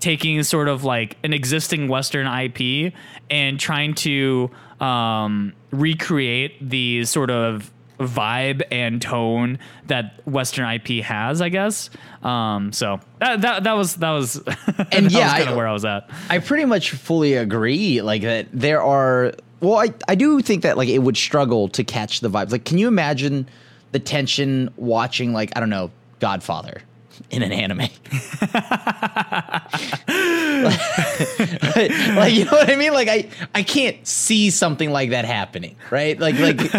taking 0.00 0.42
sort 0.42 0.68
of 0.68 0.82
like 0.82 1.16
an 1.22 1.32
existing 1.32 1.86
Western 1.86 2.26
IP 2.26 2.92
and 3.30 3.60
trying 3.60 3.94
to 3.94 4.50
um, 4.80 5.52
recreate 5.70 6.56
the 6.68 7.04
sort 7.04 7.30
of 7.30 7.70
vibe 8.00 8.62
and 8.72 9.00
tone 9.00 9.58
that 9.86 10.26
Western 10.26 10.68
IP 10.68 11.04
has, 11.04 11.40
I 11.40 11.48
guess. 11.50 11.90
Um, 12.22 12.72
so 12.72 12.98
that, 13.18 13.42
that 13.42 13.64
that 13.64 13.72
was 13.74 13.96
that 13.96 14.10
was 14.10 14.36
And 14.92 15.06
that 15.06 15.12
yeah, 15.12 15.36
kind 15.36 15.48
I- 15.48 15.50
of 15.52 15.56
where 15.56 15.68
I 15.68 15.72
was 15.72 15.84
at. 15.84 16.10
I 16.28 16.38
pretty 16.38 16.64
much 16.64 16.90
fully 16.90 17.34
agree. 17.34 18.02
Like 18.02 18.22
that, 18.22 18.46
there 18.52 18.82
are. 18.82 19.32
Well, 19.60 19.76
I 19.78 19.92
I 20.08 20.14
do 20.14 20.40
think 20.40 20.62
that 20.62 20.76
like 20.78 20.88
it 20.88 21.00
would 21.00 21.16
struggle 21.16 21.68
to 21.68 21.84
catch 21.84 22.20
the 22.20 22.30
vibes. 22.30 22.50
Like, 22.50 22.64
can 22.64 22.78
you 22.78 22.88
imagine 22.88 23.46
the 23.92 23.98
tension 23.98 24.70
watching 24.76 25.32
like 25.32 25.52
I 25.56 25.60
don't 25.60 25.70
know 25.70 25.90
Godfather 26.18 26.80
in 27.30 27.42
an 27.42 27.52
anime? 27.52 27.80
like, 31.76 32.32
you 32.34 32.44
know 32.44 32.52
what 32.52 32.70
I 32.70 32.76
mean? 32.76 32.92
Like 32.92 33.08
I 33.08 33.28
I 33.54 33.62
can't 33.62 34.06
see 34.06 34.50
something 34.50 34.90
like 34.90 35.10
that 35.10 35.24
happening, 35.24 35.76
right? 35.90 36.18
Like 36.18 36.38
like 36.38 36.58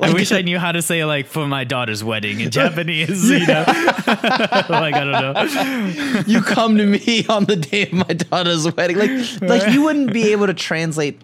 I 0.00 0.12
wish 0.12 0.32
I 0.32 0.42
knew 0.42 0.58
how 0.58 0.72
to 0.72 0.82
say 0.82 1.04
like 1.04 1.26
for 1.26 1.46
my 1.46 1.64
daughter's 1.64 2.02
wedding 2.04 2.40
in 2.40 2.50
Japanese. 2.50 3.30
You 3.30 3.46
know, 3.46 3.64
like 3.66 4.94
I 4.94 5.04
don't 5.04 5.12
know. 5.12 6.22
you 6.26 6.42
come 6.42 6.76
to 6.78 6.86
me 6.86 7.26
on 7.28 7.44
the 7.44 7.56
day 7.56 7.82
of 7.82 7.92
my 7.92 8.14
daughter's 8.14 8.72
wedding. 8.74 8.98
Like, 8.98 9.40
like 9.42 9.72
you 9.72 9.82
wouldn't 9.82 10.12
be 10.12 10.32
able 10.32 10.46
to 10.46 10.54
translate 10.54 11.20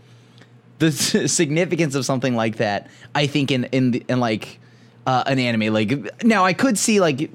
the 0.79 0.93
significance 0.93 1.95
of 1.95 2.05
something 2.05 2.35
like 2.35 2.57
that. 2.57 2.91
I 3.15 3.27
think 3.27 3.51
in 3.51 3.65
in 3.65 3.91
the, 3.93 4.05
in 4.09 4.21
like 4.21 4.59
uh, 5.09 5.25
an 5.27 5.39
anime. 5.39 5.73
Like 5.73 6.23
now, 6.23 6.45
I 6.45 6.53
could 6.53 6.79
see 6.79 7.01
like 7.01 7.31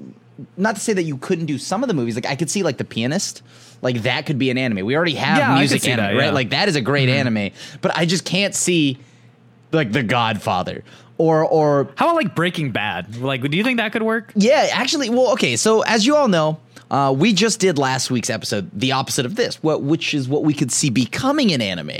not 0.56 0.76
to 0.76 0.80
say 0.80 0.92
that 0.92 1.02
you 1.02 1.16
couldn't 1.16 1.46
do 1.46 1.58
some 1.58 1.82
of 1.82 1.88
the 1.88 1.94
movies. 1.94 2.14
Like 2.14 2.26
I 2.26 2.36
could 2.36 2.48
see 2.48 2.62
like 2.62 2.78
the 2.78 2.84
pianist. 2.84 3.42
Like 3.82 4.02
that 4.02 4.26
could 4.26 4.38
be 4.38 4.50
an 4.50 4.58
anime. 4.58 4.84
We 4.86 4.96
already 4.96 5.14
have 5.14 5.38
Yeah, 5.38 5.58
music 5.58 5.86
anime, 5.86 5.96
that, 6.04 6.08
right? 6.10 6.16
yeah. 6.16 6.22
Mm-hmm. 6.26 6.34
Like 6.34 6.50
that 6.50 6.68
is 6.68 6.76
a 6.76 6.80
great 6.80 7.08
anime. 7.08 7.50
But 7.80 7.96
I 7.96 8.06
just 8.06 8.24
can't 8.24 8.54
see 8.54 8.98
like 9.72 9.92
The 9.92 10.02
Godfather 10.02 10.84
or 11.18 11.44
or 11.44 11.88
How 11.96 12.06
about 12.06 12.16
like 12.16 12.34
Breaking 12.34 12.70
Bad? 12.72 13.16
Like, 13.18 13.42
do 13.42 13.56
you 13.56 13.62
think 13.64 13.76
that 13.78 13.92
could 13.92 14.02
work? 14.02 14.32
yeah, 14.34 14.68
actually, 14.72 15.10
well, 15.10 15.32
okay. 15.32 15.56
So 15.56 15.82
as 15.82 16.06
you 16.06 16.16
all 16.16 16.28
know, 16.28 16.58
Uh, 16.94 17.10
we 17.10 17.32
just 17.32 17.58
did 17.58 17.76
last 17.76 18.08
week's 18.08 18.30
episode, 18.30 18.70
the 18.72 18.92
opposite 18.92 19.26
of 19.26 19.34
this, 19.34 19.60
what 19.64 19.82
which 19.82 20.14
is 20.14 20.28
what 20.28 20.44
we 20.44 20.54
could 20.54 20.70
see 20.70 20.90
becoming 20.90 21.50
an 21.50 21.60
anime. 21.60 21.90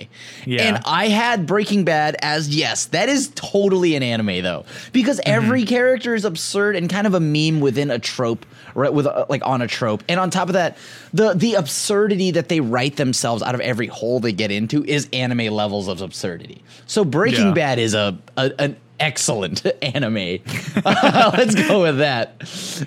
Yeah. 0.47 0.62
And 0.62 0.80
I 0.86 1.09
had 1.09 1.47
Breaking 1.47 1.84
Bad 1.84 2.14
as 2.22 2.55
yes, 2.55 2.84
that 2.86 3.09
is 3.09 3.32
totally 3.34 3.97
an 3.97 4.05
anime 4.05 4.45
though, 4.45 4.64
because 4.92 5.20
every 5.26 5.64
character 5.64 6.14
is 6.14 6.24
absurd 6.24 6.76
and 6.76 6.88
kind 6.88 7.09
of 7.09 7.14
a 7.14 7.18
meme 7.18 7.59
within 7.61 7.90
a 7.90 7.99
trope, 7.99 8.47
right? 8.76 8.95
With 8.95 9.09
uh, 9.09 9.26
like 9.28 9.45
on 9.45 9.62
a 9.62 9.66
trope, 9.66 10.05
and 10.09 10.20
on 10.20 10.30
top 10.30 10.49
of 10.49 10.53
that, 10.53 10.78
the 11.12 11.34
the 11.34 11.55
absurdity 11.55 12.30
that 12.30 12.49
they 12.49 12.61
write 12.61 12.95
themselves 12.95 13.42
out 13.42 13.57
of 13.57 13.61
every 13.62 13.88
hole 13.88 14.20
they 14.20 14.32
get 14.32 14.53
into 14.53 14.84
is 14.84 15.09
anime 15.12 15.53
levels 15.53 15.88
of 15.88 16.03
absurdity. 16.03 16.62
So 16.86 17.05
Breaking 17.05 17.49
Yeah. 17.49 17.55
Bad 17.55 17.78
is 17.80 17.95
a, 17.95 18.16
a 18.36 18.53
an 18.61 18.76
excellent 19.01 19.64
anime. 19.82 20.14
Let's 20.84 21.55
go 21.55 21.82
with 21.82 21.99
that. 21.99 22.42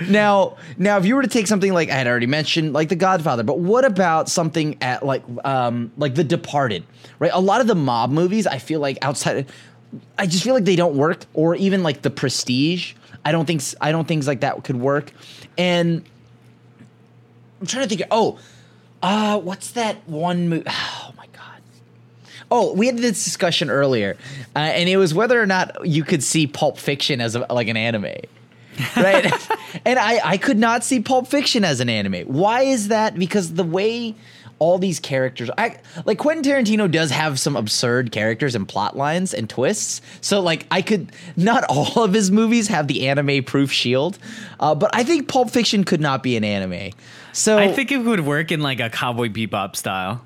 Now, 0.10 0.58
now, 0.78 0.97
if 0.97 1.05
you 1.05 1.16
were 1.16 1.22
to 1.22 1.28
take 1.28 1.47
something 1.47 1.74
like 1.74 1.89
I 1.89 1.95
had 1.95 2.08
already 2.08 2.28
mentioned, 2.28 2.74
like 2.74 2.89
The 2.89 2.95
Godfather, 2.95 3.43
but 3.43 3.60
what 3.60 3.86
about 3.86 4.30
something 4.30 4.78
at 4.82 5.05
like 5.05 5.24
um 5.45 5.91
like 5.97 6.16
The 6.16 6.24
Departed, 6.24 6.84
right? 7.20 7.32
A 7.34 7.41
lot 7.41 7.62
of 7.62 7.68
the 7.68 7.76
mob 7.76 8.12
movies, 8.12 8.47
I 8.47 8.58
feel 8.58 8.80
like 8.80 8.97
outside, 9.01 9.47
I 10.18 10.26
just 10.26 10.43
feel 10.43 10.53
like 10.53 10.66
they 10.66 10.76
don't 10.76 10.95
work, 10.95 11.26
or 11.34 11.55
even 11.55 11.84
like 11.84 12.01
The 12.01 12.10
Prestige. 12.10 12.93
I 13.26 13.32
don't 13.32 13.45
think 13.45 13.62
I 13.82 13.91
don't 13.91 14.08
think 14.08 14.20
things 14.20 14.28
like 14.28 14.41
that 14.41 14.64
could 14.64 14.78
work, 14.78 15.12
and 15.58 16.03
I'm 17.60 17.68
trying 17.68 17.88
to 17.88 17.95
think. 17.95 18.08
Oh, 18.12 18.39
uh, 19.01 19.39
what's 19.39 19.72
that 19.72 20.08
one 20.08 20.49
movie? 20.49 20.70
Oh 22.50 22.74
we 22.74 22.88
had 22.88 22.98
this 22.98 23.24
discussion 23.24 23.70
earlier, 23.70 24.16
uh, 24.56 24.60
and 24.60 24.88
it 24.88 24.98
was 24.98 25.14
whether 25.14 25.41
or 25.41 25.45
not 25.45 25.86
you 25.86 26.04
could 26.04 26.24
see 26.24 26.48
Pulp 26.48 26.78
Fiction 26.78 27.20
as 27.20 27.36
a, 27.36 27.45
like 27.52 27.68
an 27.68 27.78
anime, 27.78 28.06
right? 28.98 29.50
and 29.86 30.00
I 30.00 30.20
I 30.24 30.38
could 30.38 30.58
not 30.58 30.84
see 30.84 31.02
Pulp 31.02 31.28
Fiction 31.28 31.66
as 31.66 31.80
an 31.80 31.89
anime. 31.89 32.26
Why 32.28 32.62
is 32.62 32.88
that? 32.88 33.16
Because 33.16 33.54
the 33.54 33.64
way 33.64 34.16
all 34.60 34.80
these 34.80 35.00
characters, 35.00 35.50
I 35.58 35.78
like 36.06 36.18
Quentin 36.18 36.43
Tarantino 36.43 36.89
does 36.89 37.12
have 37.12 37.39
some 37.39 37.56
absurd 37.56 38.12
characters 38.12 38.56
and 38.56 38.68
plot 38.68 38.98
lines 38.98 39.34
and 39.34 39.50
twists. 39.50 40.02
So 40.22 40.39
like 40.41 40.66
I 40.72 40.82
could 40.82 41.12
not 41.36 41.64
all 41.70 42.04
of 42.04 42.14
his 42.14 42.32
movies 42.32 42.68
have 42.70 42.88
the 42.88 43.08
anime 43.08 43.43
proof 43.43 43.72
shield, 43.72 44.18
uh, 44.60 44.74
but 44.74 44.89
I 44.93 45.04
think 45.04 45.28
Pulp 45.28 45.50
Fiction 45.50 45.84
could 45.84 46.02
not 46.02 46.24
be 46.24 46.38
an 46.38 46.43
anime. 46.43 46.93
So 47.34 47.58
I 47.58 47.72
think 47.72 47.91
it 47.91 47.98
would 47.98 48.22
work 48.22 48.52
in 48.52 48.62
like 48.62 48.80
a 48.80 48.89
Cowboy 48.89 49.30
Bebop 49.30 49.76
style. 49.76 50.24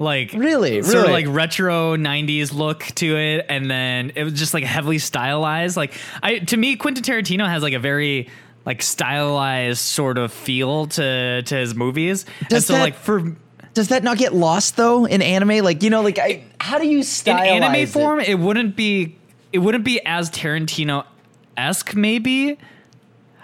Like 0.00 0.32
really, 0.34 0.82
sort 0.82 0.96
of 0.96 1.02
really? 1.10 1.24
like 1.24 1.34
retro 1.34 1.96
90s 1.96 2.52
look 2.52 2.84
to 2.96 3.16
it 3.16 3.46
and 3.48 3.70
then 3.70 4.12
it 4.14 4.24
was 4.24 4.32
just 4.34 4.52
like 4.54 4.64
heavily 4.64 4.98
stylized 4.98 5.76
like 5.76 5.92
i 6.22 6.38
to 6.38 6.56
me 6.56 6.76
quentin 6.76 7.02
tarantino 7.02 7.46
has 7.48 7.62
like 7.62 7.72
a 7.74 7.78
very 7.78 8.28
like 8.64 8.82
stylized 8.82 9.78
sort 9.78 10.18
of 10.18 10.32
feel 10.32 10.86
to 10.86 11.42
to 11.42 11.54
his 11.56 11.74
movies 11.74 12.24
and 12.40 12.48
Does 12.48 12.66
so 12.66 12.72
that- 12.74 12.80
like 12.80 12.94
for 12.96 13.34
Does 13.74 13.88
that 13.88 14.02
not 14.02 14.18
get 14.18 14.32
lost 14.34 14.76
though 14.76 15.04
in 15.04 15.20
anime? 15.22 15.62
Like 15.64 15.82
you 15.82 15.90
know, 15.90 16.00
like 16.02 16.18
I, 16.18 16.44
how 16.58 16.78
do 16.78 16.86
you 16.88 17.02
style? 17.02 17.36
in 17.36 17.62
stylize 17.62 17.64
anime 17.64 17.74
it? 17.82 17.88
form 17.90 18.20
it 18.20 18.38
wouldn't 18.38 18.74
be 18.74 19.16
it 19.52 19.58
wouldn't 19.58 19.84
be 19.84 20.00
as 20.06 20.30
tarantino-esque 20.30 21.94
maybe 21.94 22.58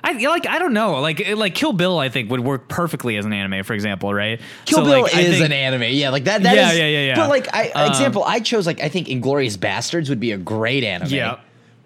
I 0.04 0.12
like 0.12 0.46
I 0.48 0.58
don't 0.58 0.72
know 0.72 1.00
like 1.00 1.26
like 1.36 1.54
Kill 1.54 1.72
Bill 1.72 1.98
I 1.98 2.08
think 2.08 2.30
would 2.30 2.40
work 2.40 2.66
perfectly 2.68 3.16
as 3.16 3.24
an 3.24 3.32
anime 3.32 3.62
for 3.64 3.72
example 3.72 4.12
right 4.12 4.40
Kill 4.64 4.78
So, 4.78 4.84
Bill 4.84 5.02
like, 5.02 5.14
I 5.14 5.20
is 5.20 5.34
think- 5.34 5.44
an 5.46 5.52
anime, 5.52 5.84
yeah. 5.90 6.10
Like 6.10 6.24
that. 6.24 6.42
that 6.42 6.54
Yeah, 6.56 6.72
is- 6.72 6.78
yeah, 6.78 6.86
yeah, 6.86 7.06
yeah. 7.06 7.14
But 7.16 7.28
like, 7.30 7.54
I 7.54 7.68
Um, 7.70 7.90
example, 7.90 8.24
I 8.24 8.40
chose 8.40 8.66
like 8.66 8.80
I 8.82 8.88
think 8.88 9.06
Inglourious 9.08 9.56
Basterds 9.56 10.08
would 10.08 10.18
be 10.20 10.32
a 10.32 10.38
great 10.38 10.82
anime. 10.84 11.08
Yeah. 11.10 11.36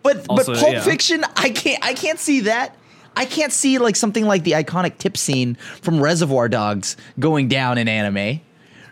But 0.02 0.24
Also, 0.28 0.54
but 0.54 0.60
Pulp 0.60 0.72
yeah. 0.72 0.80
Fiction, 0.82 1.24
I 1.36 1.50
can't 1.50 1.84
I 1.84 1.92
can't 1.94 2.18
see 2.18 2.40
that. 2.40 2.74
I 3.18 3.24
can't 3.24 3.52
see 3.52 3.78
like 3.78 3.96
something 3.96 4.24
like 4.26 4.44
the 4.44 4.52
iconic 4.52 4.98
tip 4.98 5.16
scene 5.16 5.56
from 5.82 6.00
Reservoir 6.00 6.48
Dogs 6.48 6.96
going 7.18 7.48
down 7.48 7.76
in 7.78 7.88
anime, 7.88 8.40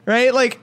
right? 0.06 0.32
Like, 0.34 0.60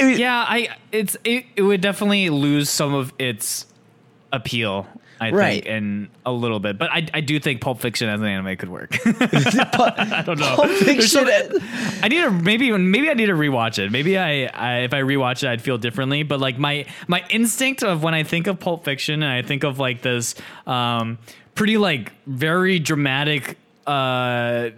yeah 0.00 0.44
i 0.48 0.68
it's 0.92 1.16
it, 1.24 1.44
it 1.56 1.62
would 1.62 1.80
definitely 1.80 2.30
lose 2.30 2.70
some 2.70 2.94
of 2.94 3.12
its 3.18 3.66
appeal 4.32 4.86
i 5.20 5.30
Right. 5.30 5.64
think 5.64 5.66
in 5.66 6.08
a 6.26 6.32
little 6.32 6.60
bit 6.60 6.78
but 6.78 6.90
i, 6.92 7.06
I 7.12 7.20
do 7.20 7.38
think 7.40 7.60
pulp 7.60 7.80
fiction 7.80 8.08
as 8.08 8.20
an 8.20 8.26
anime 8.26 8.56
could 8.56 8.68
work 8.68 8.96
i 9.06 10.22
don't 10.24 10.38
know 10.38 10.54
Pulp 10.56 10.68
some- 10.68 11.26
Fiction. 11.26 11.28
i 12.02 12.08
need 12.08 12.22
to 12.22 12.30
maybe 12.30 12.70
maybe 12.72 13.10
i 13.10 13.14
need 13.14 13.26
to 13.26 13.32
rewatch 13.32 13.78
it 13.78 13.90
maybe 13.90 14.16
I, 14.18 14.44
I 14.46 14.78
if 14.80 14.94
i 14.94 15.00
rewatch 15.00 15.42
it 15.42 15.48
i'd 15.48 15.62
feel 15.62 15.78
differently 15.78 16.22
but 16.22 16.40
like 16.40 16.58
my 16.58 16.86
my 17.06 17.24
instinct 17.30 17.82
of 17.82 18.02
when 18.02 18.14
i 18.14 18.22
think 18.22 18.46
of 18.46 18.58
pulp 18.60 18.84
fiction 18.84 19.22
and 19.22 19.32
i 19.32 19.42
think 19.42 19.64
of 19.64 19.78
like 19.78 20.02
this 20.02 20.34
um 20.66 21.18
pretty 21.54 21.78
like 21.78 22.12
very 22.26 22.78
dramatic 22.78 23.56
uh 23.86 24.70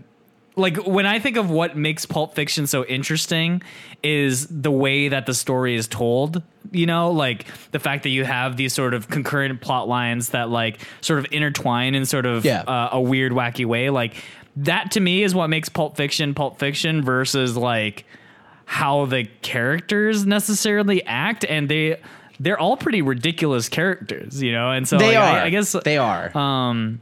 like 0.56 0.76
when 0.86 1.06
I 1.06 1.18
think 1.18 1.36
of 1.36 1.50
what 1.50 1.76
makes 1.76 2.06
Pulp 2.06 2.34
Fiction 2.34 2.66
so 2.66 2.84
interesting 2.84 3.62
is 4.02 4.46
the 4.48 4.70
way 4.70 5.08
that 5.08 5.26
the 5.26 5.34
story 5.34 5.74
is 5.76 5.86
told. 5.88 6.42
You 6.72 6.86
know, 6.86 7.10
like 7.10 7.46
the 7.72 7.78
fact 7.78 8.02
that 8.04 8.10
you 8.10 8.24
have 8.24 8.56
these 8.56 8.72
sort 8.72 8.94
of 8.94 9.08
concurrent 9.08 9.60
plot 9.60 9.88
lines 9.88 10.30
that 10.30 10.50
like 10.50 10.80
sort 11.00 11.18
of 11.18 11.26
intertwine 11.32 11.94
in 11.94 12.04
sort 12.06 12.26
of 12.26 12.44
Yeah. 12.44 12.60
uh, 12.62 12.90
a 12.92 13.00
weird, 13.00 13.32
wacky 13.32 13.64
way. 13.64 13.90
Like 13.90 14.14
that 14.56 14.90
to 14.92 15.00
me 15.00 15.22
is 15.22 15.34
what 15.34 15.48
makes 15.48 15.68
Pulp 15.68 15.96
Fiction 15.96 16.34
Pulp 16.34 16.58
Fiction 16.58 17.02
versus 17.02 17.56
like 17.56 18.04
how 18.66 19.06
the 19.06 19.24
characters 19.42 20.26
necessarily 20.26 21.04
act, 21.04 21.44
and 21.44 21.68
they 21.68 22.00
they're 22.38 22.58
all 22.58 22.76
pretty 22.76 23.02
ridiculous 23.02 23.68
characters. 23.68 24.40
You 24.42 24.52
know, 24.52 24.70
and 24.70 24.86
so 24.86 24.96
they 24.98 25.16
like, 25.16 25.16
are. 25.16 25.38
I, 25.40 25.44
I 25.46 25.50
guess 25.50 25.72
they 25.84 25.96
are. 25.98 26.36
um, 26.36 27.00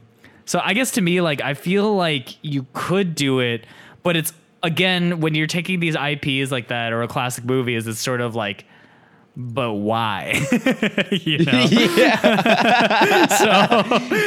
so 0.49 0.59
I 0.63 0.73
guess 0.73 0.89
to 0.93 1.01
me, 1.01 1.21
like 1.21 1.41
I 1.41 1.53
feel 1.53 1.95
like 1.95 2.43
you 2.43 2.65
could 2.73 3.13
do 3.13 3.39
it, 3.39 3.67
but 4.01 4.15
it's 4.17 4.33
again 4.63 5.19
when 5.19 5.35
you're 5.35 5.45
taking 5.45 5.79
these 5.79 5.95
IPs 5.95 6.51
like 6.51 6.69
that 6.69 6.91
or 6.91 7.03
a 7.03 7.07
classic 7.07 7.43
movie, 7.43 7.75
is 7.75 7.85
it's 7.85 7.99
sort 7.99 8.19
of 8.19 8.33
like, 8.33 8.65
but 9.37 9.73
why? 9.73 10.31
you 11.11 11.45
know. 11.45 11.65
so 11.67 11.85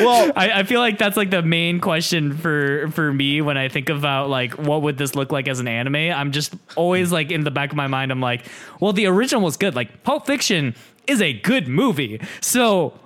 well, 0.04 0.32
I, 0.36 0.52
I 0.54 0.62
feel 0.62 0.78
like 0.78 0.96
that's 0.96 1.16
like 1.16 1.30
the 1.30 1.42
main 1.42 1.80
question 1.80 2.36
for 2.36 2.86
for 2.92 3.12
me 3.12 3.42
when 3.42 3.58
I 3.58 3.68
think 3.68 3.88
about 3.88 4.30
like 4.30 4.52
what 4.52 4.82
would 4.82 4.98
this 4.98 5.16
look 5.16 5.32
like 5.32 5.48
as 5.48 5.58
an 5.58 5.66
anime. 5.66 5.96
I'm 5.96 6.30
just 6.30 6.54
always 6.76 7.10
like 7.10 7.32
in 7.32 7.42
the 7.42 7.50
back 7.50 7.70
of 7.70 7.76
my 7.76 7.88
mind, 7.88 8.12
I'm 8.12 8.20
like, 8.20 8.46
well, 8.78 8.92
the 8.92 9.06
original 9.06 9.42
was 9.42 9.56
good. 9.56 9.74
Like 9.74 10.04
Pulp 10.04 10.26
Fiction 10.26 10.76
is 11.08 11.20
a 11.20 11.32
good 11.32 11.66
movie, 11.66 12.20
so 12.40 12.96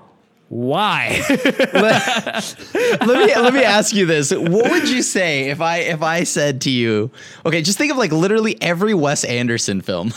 why? 0.48 1.22
let 1.28 3.02
me 3.02 3.34
let 3.34 3.54
me 3.54 3.64
ask 3.64 3.94
you 3.94 4.06
this: 4.06 4.30
What 4.32 4.70
would 4.70 4.88
you 4.88 5.02
say 5.02 5.50
if 5.50 5.60
I 5.60 5.78
if 5.78 6.02
I 6.02 6.22
said 6.24 6.60
to 6.62 6.70
you, 6.70 7.10
okay, 7.44 7.62
just 7.62 7.78
think 7.78 7.90
of 7.90 7.98
like 7.98 8.12
literally 8.12 8.60
every 8.62 8.94
Wes 8.94 9.24
Anderson 9.24 9.80
film. 9.80 10.12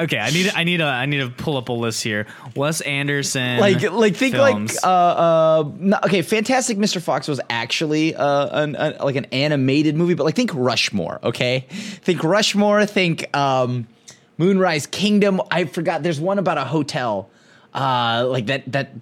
Okay, 0.00 0.18
I 0.18 0.30
need 0.30 0.52
I 0.54 0.64
need 0.64 0.80
a 0.80 0.84
I 0.84 1.06
need 1.06 1.18
to 1.18 1.30
pull 1.30 1.56
up 1.56 1.68
a 1.68 1.72
list 1.72 2.02
here. 2.02 2.26
Wes 2.54 2.80
Anderson, 2.82 3.58
like 3.58 3.82
like 3.90 4.16
think 4.16 4.34
films. 4.34 4.74
like 4.74 4.84
uh 4.84 4.88
uh 4.88 5.70
no, 5.78 5.98
okay 6.04 6.22
fantastic 6.22 6.76
mr 6.78 7.00
fox 7.00 7.26
was 7.26 7.40
actually 7.48 8.14
uh 8.14 8.62
an, 8.62 8.76
an 8.76 8.96
like 8.98 9.16
an 9.16 9.24
animated 9.26 9.96
movie 9.96 10.14
but 10.14 10.24
like 10.24 10.34
think 10.34 10.50
rushmore 10.52 11.20
okay 11.22 11.66
think 11.70 12.22
rushmore 12.22 12.84
think 12.86 13.34
um 13.36 13.86
moonrise 14.36 14.86
kingdom 14.86 15.40
i 15.50 15.64
forgot 15.64 16.02
there's 16.02 16.20
one 16.20 16.38
about 16.38 16.58
a 16.58 16.64
hotel 16.64 17.30
uh 17.74 18.26
like 18.28 18.46
that 18.46 18.70
that. 18.72 18.92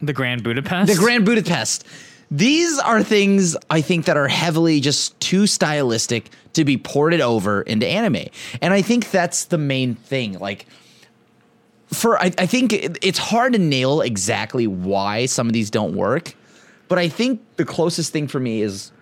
The 0.00 0.12
Grand 0.12 0.44
Budapest. 0.44 0.92
the 0.92 0.98
grand 0.98 1.24
budapest. 1.24 1.84
These 2.30 2.78
are 2.78 3.02
things 3.02 3.56
i 3.70 3.80
think 3.80 4.04
that 4.04 4.16
are 4.16 4.28
heavily 4.28 4.80
just 4.80 5.18
too 5.18 5.46
stylistic 5.46 6.30
to 6.52 6.64
be 6.64 6.76
ported 6.76 7.20
over 7.20 7.62
into 7.62 7.86
anime. 7.86 8.26
And 8.62 8.72
i 8.74 8.82
think 8.82 9.10
that's 9.10 9.46
the 9.46 9.58
main 9.58 9.94
thing 9.94 10.38
like 10.38 10.66
for 11.92 12.18
I, 12.18 12.32
I 12.38 12.46
think 12.46 12.72
it, 12.72 12.98
it's 13.02 13.18
hard 13.18 13.54
to 13.54 13.58
nail 13.58 14.00
exactly 14.00 14.66
why 14.66 15.26
some 15.26 15.46
of 15.46 15.52
these 15.52 15.70
don't 15.70 15.94
work, 15.94 16.34
but 16.88 16.98
I 16.98 17.08
think 17.08 17.40
the 17.56 17.64
closest 17.64 18.12
thing 18.12 18.28
for 18.28 18.40
me 18.40 18.62
is 18.62 18.92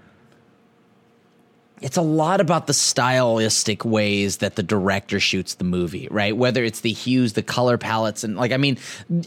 it's 1.83 1.99
a 1.99 2.03
lot 2.03 2.41
about 2.41 2.67
the 2.67 2.73
stylistic 2.73 3.85
ways 3.85 4.39
that 4.39 4.57
the 4.57 4.63
director 4.63 5.21
shoots 5.21 5.55
the 5.55 5.65
movie, 5.65 6.09
right? 6.11 6.35
Whether 6.35 6.65
it's 6.65 6.81
the 6.81 6.93
hues, 6.93 7.35
the 7.35 7.43
color 7.43 7.77
palettes, 7.77 8.25
and 8.25 8.37
like 8.37 8.53
I 8.53 8.57
mean, 8.57 8.79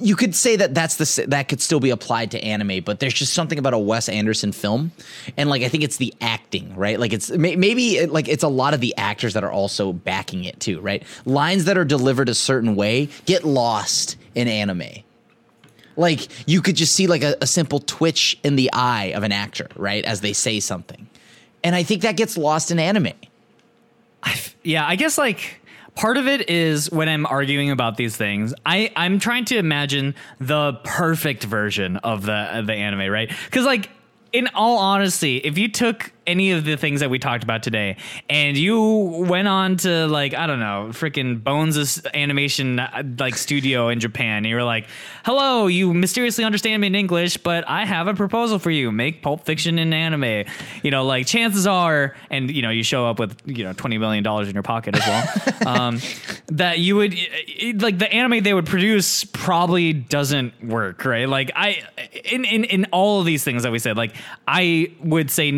you 0.02 0.16
could 0.16 0.34
say 0.34 0.56
that 0.56 0.74
that's 0.74 0.96
the 0.96 1.28
that 1.28 1.48
could 1.48 1.62
still 1.62 1.80
be 1.80 1.92
applied 1.92 2.32
to 2.32 2.44
anime, 2.44 2.84
but 2.84 3.00
there's 3.00 3.14
just 3.14 3.34
something 3.34 3.60
about 3.60 3.76
a 3.76 3.78
Wes 3.78 4.10
Anderson 4.10 4.52
film, 4.52 4.92
and 5.38 5.48
like 5.50 5.62
I 5.62 5.70
think 5.70 5.84
it's 5.84 5.98
the 5.98 6.14
acting, 6.22 6.76
right? 6.76 7.00
Like 7.00 7.14
it's 7.14 7.30
maybe 7.30 7.98
it, 7.98 8.12
like 8.12 8.28
it's 8.28 8.44
a 8.44 8.50
lot 8.50 8.74
of 8.74 8.82
the 8.82 8.98
actors 8.98 9.36
that 9.36 9.44
are 9.44 9.52
also 9.52 9.94
backing 9.94 10.44
it 10.44 10.60
too, 10.60 10.80
right? 10.80 11.04
Lines 11.26 11.66
that 11.66 11.78
are 11.78 11.86
delivered 11.86 12.30
a 12.30 12.36
certain 12.36 12.76
way 12.76 13.10
get 13.26 13.44
lost 13.44 14.18
in 14.34 14.48
anime. 14.48 15.04
Like 15.96 16.30
you 16.48 16.62
could 16.62 16.76
just 16.76 16.96
see 16.96 17.06
like 17.06 17.22
a, 17.22 17.36
a 17.42 17.48
simple 17.48 17.80
twitch 17.80 18.40
in 18.44 18.56
the 18.56 18.72
eye 18.74 19.12
of 19.16 19.22
an 19.22 19.32
actor, 19.32 19.68
right, 19.76 20.04
as 20.04 20.22
they 20.22 20.34
say 20.34 20.60
something. 20.60 21.08
And 21.64 21.76
I 21.76 21.84
think 21.84 22.02
that 22.04 22.18
gets 22.18 22.38
lost 22.38 22.72
in 22.72 22.80
anime. 22.80 23.14
yeah, 24.64 24.86
I 24.86 24.96
guess 24.96 25.18
like 25.18 25.62
part 25.96 26.18
of 26.18 26.28
it 26.28 26.50
is 26.50 26.92
when 26.92 27.10
I'm 27.10 27.26
arguing 27.26 27.72
about 27.72 27.98
these 27.98 28.16
things, 28.16 28.54
I 28.66 28.92
I'm 28.96 29.20
trying 29.20 29.46
to 29.46 29.58
imagine 29.58 30.16
the 30.40 30.74
perfect 30.84 31.44
version 31.44 31.98
of 31.98 32.26
the 32.26 32.60
of 32.60 32.68
the 32.68 32.74
anime, 32.74 33.12
right? 33.12 33.32
Because 33.46 33.66
like 33.66 33.90
in 34.32 34.48
all 34.54 34.78
honesty, 34.78 35.38
if 35.38 35.58
you 35.58 35.70
took 35.70 36.12
any 36.28 36.52
of 36.52 36.66
the 36.66 36.78
things 36.78 37.00
that 37.00 37.10
we 37.10 37.20
talked 37.20 37.44
about 37.44 37.64
today 37.64 37.98
and 38.30 38.58
you 38.58 38.80
went 38.80 39.48
on 39.48 39.78
to 39.78 40.08
like 40.08 40.34
I 40.34 40.48
don't 40.48 40.60
know, 40.60 40.90
freaking 40.92 41.44
Bones 41.44 42.06
animation 42.14 42.80
uh, 42.80 43.04
like 43.18 43.36
studio 43.36 43.90
in 43.90 44.00
Japan, 44.00 44.38
and 44.38 44.48
you 44.48 44.56
were 44.56 44.64
like, 44.64 44.88
"Hello, 45.26 45.68
you 45.68 45.94
mysteriously 45.94 46.44
understand 46.44 46.82
me 46.82 46.88
in 46.88 46.96
English, 46.96 47.38
but 47.38 47.68
I 47.68 47.86
have 47.86 48.08
a 48.08 48.14
proposal 48.14 48.60
for 48.60 48.72
you. 48.72 48.92
Make 48.92 49.22
Pulp 49.22 49.46
Fiction 49.46 49.80
in 49.80 49.94
anime." 49.94 50.46
You 50.84 50.92
know, 50.92 51.06
like 51.06 51.28
chances 51.28 51.68
are, 51.68 52.16
and 52.30 52.52
you 52.52 52.62
know, 52.62 52.70
you 52.70 52.84
show 52.84 53.08
up 53.08 53.20
with 53.20 53.38
you 53.46 53.64
know 53.64 53.74
twenty 53.74 53.98
million 53.98 54.24
dollars 54.24 54.48
in 54.48 54.54
your 54.54 54.64
pocket 54.64 54.96
as 54.96 55.08
well, 55.08 55.68
um, 55.68 56.00
that 56.48 56.80
you 56.80 56.96
would 56.96 57.16
like 57.82 57.98
the 57.98 58.12
anime 58.12 58.44
they 58.44 58.54
would 58.54 58.66
produce 58.68 59.24
probably 59.24 59.94
doesn't 59.94 60.64
work, 60.64 61.06
right? 61.06 61.28
Like 61.28 61.52
I 61.56 61.84
in 62.26 62.46
in 62.46 62.64
in 62.66 62.86
all 62.92 63.20
of 63.20 63.26
these 63.26 63.44
things 63.44 63.64
that 63.64 63.72
we 63.72 63.80
said, 63.80 63.98
like 63.98 64.16
I 64.48 64.94
would 65.02 65.32
say 65.32 65.52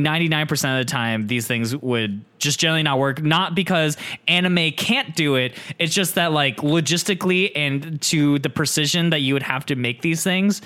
99% 0.52 0.80
of 0.80 0.86
the 0.86 0.90
time 0.90 1.28
these 1.28 1.48
things 1.48 1.76
would 1.76 2.24
just 2.40 2.60
generally 2.60 2.84
not 2.84 3.00
work. 3.00 3.22
Not 3.22 3.56
because 3.56 3.98
anime 4.28 4.72
can't 4.72 5.16
do 5.16 5.36
it. 5.36 5.58
It's 5.80 5.94
just 5.94 6.16
that 6.16 6.32
like 6.32 6.58
logistically 6.58 7.52
and 7.56 8.02
to 8.04 8.40
the 8.40 8.50
precision 8.50 9.12
that 9.12 9.20
you 9.20 9.34
would 9.34 9.44
have 9.44 9.66
to 9.68 9.76
make 9.76 10.02
these 10.02 10.24
things 10.24 10.62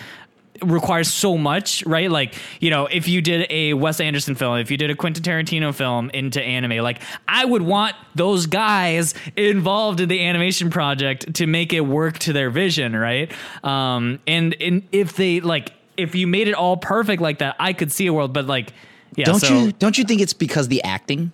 requires 0.61 1.11
so 1.11 1.37
much, 1.37 1.85
right? 1.85 2.09
Like, 2.09 2.35
you 2.61 2.69
know, 2.69 2.85
if 2.85 3.09
you 3.09 3.21
did 3.21 3.45
a 3.49 3.73
Wes 3.73 3.99
Anderson 3.99 4.35
film, 4.35 4.57
if 4.57 4.71
you 4.71 4.77
did 4.77 4.89
a 4.89 4.95
Quentin 4.95 5.21
Tarantino 5.21 5.73
film 5.73 6.09
into 6.11 6.41
anime, 6.41 6.81
like 6.81 7.01
I 7.27 7.43
would 7.43 7.61
want 7.61 7.93
those 8.15 8.45
guys 8.45 9.13
involved 9.35 9.99
in 9.99 10.07
the 10.07 10.25
animation 10.25 10.69
project 10.69 11.33
to 11.35 11.45
make 11.45 11.73
it 11.73 11.81
work 11.81 12.19
to 12.19 12.31
their 12.31 12.49
vision, 12.49 12.95
right? 12.95 13.29
Um, 13.65 14.19
and 14.27 14.55
and 14.61 14.87
if 14.93 15.17
they 15.17 15.41
like 15.41 15.73
if 15.97 16.15
you 16.15 16.27
made 16.27 16.47
it 16.47 16.53
all 16.53 16.77
perfect 16.77 17.21
like 17.21 17.39
that, 17.39 17.55
I 17.59 17.73
could 17.73 17.91
see 17.91 18.07
a 18.07 18.13
world. 18.13 18.33
But 18.33 18.47
like, 18.47 18.73
yeah, 19.15 19.25
don't 19.25 19.39
so, 19.39 19.53
you 19.53 19.71
don't 19.73 19.97
you 19.97 20.03
think 20.03 20.21
it's 20.21 20.33
because 20.33 20.67
the 20.67 20.83
acting? 20.83 21.31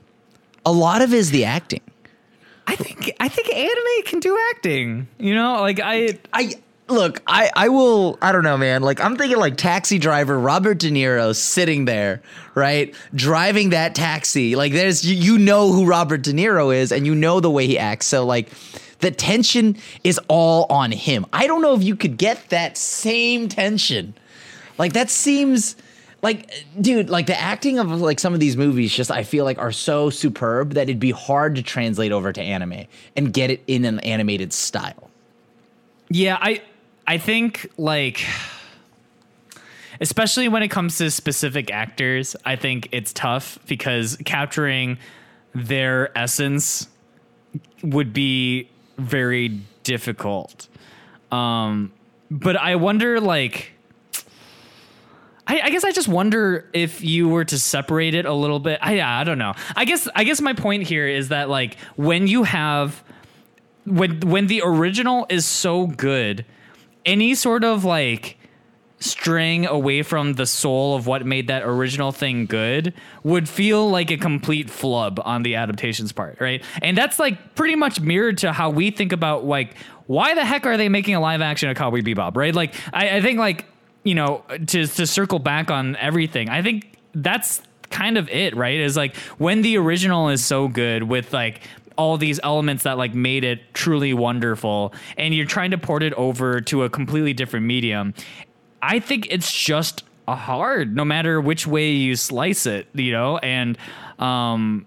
A 0.66 0.72
lot 0.72 1.02
of 1.02 1.14
it 1.14 1.18
is 1.18 1.32
the 1.32 1.46
acting. 1.46 1.82
I 2.68 2.76
think 2.76 3.12
I 3.20 3.28
think 3.28 3.54
anime 3.54 4.04
can 4.06 4.20
do 4.20 4.38
acting. 4.52 5.08
You 5.18 5.36
know, 5.36 5.62
like 5.62 5.80
I 5.84 6.20
I 6.34 6.54
look, 6.88 7.22
I 7.26 7.50
I 7.56 7.70
will. 7.70 8.18
I 8.22 8.32
don't 8.32 8.44
know, 8.44 8.58
man. 8.58 8.82
Like 8.82 9.02
I'm 9.02 9.18
thinking 9.18 9.38
like 9.38 9.58
Taxi 9.58 9.98
Driver, 9.98 10.40
Robert 10.40 10.80
De 10.80 10.92
Niro 10.92 11.36
sitting 11.36 11.86
there, 11.86 12.22
right, 12.54 12.94
driving 13.16 13.72
that 13.72 13.96
taxi. 13.96 14.56
Like 14.56 14.74
there's 14.74 15.06
you, 15.06 15.16
you 15.16 15.38
know 15.40 15.72
who 15.72 15.86
Robert 15.86 16.22
De 16.22 16.34
Niro 16.34 16.76
is, 16.76 16.92
and 16.92 17.06
you 17.06 17.16
know 17.16 17.40
the 17.40 17.50
way 17.50 17.66
he 17.68 17.78
acts. 17.78 18.06
So 18.08 18.26
like 18.26 18.50
the 19.00 19.10
tension 19.10 19.78
is 20.04 20.20
all 20.28 20.68
on 20.70 20.92
him. 20.92 21.26
I 21.34 21.48
don't 21.48 21.64
know 21.64 21.74
if 21.74 21.84
you 21.84 21.96
could 21.96 22.18
get 22.18 22.50
that 22.50 22.78
same 22.78 23.50
tension 23.50 24.14
like 24.82 24.94
that 24.94 25.12
seems 25.12 25.76
like 26.22 26.52
dude, 26.80 27.10
like 27.10 27.26
the 27.26 27.40
acting 27.40 27.80
of 27.80 27.90
like 28.00 28.20
some 28.20 28.34
of 28.34 28.40
these 28.40 28.56
movies 28.56 28.94
just 28.94 29.10
I 29.10 29.24
feel 29.24 29.46
like 29.46 29.58
are 29.58 29.72
so 29.72 30.10
superb 30.10 30.74
that 30.74 30.84
it'd 30.84 31.00
be 31.00 31.12
hard 31.12 31.56
to 31.56 31.64
translate 31.64 32.12
over 32.12 32.32
to 32.32 32.42
anime 32.42 32.86
and 33.16 33.34
get 33.34 33.50
it 33.50 33.64
in 33.68 33.86
an 33.86 34.00
animated 34.02 34.54
style. 34.54 35.10
Yeah, 36.10 36.38
I 36.40 36.62
I 37.08 37.18
think 37.18 37.72
like 37.78 38.24
especially 40.00 40.48
when 40.48 40.62
it 40.64 40.70
comes 40.70 40.98
to 40.98 41.10
specific 41.10 41.72
actors, 41.72 42.36
I 42.46 42.56
think 42.56 42.90
it's 42.92 43.14
tough 43.14 43.60
because 43.68 44.18
capturing 44.26 44.98
their 45.54 46.16
essence 46.18 46.88
would 47.84 48.14
be 48.14 48.70
very 48.98 49.60
difficult. 49.84 50.68
Um 51.32 51.92
but 52.30 52.56
I 52.56 52.76
wonder 52.76 53.20
like 53.20 53.71
I, 55.48 55.62
I, 55.62 55.70
guess 55.70 55.84
I 55.84 55.92
just 55.92 56.08
wonder 56.08 56.70
if 56.74 57.04
you 57.04 57.28
were 57.28 57.46
to 57.46 57.58
separate 57.58 58.14
it 58.14 58.26
a 58.26 58.34
little 58.34 58.60
bit. 58.60 58.80
I, 58.82 59.02
I 59.02 59.24
don't 59.24 59.38
know. 59.38 59.54
I 59.76 59.86
guess 59.86 60.08
I 60.16 60.24
guess 60.24 60.40
my 60.40 60.54
point 60.54 60.84
here 60.84 61.08
is 61.08 61.30
that 61.30 61.50
like 61.50 61.78
when 61.96 62.28
you 62.28 62.44
have 62.44 63.04
when 63.86 64.20
when 64.22 64.48
the 64.48 64.62
original 64.64 65.26
is 65.30 65.46
so 65.46 65.88
good, 65.88 66.46
any 67.06 67.36
sort 67.36 67.64
of 67.64 67.84
like 67.84 68.38
straying 69.02 69.66
away 69.66 70.04
from 70.04 70.34
the 70.34 70.46
soul 70.46 70.96
of 70.96 71.08
what 71.08 71.26
made 71.26 71.48
that 71.48 71.64
original 71.64 72.12
thing 72.12 72.46
good 72.46 72.94
would 73.24 73.50
feel 73.50 73.90
like 73.90 74.12
a 74.12 74.18
complete 74.18 74.70
flub 74.70 75.20
on 75.26 75.42
the 75.42 75.56
adaptations 75.56 76.12
part, 76.12 76.40
right? 76.40 76.64
And 76.84 76.96
that's 76.96 77.18
like 77.18 77.56
pretty 77.56 77.76
much 77.76 78.00
mirrored 78.00 78.38
to 78.40 78.54
how 78.54 78.70
we 78.70 78.92
think 78.92 79.12
about 79.12 79.44
like 79.44 79.76
why 80.06 80.36
the 80.36 80.46
heck 80.46 80.68
are 80.68 80.78
they 80.78 80.88
making 80.88 81.16
a 81.16 81.20
live 81.20 81.42
action 81.42 81.70
of 81.70 81.78
Cowboy 81.78 82.02
Bebop, 82.02 82.38
right? 82.38 82.54
Like 82.54 82.76
I, 82.94 83.18
I 83.18 83.22
think 83.22 83.40
like 83.40 83.66
you 84.04 84.16
know, 84.16 84.44
to 84.68 84.88
to 84.88 85.08
circle 85.08 85.40
back 85.40 85.70
on 85.70 85.96
everything, 85.98 86.50
I 86.50 86.62
think 86.62 86.98
that's 87.14 87.62
kind 87.90 88.18
of 88.18 88.30
it, 88.30 88.56
right? 88.56 88.80
Is 88.80 88.98
like 88.98 89.16
when 89.38 89.62
the 89.62 89.78
original 89.78 90.30
is 90.30 90.44
so 90.44 90.68
good 90.68 91.04
with 91.04 91.34
like 91.34 91.62
all 91.98 92.18
these 92.18 92.40
elements 92.44 92.84
that 92.84 92.98
like 92.98 93.14
made 93.14 93.44
it 93.44 93.60
truly 93.74 94.14
wonderful 94.14 94.94
and 95.18 95.36
you're 95.36 95.46
trying 95.46 95.72
to 95.72 95.78
port 95.78 96.02
it 96.04 96.14
over 96.14 96.62
to 96.62 96.84
a 96.84 96.90
completely 96.90 97.34
different 97.34 97.66
medium. 97.66 98.14
I 98.82 99.00
think 99.00 99.28
it's 99.30 99.52
just 99.52 100.04
hard 100.28 100.96
no 100.96 101.04
matter 101.04 101.42
which 101.42 101.68
way 101.68 101.92
you 101.92 102.16
slice 102.16 102.66
it, 102.66 102.88
you 102.94 103.12
know? 103.12 103.38
And 103.38 103.78
um 104.20 104.86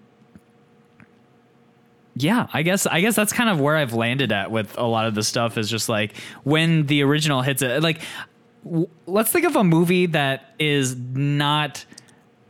yeah, 2.17 2.47
I 2.53 2.63
guess 2.63 2.87
I 2.87 3.01
guess 3.01 3.17
that's 3.17 3.33
kind 3.33 3.51
of 3.51 3.61
where 3.61 3.77
I've 3.77 3.93
landed 3.93 4.33
at 4.33 4.51
with 4.51 4.79
a 4.79 4.85
lot 4.85 5.07
of 5.07 5.15
the 5.15 5.23
stuff 5.23 5.59
is 5.59 5.69
just 5.69 5.89
like 5.89 6.17
when 6.45 6.87
the 6.87 7.03
original 7.03 7.43
hits 7.43 7.61
it. 7.61 7.83
Like 7.83 8.01
let's 9.07 9.31
think 9.31 9.45
of 9.47 9.57
a 9.57 9.65
movie 9.65 10.07
that 10.07 10.55
is 10.59 10.97
not 10.97 11.85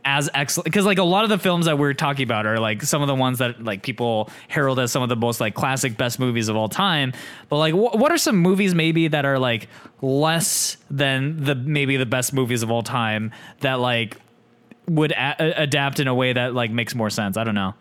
as 0.05 0.29
excellent 0.35 0.65
because 0.65 0.85
like 0.85 0.99
a 0.99 1.03
lot 1.03 1.23
of 1.23 1.29
the 1.29 1.39
films 1.39 1.65
that 1.65 1.79
we're 1.79 1.93
talking 1.93 2.23
about 2.23 2.45
are 2.45 2.59
like 2.59 2.83
some 2.83 3.01
of 3.01 3.07
the 3.07 3.15
ones 3.15 3.39
that 3.39 3.63
like 3.63 3.81
people 3.81 4.29
herald 4.47 4.79
as 4.79 4.91
some 4.91 5.01
of 5.01 5.09
the 5.09 5.15
most 5.15 5.41
like 5.41 5.55
classic 5.55 5.97
best 5.97 6.19
movies 6.19 6.47
of 6.47 6.55
all 6.55 6.69
time. 6.69 7.11
But 7.49 7.57
like 7.57 7.73
wh- 7.73 7.95
what 7.95 8.11
are 8.11 8.17
some 8.17 8.37
movies 8.37 8.75
maybe 8.75 9.07
that 9.07 9.25
are 9.25 9.39
like 9.39 9.67
less 10.01 10.77
than 10.91 11.43
the 11.43 11.55
maybe 11.55 11.97
the 11.97 12.05
best 12.05 12.33
movies 12.33 12.61
of 12.61 12.69
all 12.69 12.83
time 12.83 13.31
that 13.61 13.79
like 13.79 14.17
would 14.87 15.11
a- 15.11 15.61
adapt 15.61 15.99
in 15.99 16.07
a 16.07 16.13
way 16.13 16.33
that 16.33 16.53
like 16.53 16.69
makes 16.69 16.93
more 16.93 17.09
sense? 17.09 17.35
I 17.35 17.43
don't 17.43 17.55
know. 17.55 17.73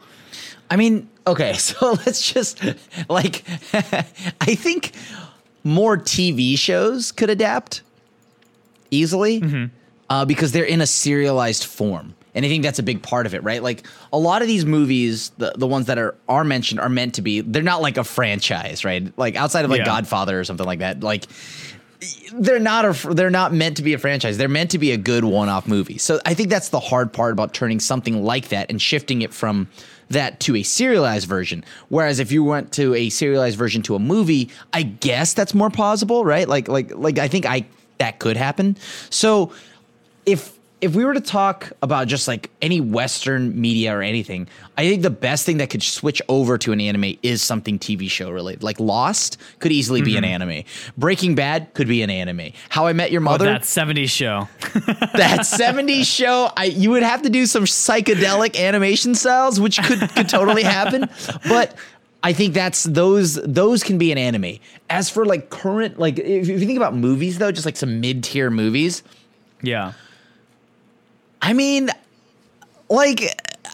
I 0.70 0.76
mean 0.76 1.10
okay 1.26 1.52
so 1.58 1.92
let's 2.06 2.32
just 2.32 2.62
like 3.08 3.44
i 4.40 4.54
think 4.54 4.92
more 5.62 5.96
tv 5.96 6.58
shows 6.58 7.12
could 7.12 7.30
adapt 7.30 7.82
easily 8.94 9.40
mm-hmm. 9.40 9.64
uh, 10.08 10.24
because 10.24 10.52
they're 10.52 10.64
in 10.64 10.80
a 10.80 10.86
serialized 10.86 11.64
form. 11.64 12.14
And 12.34 12.44
I 12.44 12.48
think 12.48 12.64
that's 12.64 12.80
a 12.80 12.82
big 12.82 13.02
part 13.02 13.26
of 13.26 13.34
it, 13.34 13.44
right? 13.44 13.62
Like 13.62 13.86
a 14.12 14.18
lot 14.18 14.42
of 14.42 14.48
these 14.48 14.64
movies, 14.64 15.30
the, 15.38 15.52
the 15.56 15.68
ones 15.68 15.86
that 15.86 15.98
are 15.98 16.16
are 16.28 16.42
mentioned 16.44 16.80
are 16.80 16.88
meant 16.88 17.14
to 17.14 17.22
be. 17.22 17.40
They're 17.42 17.62
not 17.62 17.80
like 17.80 17.96
a 17.96 18.04
franchise, 18.04 18.84
right? 18.84 19.16
Like 19.16 19.36
outside 19.36 19.64
of 19.64 19.70
like 19.70 19.78
yeah. 19.80 19.84
Godfather 19.84 20.40
or 20.40 20.44
something 20.44 20.66
like 20.66 20.80
that. 20.80 21.00
Like 21.00 21.26
they're 22.34 22.58
not 22.58 22.84
a 22.84 23.14
they're 23.14 23.30
not 23.30 23.52
meant 23.52 23.76
to 23.76 23.82
be 23.82 23.94
a 23.94 23.98
franchise. 23.98 24.36
They're 24.36 24.48
meant 24.48 24.70
to 24.72 24.78
be 24.78 24.90
a 24.90 24.96
good 24.96 25.24
one-off 25.24 25.68
movie. 25.68 25.98
So 25.98 26.20
I 26.26 26.34
think 26.34 26.50
that's 26.50 26.70
the 26.70 26.80
hard 26.80 27.12
part 27.12 27.32
about 27.32 27.54
turning 27.54 27.80
something 27.80 28.24
like 28.24 28.48
that 28.48 28.70
and 28.70 28.80
shifting 28.80 29.22
it 29.22 29.32
from 29.32 29.68
that 30.10 30.40
to 30.40 30.56
a 30.56 30.62
serialized 30.62 31.28
version. 31.28 31.64
Whereas 31.88 32.18
if 32.18 32.30
you 32.32 32.44
went 32.44 32.72
to 32.72 32.94
a 32.94 33.10
serialized 33.10 33.56
version 33.56 33.82
to 33.82 33.94
a 33.94 33.98
movie, 33.98 34.50
I 34.72 34.82
guess 34.82 35.34
that's 35.34 35.54
more 35.54 35.70
plausible, 35.70 36.24
right? 36.24 36.48
Like 36.48 36.68
like 36.68 36.94
like 36.94 37.18
I 37.18 37.28
think 37.28 37.46
I 37.46 37.66
that 37.98 38.18
could 38.18 38.36
happen. 38.36 38.76
So 39.10 39.52
if 40.26 40.54
if 40.84 40.94
we 40.94 41.02
were 41.02 41.14
to 41.14 41.20
talk 41.20 41.72
about 41.80 42.08
just 42.08 42.28
like 42.28 42.50
any 42.60 42.78
Western 42.78 43.58
media 43.58 43.96
or 43.96 44.02
anything, 44.02 44.46
I 44.76 44.86
think 44.86 45.00
the 45.00 45.08
best 45.08 45.46
thing 45.46 45.56
that 45.56 45.70
could 45.70 45.82
switch 45.82 46.20
over 46.28 46.58
to 46.58 46.72
an 46.72 46.80
anime 46.80 47.16
is 47.22 47.40
something 47.40 47.78
TV 47.78 48.10
show 48.10 48.30
related. 48.30 48.62
Like 48.62 48.78
Lost 48.78 49.38
could 49.60 49.72
easily 49.72 50.00
mm-hmm. 50.00 50.04
be 50.04 50.16
an 50.18 50.24
mm-hmm. 50.24 50.42
anime. 50.42 50.64
Breaking 50.98 51.34
Bad 51.34 51.72
could 51.72 51.88
be 51.88 52.02
an 52.02 52.10
anime. 52.10 52.52
How 52.68 52.86
I 52.86 52.92
Met 52.92 53.12
Your 53.12 53.22
Mother. 53.22 53.46
Oh, 53.46 53.52
that 53.52 53.62
70s 53.62 54.10
show. 54.10 54.46
that 55.14 55.40
70s 55.40 56.04
show. 56.04 56.50
I 56.54 56.64
you 56.64 56.90
would 56.90 57.02
have 57.02 57.22
to 57.22 57.30
do 57.30 57.46
some 57.46 57.64
psychedelic 57.64 58.54
animation 58.60 59.14
styles, 59.14 59.58
which 59.58 59.82
could 59.82 60.00
could 60.10 60.28
totally 60.28 60.64
happen. 60.64 61.08
But 61.48 61.74
I 62.24 62.32
think 62.32 62.54
that's 62.54 62.84
those 62.84 63.34
those 63.34 63.82
can 63.82 63.98
be 63.98 64.10
an 64.10 64.16
anime. 64.16 64.58
As 64.88 65.10
for 65.10 65.26
like 65.26 65.50
current 65.50 65.98
like 65.98 66.18
if 66.18 66.48
you 66.48 66.58
think 66.58 66.78
about 66.78 66.96
movies 66.96 67.36
though, 67.36 67.52
just 67.52 67.66
like 67.66 67.76
some 67.76 68.00
mid-tier 68.00 68.50
movies. 68.50 69.02
Yeah. 69.62 69.92
I 71.42 71.52
mean 71.52 71.90
like 72.88 73.20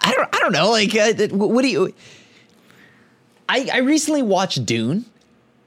I 0.03 0.12
don't 0.12 0.34
I 0.34 0.38
don't 0.40 0.53
know 0.53 0.70
like 0.70 0.94
uh, 0.96 1.28
what 1.28 1.62
do 1.62 1.68
you 1.68 1.94
I 3.48 3.68
I 3.72 3.78
recently 3.78 4.24
watched 4.24 4.66
Dune. 4.66 5.05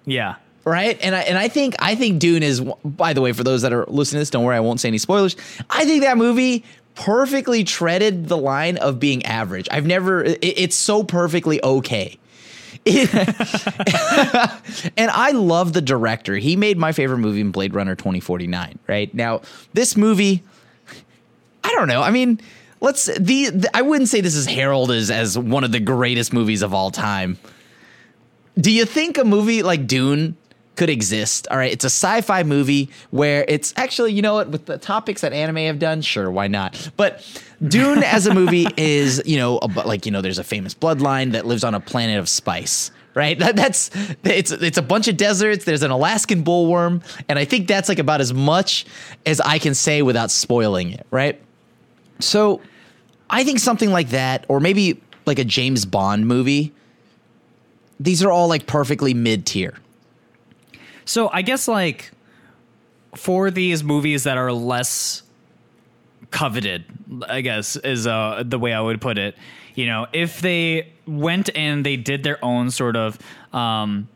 Yeah. 0.04 0.36
Right? 0.66 1.00
And 1.02 1.16
I 1.16 1.22
and 1.22 1.38
I 1.38 1.48
think 1.48 1.76
I 1.80 1.96
think 1.96 2.20
Dune 2.20 2.44
is 2.44 2.60
by 2.84 3.14
the 3.14 3.22
way 3.22 3.32
for 3.32 3.46
those 3.46 3.62
that 3.62 3.72
are 3.72 3.86
listening 3.86 4.18
to 4.18 4.22
this, 4.24 4.30
don't 4.30 4.44
worry, 4.44 4.58
I 4.58 4.60
won't 4.60 4.82
say 4.82 4.90
any 4.90 4.98
spoilers. 4.98 5.38
I 5.70 5.86
think 5.86 6.04
that 6.04 6.18
movie 6.18 6.66
perfectly 6.96 7.64
treaded 7.64 8.28
the 8.28 8.38
line 8.38 8.76
of 8.76 9.00
being 9.00 9.26
average. 9.26 9.70
I've 9.72 9.86
never 9.86 10.26
it, 10.26 10.40
it's 10.42 10.76
so 10.76 11.02
perfectly 11.06 11.64
okay. 11.64 12.20
and 14.98 15.10
I 15.10 15.32
love 15.32 15.74
the 15.74 15.82
director. 15.82 16.36
He 16.36 16.56
made 16.56 16.78
my 16.78 16.92
favorite 16.92 17.20
movie 17.20 17.42
in 17.42 17.52
Blade 17.52 17.74
Runner 17.74 17.96
2049, 17.96 18.80
right? 18.88 19.14
Now, 19.14 19.42
this 19.74 19.96
movie 19.96 20.44
I 21.64 21.72
don't 21.72 21.88
know. 21.88 22.02
I 22.02 22.12
mean, 22.12 22.40
let's 22.82 23.06
the, 23.06 23.50
the 23.50 23.70
I 23.74 23.82
wouldn't 23.82 24.10
say 24.10 24.22
this 24.22 24.36
is 24.36 24.46
heralded 24.46 24.98
as, 24.98 25.10
as 25.10 25.38
one 25.38 25.64
of 25.64 25.72
the 25.72 25.80
greatest 25.80 26.34
movies 26.34 26.62
of 26.62 26.74
all 26.74 26.92
time. 26.92 27.38
Do 28.58 28.72
you 28.72 28.86
think 28.86 29.18
a 29.18 29.24
movie 29.24 29.64
like 29.64 29.88
Dune 29.88 30.38
could 30.76 30.90
exist? 30.90 31.48
All 31.52 31.58
right, 31.58 31.72
it's 31.72 31.84
a 31.84 31.90
sci-fi 31.90 32.44
movie 32.44 32.90
where 33.12 33.46
it's 33.48 33.74
actually, 33.78 34.14
you 34.14 34.22
know 34.22 34.36
what, 34.36 34.50
with 34.50 34.66
the 34.66 34.78
topics 34.78 35.22
that 35.22 35.34
anime 35.34 35.58
have 35.58 35.80
done, 35.80 36.02
sure, 36.02 36.32
why 36.32 36.48
not? 36.48 36.92
But 36.98 37.26
Dune 37.68 38.04
as 38.04 38.28
a 38.28 38.34
movie 38.34 38.68
is, 38.78 39.22
you 39.26 39.38
know, 39.38 39.56
like 39.86 40.06
you 40.06 40.12
know, 40.12 40.22
there's 40.22 40.40
a 40.40 40.44
famous 40.44 40.74
bloodline 40.74 41.34
that 41.34 41.46
lives 41.46 41.64
on 41.64 41.76
a 41.76 41.80
planet 41.80 42.18
of 42.18 42.28
spice. 42.30 42.92
Right, 43.16 43.38
that, 43.38 43.56
that's 43.56 43.92
it's 44.24 44.52
it's 44.52 44.80
a 44.80 44.82
bunch 44.82 45.08
of 45.08 45.18
deserts. 45.18 45.66
There's 45.66 45.84
an 45.84 45.92
Alaskan 45.92 46.44
bullworm, 46.44 47.04
and 47.30 47.38
I 47.38 47.46
think 47.46 47.68
that's 47.68 47.88
like 47.88 48.00
about 48.00 48.22
as 48.22 48.34
much 48.34 48.88
as 49.28 49.40
I 49.40 49.60
can 49.60 49.76
say 49.76 50.02
without 50.02 50.32
spoiling 50.32 50.94
it. 50.94 51.06
Right, 51.12 51.40
so 52.20 52.60
I 53.30 53.44
think 53.44 53.60
something 53.60 53.92
like 53.92 54.10
that, 54.10 54.48
or 54.48 54.60
maybe 54.60 55.00
like 55.28 55.38
a 55.38 55.44
James 55.44 55.86
Bond 55.86 56.28
movie. 56.28 56.74
These 58.00 58.24
are 58.24 58.32
all 58.32 58.48
like 58.48 58.66
perfectly 58.66 59.14
mid 59.14 59.46
tier. 59.46 59.76
So 61.06 61.30
I 61.32 61.42
guess 61.42 61.68
like 61.68 62.12
for 63.16 63.52
these 63.52 63.84
movies 63.84 64.24
that 64.24 64.38
are 64.38 64.52
less 64.52 65.24
coveted, 66.32 66.86
I 67.28 67.42
guess 67.42 67.76
is 67.76 68.08
uh, 68.08 68.44
the 68.46 68.58
way 68.60 68.74
I 68.74 68.82
would 68.82 69.02
put 69.02 69.18
it. 69.18 69.36
You 69.76 69.86
know, 69.88 70.08
if 70.14 70.42
they 70.42 70.92
went 71.08 71.50
and 71.56 71.86
they 71.86 71.98
did 71.98 72.24
their 72.24 72.44
own 72.44 72.70
sort 72.72 72.96
of 72.96 73.18
um, 73.54 74.08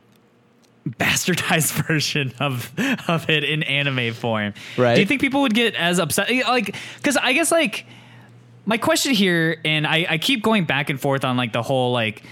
bastardized 0.88 1.72
version 1.88 2.34
of 2.40 2.72
of 3.08 3.30
it 3.30 3.44
in 3.44 3.64
anime 3.64 4.14
form, 4.14 4.54
Right. 4.78 4.96
Do 4.96 5.02
you 5.02 5.08
think 5.08 5.22
people 5.22 5.42
would 5.42 5.54
get 5.54 5.76
as 5.76 6.00
upset? 6.00 6.30
Like, 6.48 6.76
because 6.98 7.18
I 7.18 7.34
guess 7.34 7.52
like 7.52 7.86
my 8.66 8.78
question 8.78 9.14
here, 9.14 9.60
and 9.64 9.88
I, 9.88 10.06
I 10.10 10.18
keep 10.18 10.44
going 10.44 10.66
back 10.66 10.90
and 10.90 11.00
forth 11.00 11.24
on 11.24 11.38
like 11.38 11.54
the 11.54 11.64
whole 11.64 11.92
like 11.92 12.24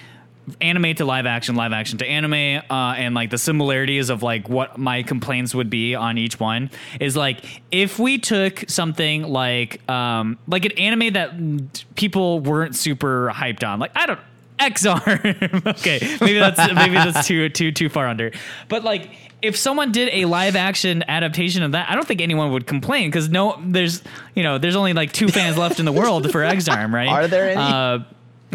anime 0.61 0.95
to 0.95 1.05
live 1.05 1.25
action, 1.25 1.55
live 1.55 1.73
action 1.73 1.97
to 1.99 2.05
anime, 2.05 2.61
uh, 2.69 2.93
and 2.97 3.15
like 3.15 3.29
the 3.29 3.37
similarities 3.37 4.09
of 4.09 4.23
like 4.23 4.47
what 4.49 4.77
my 4.77 5.03
complaints 5.03 5.55
would 5.55 5.69
be 5.69 5.95
on 5.95 6.17
each 6.17 6.39
one 6.39 6.69
is 6.99 7.15
like 7.15 7.43
if 7.71 7.99
we 7.99 8.17
took 8.17 8.63
something 8.69 9.23
like 9.23 9.87
um 9.89 10.37
like 10.47 10.65
an 10.65 10.71
anime 10.73 11.13
that 11.13 11.85
people 11.95 12.39
weren't 12.39 12.75
super 12.75 13.31
hyped 13.33 13.67
on, 13.67 13.79
like 13.79 13.91
I 13.95 14.05
don't 14.05 14.19
Ex-Arm. 14.59 15.01
okay, 15.65 16.17
maybe 16.21 16.39
that's 16.39 16.73
maybe 16.73 16.95
that's 16.95 17.27
too 17.27 17.49
too 17.49 17.71
too 17.71 17.89
far 17.89 18.07
under, 18.07 18.31
but 18.69 18.83
like. 18.83 19.09
If 19.41 19.55
someone 19.57 19.91
did 19.91 20.09
a 20.11 20.25
live 20.25 20.55
action 20.55 21.03
adaptation 21.07 21.61
of 21.61 21.73
that, 21.73 21.87
I 21.87 21.93
don't 21.93 22.07
think 22.07 22.19
anyone 22.19 22.51
would 22.53 22.65
complain 22.65 23.11
because 23.11 23.29
no, 23.29 23.61
there's 23.63 24.01
you 24.33 24.41
know 24.41 24.57
there's 24.57 24.77
only 24.77 24.93
like 24.93 25.11
two 25.11 25.27
fans 25.27 25.55
left 25.55 25.79
in 25.79 25.85
the 25.85 25.91
world 25.91 26.31
for 26.31 26.43
Ex-Arm, 26.43 26.95
right? 26.95 27.09
Are 27.09 27.27
there 27.27 27.49
any? 27.49 27.61
Uh, 27.61 27.99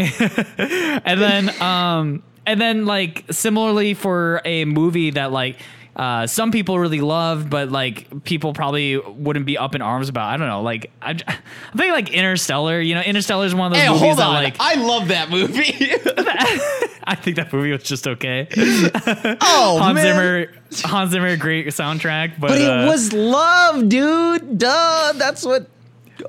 and 0.59 1.21
then 1.21 1.63
um 1.63 2.23
and 2.47 2.61
then 2.61 2.87
like 2.87 3.25
similarly 3.31 3.95
for 3.95 4.41
a 4.45 4.65
movie 4.65 5.11
that 5.11 5.33
like 5.33 5.59
uh, 5.97 6.27
some 6.27 6.51
people 6.51 6.79
really 6.79 7.01
love, 7.01 7.51
but 7.51 7.71
like 7.71 8.25
people 8.25 8.55
probably 8.55 8.97
wouldn't 8.97 9.45
be 9.45 9.59
up 9.59 9.75
in 9.75 9.83
arms 9.83 10.09
about. 10.09 10.33
I 10.33 10.37
don't 10.37 10.49
know. 10.49 10.63
Like 10.63 10.91
I, 11.03 11.11
I 11.11 11.77
think 11.77 11.93
like 11.93 12.11
Interstellar. 12.11 12.81
You 12.81 12.95
know, 12.95 13.03
Interstellar 13.03 13.45
is 13.45 13.55
one 13.55 13.67
of 13.67 13.73
those 13.73 13.83
Hey, 13.83 13.89
movies 13.89 14.01
hold 14.03 14.19
that 14.19 14.29
like 14.29 14.57
I 14.61 14.75
love 14.77 15.09
that 15.09 15.31
movie. 15.31 15.61
I 17.05 17.17
think 17.17 17.37
that 17.37 17.53
movie 17.53 17.73
was 17.73 17.83
just 17.83 18.07
okay. 18.07 18.49
oh 18.57 19.79
Hans 19.79 19.95
man. 19.95 20.05
Zimmer, 20.05 20.53
Hans 20.89 21.11
Zimmer, 21.11 21.37
great 21.37 21.67
soundtrack, 21.67 22.39
but, 22.39 22.49
But 22.49 22.61
it 22.61 22.71
uh, 22.71 22.87
was 22.87 23.13
love, 23.13 23.89
dude. 23.89 24.59
Duh. 24.59 25.13
That's 25.17 25.45
what 25.45 25.69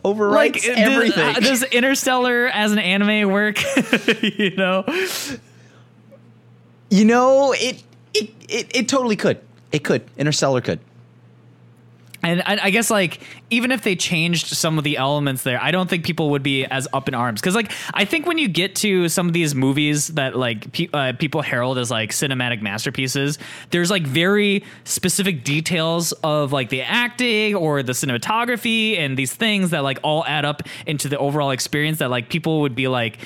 overwrites 0.04 0.36
like 0.36 0.54
does- 0.62 0.70
everything. 0.78 1.36
uh, 1.36 1.40
Does, 1.40 1.64
Interstellar 1.64 2.48
as 2.48 2.72
an 2.72 2.80
anime 2.80 3.30
work? 3.32 3.60
you 4.22 4.56
know, 4.56 4.84
you 6.90 7.06
know, 7.06 7.54
it, 7.58 7.84
it 8.14 8.30
it 8.50 8.76
it 8.76 8.90
totally 8.90 9.16
could. 9.16 9.40
It 9.72 9.84
could. 9.84 10.04
Interstellar 10.18 10.62
could. 10.62 10.80
And 12.24 12.42
I, 12.46 12.66
I 12.66 12.70
guess 12.70 12.90
like 12.90 13.22
even 13.50 13.72
if 13.72 13.84
they 13.84 13.96
changed 13.96 14.48
some 14.48 14.78
of 14.78 14.84
the 14.84 14.98
elements 14.98 15.44
there, 15.44 15.62
I 15.62 15.72
don't 15.72 15.90
think 15.90 16.06
people 16.06 16.30
would 16.32 16.44
be 16.44 16.66
as 16.66 16.88
up 16.94 17.08
in 17.08 17.16
arms. 17.16 17.42
Because 17.42 17.56
like 17.56 17.72
I 17.94 18.06
think 18.06 18.26
when 18.26 18.38
you 18.38 18.48
get 18.48 18.76
to 18.78 19.10
some 19.10 19.28
of 19.28 19.34
these 19.34 19.56
movies 19.56 20.10
that 20.10 20.36
like 20.36 20.72
pe- 20.72 20.90
uh, 20.94 21.14
people 21.14 21.42
herald 21.42 21.78
as 21.78 21.90
like 21.90 22.12
cinematic 22.12 22.62
masterpieces, 22.62 23.40
there's 23.72 23.90
like 23.90 24.04
very 24.04 24.64
specific 24.84 25.44
details 25.44 26.12
of 26.24 26.52
like 26.52 26.70
the 26.70 26.82
acting 26.82 27.56
or 27.56 27.82
the 27.82 27.94
cinematography 27.94 28.98
and 28.98 29.18
these 29.18 29.34
things 29.34 29.72
that 29.72 29.84
like 29.84 30.00
all 30.04 30.24
add 30.26 30.46
up 30.46 30.62
into 30.86 31.10
the 31.10 31.18
overall 31.18 31.52
experience 31.52 32.00
that 32.00 32.10
like 32.10 32.30
people 32.30 32.62
would 32.62 32.76
be 32.76 32.88
like 32.88 33.20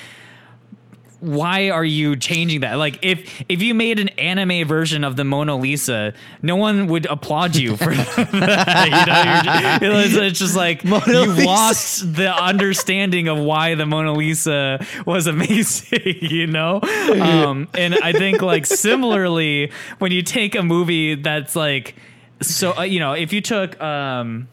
why 1.26 1.70
are 1.70 1.84
you 1.84 2.16
changing 2.16 2.62
that? 2.62 2.76
Like 2.76 3.00
if 3.02 3.44
if 3.50 3.62
you 3.62 3.74
made 3.74 4.00
an 4.00 4.10
anime 4.10 4.68
version 4.68 5.04
of 5.04 5.16
the 5.16 5.24
Mona 5.24 5.56
Lisa, 5.56 6.14
no 6.42 6.56
one 6.56 6.88
would 6.88 7.06
applaud 7.08 7.56
you 7.56 7.76
for 7.78 7.94
that. 7.96 9.80
You 9.82 9.88
know, 9.90 9.96
you're, 9.96 10.04
ju- 10.04 10.08
it's, 10.08 10.16
it's 10.16 10.40
just 10.40 10.56
like 10.56 10.84
Mona 10.86 11.04
you 11.08 11.32
Lisa. 11.32 11.46
lost 11.46 12.14
the 12.16 12.32
understanding 12.34 13.28
of 13.28 13.40
why 13.40 13.76
the 13.76 13.86
Mona 13.86 14.14
Lisa 14.14 14.86
was 15.06 15.28
amazing. 15.28 16.00
You 16.36 16.48
know, 16.48 16.82
um, 16.82 17.68
and 17.74 17.96
I 17.96 18.12
think 18.14 18.42
like 18.42 18.66
similarly 18.66 19.72
when 20.00 20.12
you 20.12 20.22
take 20.22 20.56
a 20.56 20.64
movie 20.64 21.16
that's 21.16 21.56
like 21.56 21.96
so 22.42 22.78
uh, 22.78 22.82
you 22.82 23.00
know 23.00 23.14
if 23.14 23.32
you 23.34 23.42
took 23.42 23.80
um 23.82 24.48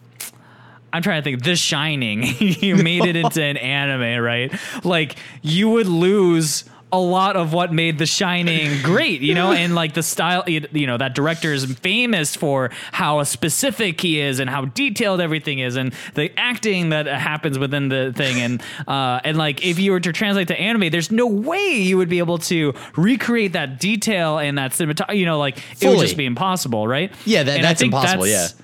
I'm 0.93 1.03
trying 1.03 1.20
to 1.20 1.24
think. 1.24 1.43
The 1.43 1.57
Shining, 1.57 2.22
you 2.38 2.76
made 2.76 3.05
it 3.05 3.16
into 3.16 3.43
an 3.43 3.57
anime, 3.57 4.22
right? 4.22 4.53
Like 4.84 5.16
you 5.43 5.70
would 5.70 5.86
lose 5.86 6.64
a 6.95 6.99
lot 7.01 7.36
of 7.36 7.55
what 7.55 7.72
made 7.72 7.97
The 7.97 8.05
Shining 8.05 8.82
great, 8.82 9.22
you 9.22 9.34
know, 9.34 9.51
and 9.53 9.74
like 9.74 9.95
the 9.95 10.03
style, 10.03 10.45
you 10.47 10.86
know, 10.86 10.99
that 10.99 11.14
director 11.14 11.51
is 11.55 11.64
famous 11.76 12.36
for 12.36 12.70
how 12.93 13.22
specific 13.22 13.99
he 14.03 14.20
is 14.20 14.40
and 14.40 14.51
how 14.51 14.66
detailed 14.66 15.22
everything 15.22 15.61
is, 15.61 15.76
and 15.76 15.95
the 16.12 16.30
acting 16.38 16.90
that 16.90 17.07
happens 17.07 17.59
within 17.59 17.88
the 17.88 18.12
thing, 18.14 18.43
and 18.43 18.62
uh, 18.86 19.20
and 19.24 19.38
like 19.38 19.64
if 19.64 19.78
you 19.78 19.93
were 19.93 20.01
to 20.01 20.12
translate 20.12 20.49
to 20.49 20.61
anime, 20.61 20.90
there's 20.90 21.11
no 21.11 21.26
way 21.26 21.76
you 21.76 21.97
would 21.97 22.11
be 22.11 22.18
able 22.18 22.36
to 22.36 22.74
recreate 22.95 23.55
that 23.55 23.80
detail 23.80 24.36
and 24.38 24.59
that 24.59 24.72
cinematography, 24.72 25.16
you 25.16 25.24
know, 25.24 25.38
like 25.38 25.57
it 25.80 25.88
would 25.88 26.01
just 26.01 26.18
be 26.18 26.26
impossible, 26.26 26.86
right? 26.86 27.11
Yeah, 27.24 27.43
that- 27.45 27.57
that's 27.62 27.80
impossible, 27.86 28.24
that's- 28.24 28.55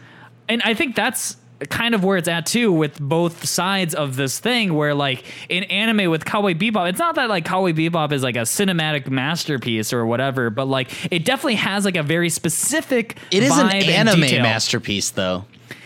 and 0.51 0.61
I 0.67 0.75
think 0.75 0.95
that's 0.97 1.39
kind 1.71 1.95
of 1.95 2.05
where 2.05 2.17
it's 2.17 2.29
at 2.29 2.47
too 2.47 2.73
with 2.73 2.99
both 3.01 3.45
sides 3.45 3.95
of 3.95 4.17
this 4.17 4.39
thing 4.39 4.75
where 4.75 4.95
like 4.95 5.25
in 5.49 5.65
anime 5.65 6.11
with 6.11 6.25
Cowboy 6.25 6.55
Bebop 6.55 6.89
it's 6.89 6.99
not 6.99 7.17
that 7.17 7.29
like 7.29 7.45
Cowboy 7.45 7.73
Bebop 7.73 8.13
is 8.13 8.23
like 8.23 8.37
a 8.37 8.41
cinematic 8.43 9.09
masterpiece 9.09 9.93
or 9.93 10.07
whatever 10.07 10.51
but 10.51 10.67
like 10.67 10.91
it 11.13 11.25
definitely 11.25 11.57
has 11.57 11.85
like 11.85 11.97
a 11.97 12.03
very 12.03 12.31
specific 12.31 13.19
It 13.33 13.43
is 13.43 13.57
an 13.57 13.71
anime 13.73 14.21
masterpiece, 14.43 15.11
though. 15.11 15.45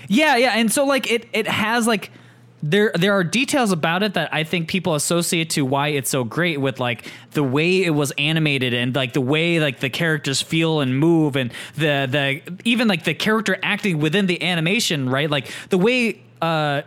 Yeah, 0.09 0.37
yeah, 0.37 0.53
and 0.57 0.71
so 0.71 0.85
like 0.85 1.11
it 1.11 1.29
it 1.33 1.47
has 1.47 1.87
like 1.87 2.11
there 2.63 2.93
there 2.95 3.13
are 3.13 3.25
details 3.25 3.73
about 3.73 4.03
it 4.03 4.15
that 4.15 4.33
I 4.33 4.45
think 4.45 4.69
people 4.69 4.95
associate 4.95 5.51
to 5.51 5.65
why 5.65 5.89
it's 5.89 6.11
so 6.11 6.23
great 6.23 6.61
with 6.61 6.79
like 6.79 7.11
the 7.33 7.43
way 7.43 7.83
it 7.83 7.91
was 7.91 8.13
animated 8.13 8.73
and 8.73 8.95
like 8.95 9.13
the 9.15 9.21
way 9.21 9.59
like 9.59 9.81
the 9.81 9.91
characters 9.91 10.41
feel 10.41 10.81
and 10.81 10.97
move 10.99 11.35
and 11.35 11.53
the 11.75 12.07
the 12.09 12.59
even 12.65 12.87
like 12.87 13.05
the 13.05 13.15
character 13.15 13.59
acting 13.63 13.99
within 13.99 14.27
the 14.27 14.43
animation, 14.43 15.09
right? 15.09 15.29
Like 15.29 15.53
the 15.71 15.79
way 15.79 16.21
uh 16.41 16.83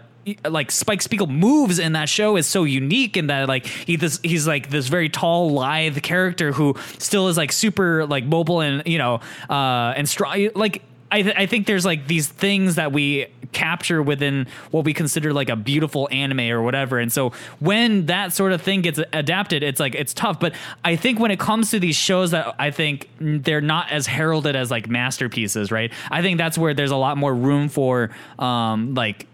like 0.49 0.71
Spike 0.71 1.01
Spiegel 1.01 1.27
moves 1.27 1.77
in 1.77 1.93
that 1.93 2.09
show 2.09 2.35
is 2.35 2.47
so 2.47 2.63
unique 2.63 3.15
in 3.15 3.27
that 3.27 3.47
like 3.47 3.65
he 3.65 3.95
this 3.95 4.19
he's 4.23 4.47
like 4.47 4.69
this 4.69 4.87
very 4.87 5.09
tall 5.09 5.51
lithe 5.51 6.01
character 6.01 6.51
who 6.51 6.75
still 6.97 7.27
is 7.27 7.37
like 7.37 7.51
super 7.51 8.05
like 8.07 8.23
mobile 8.23 8.61
and 8.61 8.81
you 8.87 8.97
know 8.97 9.19
uh 9.49 9.93
and 9.95 10.09
strong 10.09 10.49
like 10.55 10.81
I, 11.11 11.21
th- 11.21 11.35
I 11.37 11.45
think 11.45 11.67
there's 11.67 11.85
like 11.85 12.07
these 12.07 12.27
things 12.27 12.75
that 12.75 12.91
we 12.91 13.27
capture 13.51 14.01
within 14.01 14.47
what 14.71 14.83
we 14.83 14.93
consider 14.93 15.31
like 15.31 15.49
a 15.49 15.55
beautiful 15.55 16.09
anime 16.11 16.41
or 16.51 16.61
whatever. 16.61 16.99
And 16.99 17.13
so 17.13 17.31
when 17.59 18.07
that 18.07 18.33
sort 18.33 18.51
of 18.51 18.61
thing 18.61 18.81
gets 18.81 18.99
adapted, 19.13 19.63
it's 19.63 19.79
like 19.79 19.95
it's 19.95 20.13
tough. 20.13 20.39
But 20.39 20.53
I 20.83 20.95
think 20.95 21.19
when 21.19 21.31
it 21.31 21.39
comes 21.39 21.69
to 21.71 21.79
these 21.79 21.95
shows 21.95 22.31
that 22.31 22.55
I 22.59 22.71
think 22.71 23.07
they're 23.19 23.61
not 23.61 23.91
as 23.91 24.07
heralded 24.07 24.55
as 24.55 24.71
like 24.71 24.89
masterpieces, 24.89 25.71
right? 25.71 25.93
I 26.11 26.21
think 26.21 26.37
that's 26.37 26.57
where 26.57 26.73
there's 26.73 26.91
a 26.91 26.97
lot 26.97 27.17
more 27.17 27.33
room 27.33 27.69
for 27.69 28.09
um 28.39 28.95
like 28.95 29.27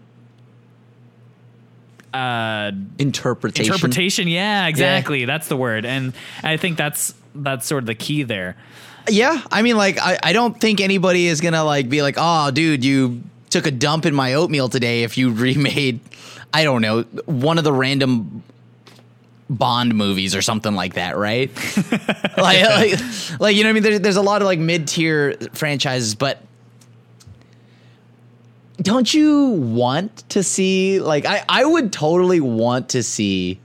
uh 2.12 2.70
Interpretation. 2.98 3.72
interpretation. 3.72 4.28
Yeah, 4.28 4.66
exactly. 4.66 5.24
That's 5.24 5.48
the 5.48 5.56
word. 5.56 5.84
And 5.86 6.12
I 6.44 6.58
think 6.58 6.76
that's 6.76 7.14
that's 7.34 7.66
sort 7.66 7.82
of 7.82 7.86
the 7.86 7.94
key 7.94 8.22
there. 8.22 8.56
Yeah, 9.08 9.42
I 9.50 9.62
mean, 9.62 9.76
like, 9.76 9.98
I, 10.00 10.18
I 10.22 10.32
don't 10.32 10.58
think 10.60 10.80
anybody 10.80 11.26
is 11.26 11.40
gonna 11.40 11.64
like 11.64 11.88
be 11.88 12.02
like, 12.02 12.14
oh, 12.18 12.50
dude, 12.50 12.84
you 12.84 13.22
took 13.50 13.66
a 13.66 13.70
dump 13.70 14.06
in 14.06 14.14
my 14.14 14.34
oatmeal 14.34 14.68
today. 14.68 15.02
If 15.02 15.18
you 15.18 15.30
remade, 15.32 16.00
I 16.52 16.64
don't 16.64 16.82
know, 16.82 17.02
one 17.26 17.58
of 17.58 17.64
the 17.64 17.72
random 17.72 18.42
Bond 19.50 19.94
movies 19.94 20.34
or 20.34 20.40
something 20.40 20.74
like 20.74 20.94
that, 20.94 21.16
right? 21.16 21.50
like, 22.38 22.62
like, 22.62 23.00
like, 23.38 23.56
you 23.56 23.64
know 23.64 23.68
what 23.68 23.70
I 23.70 23.72
mean? 23.72 23.82
There's, 23.82 24.00
there's 24.00 24.16
a 24.16 24.22
lot 24.22 24.40
of 24.40 24.46
like 24.46 24.58
mid 24.58 24.88
tier 24.88 25.36
franchises, 25.52 26.14
but 26.14 26.42
don't 28.80 29.12
you 29.12 29.48
want 29.48 30.28
to 30.30 30.42
see 30.42 31.00
like 31.00 31.26
I 31.26 31.44
I 31.48 31.64
would 31.64 31.92
totally 31.92 32.40
want 32.40 32.88
to 32.90 33.02
see 33.02 33.60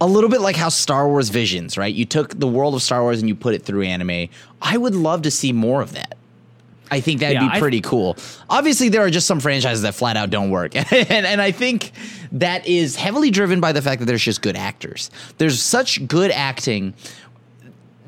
a 0.00 0.06
little 0.06 0.30
bit 0.30 0.40
like 0.40 0.56
how 0.56 0.70
Star 0.70 1.08
Wars 1.08 1.28
Visions, 1.28 1.76
right? 1.76 1.94
You 1.94 2.04
took 2.04 2.38
the 2.38 2.46
world 2.48 2.74
of 2.74 2.82
Star 2.82 3.02
Wars 3.02 3.20
and 3.20 3.28
you 3.28 3.34
put 3.34 3.54
it 3.54 3.62
through 3.64 3.82
anime. 3.82 4.28
I 4.62 4.76
would 4.76 4.94
love 4.94 5.22
to 5.22 5.30
see 5.30 5.52
more 5.52 5.82
of 5.82 5.92
that. 5.92 6.16
I 6.90 7.00
think 7.00 7.20
that'd 7.20 7.40
Yeah, 7.40 7.52
be 7.52 7.58
pretty 7.60 7.80
cool. 7.80 8.16
Obviously, 8.48 8.88
there 8.88 9.02
are 9.02 9.10
just 9.10 9.26
some 9.26 9.38
franchises 9.38 9.82
that 9.82 9.94
flat 9.94 10.16
out 10.16 10.30
don't 10.30 10.50
work, 10.50 10.74
and, 10.92 11.26
and 11.26 11.40
I 11.40 11.52
think 11.52 11.92
that 12.32 12.66
is 12.66 12.96
heavily 12.96 13.30
driven 13.30 13.60
by 13.60 13.72
the 13.72 13.82
fact 13.82 14.00
that 14.00 14.06
there's 14.06 14.24
just 14.24 14.42
good 14.42 14.56
actors. 14.56 15.10
There's 15.38 15.62
such 15.62 16.06
good 16.08 16.30
acting 16.32 16.94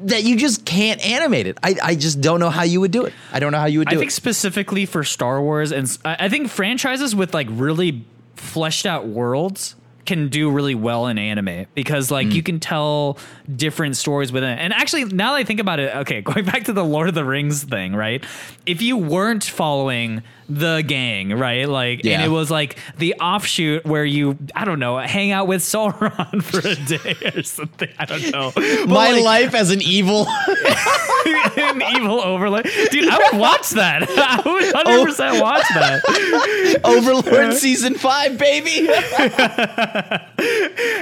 that 0.04 0.24
you 0.24 0.36
just 0.36 0.64
can't 0.64 1.00
animate 1.06 1.46
it. 1.46 1.58
I, 1.62 1.76
I 1.80 1.94
just 1.94 2.20
don't 2.20 2.40
know 2.40 2.50
how 2.50 2.64
you 2.64 2.80
would 2.80 2.90
do 2.90 3.04
it. 3.04 3.12
I 3.32 3.38
don't 3.38 3.52
know 3.52 3.58
how 3.58 3.66
you 3.66 3.78
would 3.78 3.88
do 3.88 3.94
it. 3.94 3.98
I 3.98 4.00
think 4.00 4.10
it. 4.10 4.14
specifically 4.14 4.84
for 4.84 5.04
Star 5.04 5.40
Wars, 5.40 5.70
and 5.70 5.96
I 6.04 6.28
think 6.28 6.50
franchises 6.50 7.14
with 7.14 7.34
like 7.34 7.46
really 7.50 8.04
fleshed 8.34 8.84
out 8.84 9.06
worlds 9.06 9.76
can 10.04 10.28
do 10.28 10.50
really 10.50 10.74
well 10.74 11.06
in 11.06 11.16
anime 11.18 11.66
because 11.74 12.10
like 12.10 12.26
Mm. 12.28 12.32
you 12.34 12.42
can 12.42 12.58
tell 12.60 13.18
different 13.54 13.96
stories 13.96 14.32
within 14.32 14.50
it. 14.50 14.58
And 14.60 14.72
actually, 14.72 15.04
now 15.04 15.32
that 15.32 15.38
I 15.38 15.44
think 15.44 15.60
about 15.60 15.78
it, 15.78 15.94
okay, 15.96 16.20
going 16.30 16.44
back 16.44 16.64
to 16.64 16.72
the 16.72 16.84
Lord 16.84 17.08
of 17.08 17.14
the 17.14 17.24
Rings 17.24 17.62
thing, 17.64 17.94
right? 17.94 18.24
If 18.66 18.82
you 18.82 18.96
weren't 18.96 19.44
following 19.44 20.22
the 20.52 20.82
gang, 20.86 21.30
right? 21.30 21.68
Like, 21.68 22.04
and 22.04 22.22
it 22.22 22.28
was 22.28 22.50
like 22.50 22.78
the 22.98 23.14
offshoot 23.14 23.84
where 23.84 24.04
you, 24.04 24.36
I 24.54 24.64
don't 24.64 24.78
know, 24.78 24.98
hang 24.98 25.30
out 25.30 25.46
with 25.46 25.62
Sauron 25.62 26.42
for 26.42 26.58
a 26.66 26.74
day 26.74 27.16
or 27.34 27.42
something. 27.42 27.88
I 27.98 28.04
don't 28.04 28.30
know. 28.30 28.52
But, 28.82 28.88
My 28.88 29.12
like, 29.12 29.24
life 29.24 29.54
as 29.54 29.70
an 29.70 29.80
evil. 29.80 30.26
an 31.26 31.82
evil 31.94 32.20
overlay. 32.20 32.62
Dude, 32.90 33.08
I 33.08 33.18
would 33.18 33.40
watch 33.40 33.70
that. 33.70 34.02
I 34.08 34.36
would 34.44 34.74
100% 34.74 35.40
watch 35.40 35.66
that. 35.74 36.80
Overlord 36.84 37.54
season 37.54 37.94
five, 37.94 38.38
baby. 38.38 38.88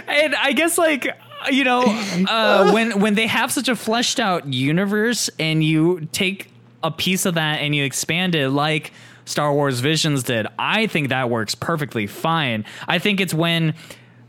And 0.08 0.34
I 0.34 0.52
guess 0.54 0.78
like 0.78 1.08
you 1.50 1.64
know, 1.64 1.84
uh, 2.28 2.70
when 2.72 3.00
when 3.00 3.14
they 3.14 3.26
have 3.26 3.50
such 3.50 3.68
a 3.68 3.76
fleshed 3.76 4.20
out 4.20 4.52
universe 4.52 5.30
and 5.38 5.64
you 5.64 6.08
take 6.12 6.50
a 6.82 6.90
piece 6.90 7.26
of 7.26 7.34
that 7.34 7.60
and 7.60 7.74
you 7.74 7.84
expand 7.84 8.34
it 8.34 8.50
like 8.50 8.92
Star 9.30 9.54
Wars 9.54 9.80
Visions 9.80 10.24
did, 10.24 10.46
I 10.58 10.86
think 10.86 11.08
that 11.10 11.30
works 11.30 11.54
perfectly 11.54 12.06
fine. 12.06 12.64
I 12.88 12.98
think 12.98 13.20
it's 13.20 13.32
when 13.32 13.74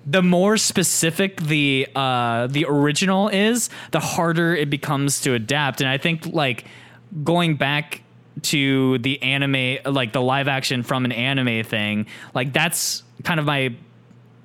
the 0.06 0.22
more 0.22 0.58
specific 0.58 1.42
the 1.42 1.88
uh, 1.96 2.48
the 2.48 2.66
original 2.66 3.28
is, 3.30 3.70
the 3.92 4.00
harder 4.00 4.56
it 4.56 4.70
becomes 4.70 5.22
to 5.22 5.34
adapt. 5.34 5.82
And 5.82 5.90
I 5.90 5.98
think 5.98 6.28
like 6.28 6.66
going 7.24 7.56
back 7.56 8.02
to 8.44 8.98
the 9.00 9.22
anime, 9.22 9.80
like 9.86 10.14
the 10.14 10.22
live 10.22 10.48
action 10.48 10.84
from 10.84 11.06
an 11.06 11.12
anime 11.12 11.64
thing, 11.64 12.08
like 12.34 12.54
that's 12.54 13.04
kind 13.24 13.40
of 13.40 13.46
my 13.46 13.76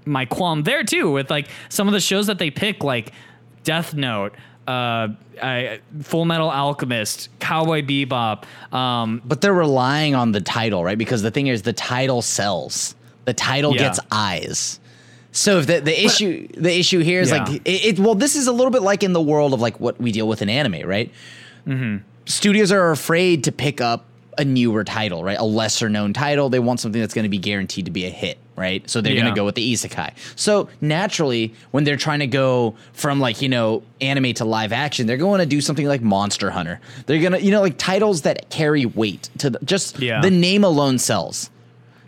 my 0.04 0.24
qualm 0.24 0.62
there 0.62 0.84
too 0.84 1.10
with 1.10 1.30
like 1.30 1.48
some 1.68 1.88
of 1.88 1.92
the 1.92 2.00
shows 2.00 2.28
that 2.28 2.38
they 2.38 2.50
pick 2.50 2.84
like 2.84 3.12
Death 3.64 3.94
Note, 3.94 4.34
uh, 4.68 5.08
I, 5.42 5.80
Fullmetal 5.98 6.50
Alchemist, 6.52 7.28
Cowboy 7.40 7.82
Bebop. 7.82 8.44
Um, 8.74 9.22
but 9.24 9.40
they're 9.40 9.52
relying 9.54 10.14
on 10.14 10.32
the 10.32 10.40
title, 10.40 10.82
right? 10.84 10.98
Because 10.98 11.22
the 11.22 11.30
thing 11.30 11.46
is, 11.46 11.62
the 11.62 11.72
title 11.72 12.22
sells. 12.22 12.94
The 13.26 13.34
title 13.34 13.72
Yeah. 13.74 13.82
gets 13.82 14.00
eyes. 14.10 14.80
So 15.32 15.58
if 15.58 15.66
the, 15.66 15.80
the 15.80 16.04
issue 16.04 16.48
the 16.56 16.74
issue 16.78 17.00
here 17.00 17.20
is 17.20 17.30
Yeah. 17.30 17.44
like 17.44 17.60
it, 17.66 17.84
it 17.84 17.98
well 17.98 18.14
this 18.14 18.36
is 18.36 18.46
a 18.46 18.52
little 18.52 18.70
bit 18.70 18.80
like 18.82 19.02
in 19.02 19.12
the 19.12 19.20
world 19.20 19.52
of 19.52 19.60
like 19.60 19.78
what 19.78 20.00
we 20.00 20.10
deal 20.10 20.26
with 20.26 20.40
in 20.40 20.48
anime 20.48 20.88
right 20.88 21.12
studios 22.24 22.72
are 22.72 22.90
afraid 22.90 23.44
to 23.44 23.52
pick 23.52 23.80
up 23.82 24.06
a 24.38 24.44
newer 24.44 24.82
title 24.84 25.22
right 25.22 25.38
a 25.38 25.44
lesser 25.44 25.88
known 25.90 26.12
title 26.14 26.48
they 26.48 26.58
want 26.58 26.80
something 26.80 27.00
that's 27.02 27.12
going 27.12 27.24
to 27.24 27.28
be 27.28 27.36
guaranteed 27.38 27.84
to 27.84 27.90
be 27.90 28.06
a 28.06 28.10
hit 28.10 28.38
right? 28.56 28.88
So 28.88 29.00
they're 29.00 29.14
going 29.14 29.26
to 29.26 29.38
go 29.38 29.44
with 29.44 29.54
the 29.54 29.72
isekai. 29.72 30.12
So 30.34 30.68
naturally 30.80 31.54
when 31.70 31.84
they're 31.84 31.96
trying 31.96 32.20
to 32.20 32.26
go 32.26 32.74
from 32.92 33.20
like 33.20 33.42
you 33.42 33.48
know 33.48 33.82
anime 34.00 34.32
to 34.34 34.44
live 34.44 34.72
action 34.72 35.06
they're 35.06 35.16
going 35.16 35.40
to 35.40 35.46
do 35.46 35.60
something 35.60 35.86
like 35.86 36.02
monster 36.02 36.50
hunter. 36.50 36.80
They're 37.06 37.20
going 37.20 37.32
to 37.32 37.42
you 37.42 37.50
know 37.50 37.60
like 37.60 37.78
titles 37.78 38.22
that 38.22 38.48
carry 38.50 38.86
weight 38.86 39.28
to 39.38 39.50
the, 39.50 39.58
just 39.64 39.98
Yeah. 40.00 40.20
the 40.20 40.30
name 40.30 40.64
alone 40.64 40.98
sells. 40.98 41.50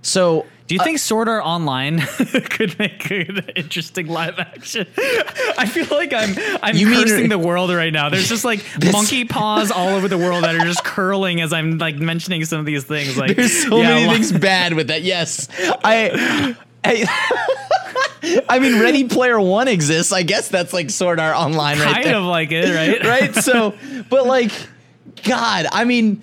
So 0.02 0.46
do 0.68 0.74
you 0.74 0.80
uh, 0.82 0.84
think 0.84 0.98
Sword 0.98 1.28
Art 1.28 1.42
Online 1.44 1.98
could 2.50 2.78
make 2.78 3.10
an 3.10 3.38
interesting 3.56 4.06
live 4.06 4.38
action? 4.38 4.86
I 4.98 5.66
feel 5.66 5.86
like 5.90 6.12
I'm 6.12 6.34
I'm 6.62 6.76
You 6.76 6.86
mean- 6.88 7.04
cursing 7.04 7.28
the 7.30 7.38
world 7.38 7.70
right 7.70 7.92
now. 7.92 8.10
There's 8.10 8.28
just 8.28 8.44
like 8.44 8.62
monkey 8.92 9.24
paws 9.24 9.70
all 9.70 9.88
over 9.88 10.08
the 10.08 10.18
world 10.18 10.44
that 10.44 10.54
are 10.54 10.64
just 10.66 10.84
curling 10.84 11.40
as 11.40 11.54
I'm 11.54 11.78
like 11.78 11.96
mentioning 11.96 12.44
some 12.44 12.60
of 12.60 12.66
these 12.66 12.84
things. 12.84 13.16
Like 13.16 13.34
There's 13.34 13.62
so 13.62 13.78
yeah, 13.78 13.94
many 13.94 14.12
things 14.12 14.30
bad 14.30 14.74
with 14.74 14.88
that. 14.88 15.02
Yes, 15.02 15.48
I. 15.82 16.54
I, 16.84 18.44
I 18.48 18.58
mean, 18.60 18.80
Ready 18.80 19.08
Player 19.08 19.40
One 19.40 19.68
exists. 19.68 20.12
I 20.12 20.22
guess 20.22 20.48
that's 20.48 20.72
like 20.72 20.90
Sword 20.90 21.18
Art 21.18 21.34
Online, 21.34 21.78
right 21.78 21.94
kind 21.94 22.04
there, 22.04 22.16
of 22.16 22.24
like 22.24 22.52
it, 22.52 22.74
right? 22.74 23.04
right? 23.04 23.34
So, 23.34 23.74
but 24.08 24.26
like, 24.26 24.52
God, 25.24 25.66
I 25.72 25.84
mean, 25.84 26.22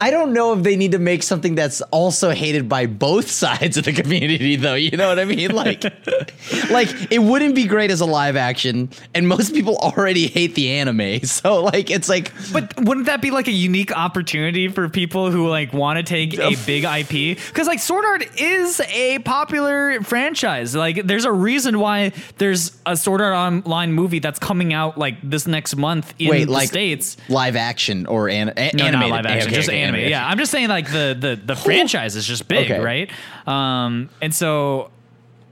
I 0.00 0.10
don't 0.10 0.32
know 0.32 0.52
if 0.52 0.62
they 0.62 0.76
need 0.76 0.92
to 0.92 0.98
make 0.98 1.22
something 1.22 1.54
that's 1.54 1.80
also 1.82 2.30
hated 2.30 2.68
by 2.68 2.86
both 2.86 3.30
sides 3.42 3.76
of 3.76 3.84
the 3.84 3.92
community, 3.92 4.56
though. 4.56 4.74
You 4.74 4.96
know 4.96 5.08
what 5.08 5.18
I 5.18 5.24
mean? 5.24 5.52
Like, 5.52 5.84
like 6.70 7.12
it 7.12 7.20
wouldn't 7.22 7.54
be 7.54 7.66
great 7.66 7.90
as 7.90 8.00
a 8.00 8.04
live 8.06 8.36
action, 8.36 8.90
and 9.14 9.26
most 9.28 9.54
people 9.54 9.76
already 9.76 10.26
hate 10.26 10.54
the 10.54 10.70
anime. 10.70 11.20
So, 11.34 11.62
like, 11.64 11.90
it's 11.90 12.08
like 12.08 12.32
But 12.52 12.74
wouldn't 12.80 13.06
that 13.06 13.20
be 13.20 13.30
like 13.30 13.48
a 13.48 13.52
unique 13.52 13.96
opportunity 13.96 14.68
for 14.68 14.88
people 14.88 15.30
who 15.30 15.48
like 15.48 15.72
want 15.72 15.96
to 15.98 16.02
take 16.02 16.38
a 16.38 16.54
big 16.66 16.84
IP? 16.84 17.36
Because 17.48 17.66
like 17.66 17.80
Sword 17.80 18.04
Art 18.04 18.40
is 18.40 18.80
a 18.80 19.18
popular 19.20 20.00
franchise. 20.02 20.74
Like 20.76 21.06
there's 21.06 21.24
a 21.24 21.32
reason 21.32 21.80
why 21.80 22.12
there's 22.38 22.72
a 22.86 22.96
Sword 22.96 23.20
Art 23.20 23.34
Online 23.34 23.92
movie 23.92 24.18
that's 24.20 24.38
coming 24.38 24.72
out 24.72 24.96
like 24.96 25.16
this 25.28 25.46
next 25.46 25.76
month 25.76 26.14
in 26.18 26.28
wait, 26.30 26.44
the 26.44 26.52
like 26.52 26.68
states. 26.68 27.16
live 27.28 27.56
action 27.56 28.06
or 28.06 28.28
an, 28.28 28.50
a- 28.56 28.70
No, 28.74 28.84
animated. 28.84 28.92
not 28.92 29.10
live 29.10 29.26
action, 29.26 29.48
Okay, 29.48 29.56
just 29.56 29.68
okay, 29.68 29.82
anime. 29.84 30.08
Yeah, 30.08 30.26
I'm 30.26 30.38
just 30.38 30.50
saying 30.52 30.68
like 30.68 30.86
the 30.90 31.16
the 31.18 31.40
the 31.42 31.56
franchise 31.56 32.16
is 32.16 32.26
just 32.26 32.48
big, 32.48 32.70
Okay. 32.70 32.80
right? 32.80 33.10
Um, 33.46 34.08
and 34.20 34.34
so 34.34 34.90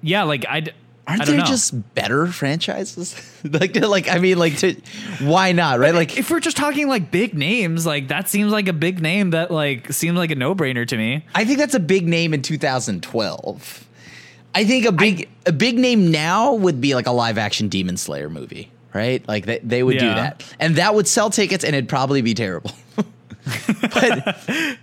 yeah, 0.02 0.24
like 0.24 0.44
I. 0.48 0.64
Aren't 1.04 1.22
I 1.22 1.24
don't 1.24 1.34
there 1.34 1.44
know. 1.44 1.50
just 1.50 1.94
better 1.96 2.28
franchises? 2.28 3.16
like, 3.44 3.74
like 3.74 4.08
I 4.08 4.18
mean, 4.18 4.38
like, 4.38 4.58
to, 4.58 4.74
why 5.18 5.50
not? 5.50 5.80
Right? 5.80 5.92
Like, 5.92 6.16
if 6.16 6.30
we're 6.30 6.38
just 6.38 6.56
talking 6.56 6.86
like 6.86 7.10
big 7.10 7.34
names, 7.34 7.84
like 7.84 8.06
that 8.08 8.28
seems 8.28 8.52
like 8.52 8.68
a 8.68 8.72
big 8.72 9.02
name 9.02 9.30
that 9.30 9.50
like 9.50 9.92
seems 9.92 10.16
like 10.16 10.30
a 10.30 10.36
no 10.36 10.54
brainer 10.54 10.86
to 10.86 10.96
me. 10.96 11.26
I 11.34 11.44
think 11.44 11.58
that's 11.58 11.74
a 11.74 11.80
big 11.80 12.06
name 12.06 12.32
in 12.34 12.40
2012. 12.40 13.88
I 14.54 14.64
think 14.64 14.84
a 14.86 14.92
big 14.92 15.28
a 15.44 15.50
big 15.52 15.76
name 15.76 16.12
now 16.12 16.54
would 16.54 16.80
be 16.80 16.94
like 16.94 17.08
a 17.08 17.12
live 17.12 17.36
action 17.36 17.68
Demon 17.68 17.96
Slayer 17.96 18.28
movie, 18.30 18.70
right? 18.94 19.26
Like 19.26 19.44
they, 19.46 19.58
they 19.58 19.82
would 19.82 19.98
do 19.98 20.06
that, 20.06 20.44
and 20.60 20.76
that 20.76 20.94
would 20.94 21.08
sell 21.08 21.30
tickets, 21.30 21.64
and 21.64 21.74
it'd 21.74 21.88
probably 21.88 22.22
be 22.22 22.32
terrible. 22.34 22.70
but 23.80 24.36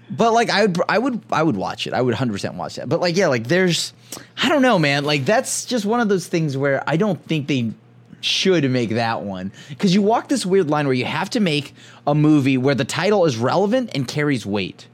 but 0.09 0.34
like 0.34 0.49
I 0.49 0.65
would 0.65 0.82
I 0.88 0.97
would 0.97 1.22
I 1.32 1.43
would 1.43 1.55
watch 1.55 1.88
it. 1.88 1.93
I 1.93 2.01
would 2.01 2.15
100% 2.15 2.55
watch 2.55 2.76
that. 2.76 2.89
But 2.89 2.99
like 2.99 3.15
yeah, 3.15 3.28
like 3.28 3.47
there's 3.47 3.93
I 4.41 4.49
don't 4.49 4.61
know, 4.61 4.80
man. 4.80 5.05
Like 5.05 5.26
that's 5.26 5.65
just 5.65 5.86
one 5.86 5.99
of 5.99 6.09
those 6.09 6.28
things 6.28 6.57
where 6.57 6.84
I 6.88 6.97
don't 6.97 7.24
think 7.26 7.47
they 7.47 7.72
should 8.22 8.70
make 8.70 8.89
that 8.89 9.22
one 9.22 9.49
cuz 9.78 9.93
you 9.93 10.01
walk 10.01 10.28
this 10.28 10.45
weird 10.45 10.70
line 10.70 10.86
where 10.86 10.93
you 10.93 11.05
have 11.05 11.30
to 11.30 11.39
make 11.39 11.74
a 12.05 12.13
movie 12.13 12.57
where 12.57 12.76
the 12.76 12.84
title 12.84 13.26
is 13.26 13.38
relevant 13.38 13.89
and 13.95 14.07
carries 14.07 14.45
weight. 14.45 14.88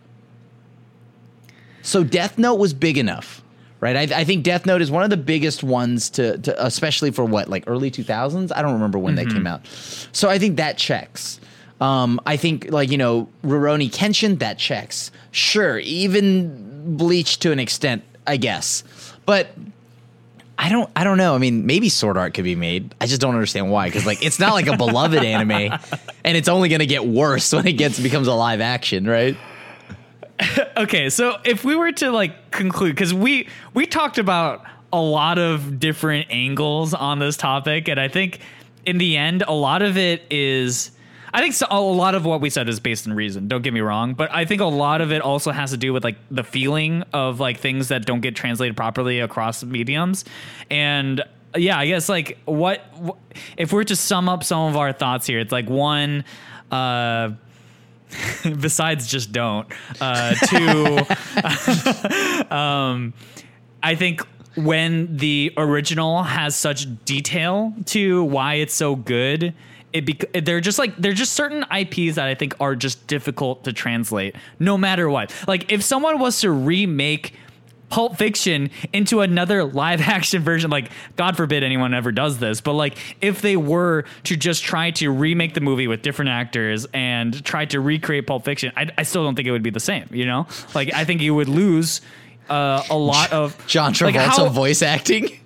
So 1.81 2.03
Death 2.03 2.37
Note 2.37 2.55
was 2.55 2.73
big 2.73 2.97
enough. 2.97 3.41
Right, 3.81 4.11
I, 4.11 4.21
I 4.21 4.23
think 4.23 4.43
Death 4.43 4.65
Note 4.65 4.81
is 4.81 4.89
one 4.89 5.03
of 5.03 5.11
the 5.11 5.17
biggest 5.17 5.61
ones 5.61 6.09
to, 6.11 6.37
to, 6.39 6.65
especially 6.65 7.11
for 7.11 7.23
what, 7.25 7.49
like 7.49 7.65
early 7.67 7.91
two 7.91 8.03
thousands. 8.03 8.51
I 8.51 8.61
don't 8.61 8.73
remember 8.73 8.97
when 8.97 9.15
that 9.15 9.27
mm-hmm. 9.27 9.35
came 9.35 9.47
out, 9.47 9.67
so 10.11 10.29
I 10.29 10.39
think 10.39 10.57
that 10.57 10.77
checks. 10.77 11.39
Um, 11.85 12.19
I 12.25 12.35
think 12.35 12.71
like 12.71 12.89
you 12.89 12.97
know 12.97 13.29
Rurouni 13.43 13.91
Kenshin 13.91 14.39
that 14.39 14.57
checks. 14.57 15.11
Sure, 15.29 15.77
even 15.77 16.97
Bleach 16.97 17.37
to 17.39 17.51
an 17.51 17.59
extent, 17.59 18.03
I 18.25 18.37
guess, 18.37 18.83
but 19.27 19.49
I 20.57 20.69
don't 20.69 20.89
I 20.95 21.03
don't 21.03 21.19
know. 21.19 21.35
I 21.35 21.37
mean, 21.37 21.67
maybe 21.67 21.89
Sword 21.89 22.17
Art 22.17 22.33
could 22.33 22.43
be 22.43 22.55
made. 22.55 22.95
I 22.99 23.05
just 23.05 23.21
don't 23.21 23.35
understand 23.35 23.69
why 23.69 23.87
because 23.87 24.03
like 24.03 24.25
it's 24.25 24.39
not 24.39 24.53
like 24.53 24.65
a 24.65 24.75
beloved 24.85 25.23
anime, 25.23 25.51
and 26.23 26.37
it's 26.37 26.49
only 26.49 26.69
gonna 26.69 26.87
get 26.87 27.05
worse 27.05 27.53
when 27.53 27.67
it 27.67 27.73
gets 27.73 27.99
becomes 27.99 28.27
a 28.27 28.33
live 28.33 28.61
action, 28.61 29.05
right? 29.05 29.37
okay 30.75 31.09
so 31.09 31.37
if 31.45 31.63
we 31.63 31.77
were 31.77 31.93
to 31.93 32.11
like 32.11 32.51
conclude 32.51 32.93
because 32.93 33.13
we 33.13 33.47
we 33.73 33.85
talked 33.85 34.17
about 34.17 34.65
a 34.91 34.99
lot 34.99 35.39
of 35.39 35.79
different 35.79 36.27
angles 36.29 36.93
on 36.93 37.19
this 37.19 37.37
topic 37.37 37.87
and 37.87 38.01
i 38.01 38.09
think 38.09 38.41
in 38.85 38.97
the 38.97 39.15
end 39.15 39.43
a 39.47 39.53
lot 39.53 39.81
of 39.81 39.97
it 39.97 40.23
is 40.29 40.91
i 41.35 41.41
think 41.41 41.53
so, 41.53 41.65
a 41.69 41.79
lot 41.79 42.15
of 42.15 42.25
what 42.25 42.41
we 42.41 42.49
said 42.49 42.67
is 42.69 42.79
based 42.79 43.05
in 43.05 43.13
reason 43.13 43.47
don't 43.47 43.61
get 43.61 43.73
me 43.73 43.81
wrong 43.81 44.13
but 44.13 44.31
i 44.33 44.45
think 44.45 44.61
a 44.61 44.65
lot 44.65 45.01
of 45.01 45.11
it 45.11 45.21
also 45.21 45.51
has 45.51 45.71
to 45.71 45.77
do 45.77 45.93
with 45.93 46.03
like 46.03 46.17
the 46.31 46.43
feeling 46.43 47.03
of 47.13 47.39
like 47.39 47.59
things 47.59 47.89
that 47.89 48.05
don't 48.05 48.21
get 48.21 48.35
translated 48.35 48.75
properly 48.75 49.19
across 49.19 49.63
mediums 49.63 50.25
and 50.71 51.23
yeah 51.55 51.77
i 51.77 51.85
guess 51.85 52.09
like 52.09 52.37
what 52.45 52.81
wh- 53.05 53.17
if 53.57 53.71
we're 53.71 53.83
to 53.83 53.95
sum 53.95 54.27
up 54.27 54.43
some 54.43 54.67
of 54.69 54.75
our 54.75 54.91
thoughts 54.91 55.27
here 55.27 55.39
it's 55.39 55.51
like 55.51 55.69
one 55.69 56.23
uh 56.71 57.29
besides 58.59 59.07
just 59.07 59.31
don't. 59.31 59.67
Uh, 59.99 60.33
to, 60.33 61.05
um, 62.55 63.13
I 63.81 63.95
think 63.95 64.21
when 64.55 65.17
the 65.17 65.53
original 65.57 66.23
has 66.23 66.55
such 66.55 66.87
detail 67.05 67.73
to 67.85 68.23
why 68.23 68.55
it's 68.55 68.73
so 68.73 68.95
good, 68.95 69.53
it 69.95 70.05
bec- 70.05 70.43
they're 70.45 70.59
just 70.61 70.77
like 70.77 70.95
they're 70.97 71.13
just 71.13 71.33
certain 71.33 71.63
IPs 71.71 72.15
that 72.15 72.27
I 72.27 72.35
think 72.35 72.53
are 72.59 72.75
just 72.75 73.07
difficult 73.07 73.63
to 73.63 73.73
translate, 73.73 74.35
no 74.59 74.77
matter 74.77 75.09
what. 75.09 75.33
Like 75.47 75.71
if 75.71 75.81
someone 75.81 76.19
was 76.19 76.41
to 76.41 76.51
remake 76.51 77.33
Pulp 77.89 78.17
Fiction 78.17 78.71
into 78.93 79.21
another 79.21 79.63
live 79.63 80.01
action 80.15 80.41
version. 80.41 80.69
Like, 80.71 80.89
God 81.15 81.37
forbid 81.37 81.63
anyone 81.63 81.93
ever 81.93 82.11
does 82.11 82.39
this, 82.39 82.59
but 82.59 82.73
like, 82.73 82.97
if 83.21 83.41
they 83.41 83.55
were 83.55 84.05
to 84.23 84.35
just 84.35 84.63
try 84.63 84.91
to 84.91 85.09
remake 85.11 85.53
the 85.53 85.61
movie 85.61 85.87
with 85.87 86.01
different 86.01 86.29
actors 86.29 86.87
and 86.93 87.45
try 87.45 87.65
to 87.65 87.79
recreate 87.79 88.25
Pulp 88.27 88.43
Fiction, 88.43 88.71
I, 88.75 88.89
I 88.97 89.03
still 89.03 89.23
don't 89.23 89.35
think 89.35 89.47
it 89.47 89.51
would 89.51 89.63
be 89.63 89.69
the 89.69 89.79
same. 89.79 90.07
You 90.11 90.25
know, 90.25 90.47
like 90.73 90.93
I 90.93 91.05
think 91.05 91.21
you 91.21 91.35
would 91.35 91.47
lose 91.47 92.01
uh, 92.49 92.83
a 92.89 92.97
lot 92.97 93.31
of 93.41 93.55
John 93.67 93.93
Travolta 93.93 94.01
like 94.05 94.15
how- 94.15 94.49
voice 94.49 94.81
acting. 94.81 95.39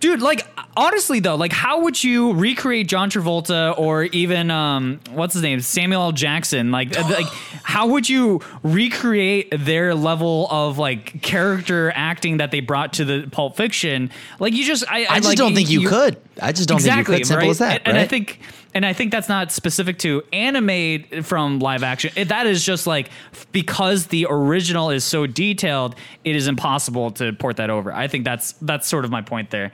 Dude 0.00 0.22
like 0.22 0.46
honestly 0.76 1.20
though 1.20 1.36
like 1.36 1.52
how 1.52 1.80
would 1.80 2.02
you 2.02 2.32
recreate 2.34 2.86
john 2.86 3.10
travolta 3.10 3.76
or 3.78 4.04
even 4.04 4.50
um 4.50 5.00
what's 5.10 5.34
his 5.34 5.42
name? 5.42 5.60
Samuel 5.60 6.02
l. 6.02 6.12
Jackson? 6.12 6.70
Like 6.70 6.98
uh, 6.98 7.08
like 7.08 7.26
how 7.62 7.88
would 7.88 8.08
you 8.08 8.40
recreate 8.62 9.52
their 9.56 9.94
level 9.94 10.48
of 10.50 10.78
like 10.78 11.22
character 11.22 11.92
acting 11.94 12.38
that 12.38 12.50
they 12.50 12.60
brought 12.60 12.94
to 12.94 13.04
the 13.04 13.28
pulp 13.30 13.56
fiction? 13.56 14.10
Like 14.38 14.52
you 14.52 14.64
just 14.64 14.84
i, 14.90 15.06
I 15.08 15.16
just 15.16 15.28
like, 15.28 15.38
don't 15.38 15.54
think 15.54 15.70
you, 15.70 15.88
could. 15.88 16.16
I 16.40 16.52
just 16.52 16.68
don't 16.68 16.76
exactly 16.76 17.16
think 17.16 17.18
you 17.18 17.18
could. 17.18 17.26
Simple 17.26 17.46
right? 17.46 17.50
as 17.50 17.58
that. 17.58 17.78
and, 17.86 17.88
and 17.88 17.98
i 17.98 18.06
think 18.06 18.40
and 18.76 18.84
I 18.84 18.92
think 18.92 19.10
that's 19.10 19.30
not 19.30 19.52
specific 19.52 19.98
to 20.00 20.22
anime 20.34 21.22
from 21.22 21.60
live 21.60 21.82
action. 21.82 22.12
It, 22.14 22.28
that 22.28 22.46
is 22.46 22.62
just 22.62 22.86
like 22.86 23.08
because 23.50 24.08
the 24.08 24.26
original 24.28 24.90
is 24.90 25.02
so 25.02 25.26
detailed, 25.26 25.94
it 26.24 26.36
is 26.36 26.46
impossible 26.46 27.12
to 27.12 27.32
port 27.32 27.56
that 27.56 27.70
over. 27.70 27.90
I 27.90 28.06
think 28.06 28.26
that's 28.26 28.52
that's 28.60 28.86
sort 28.86 29.06
of 29.06 29.10
my 29.10 29.22
point 29.22 29.48
there. 29.48 29.72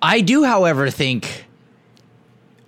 I 0.00 0.22
do, 0.22 0.44
however, 0.44 0.88
think 0.88 1.44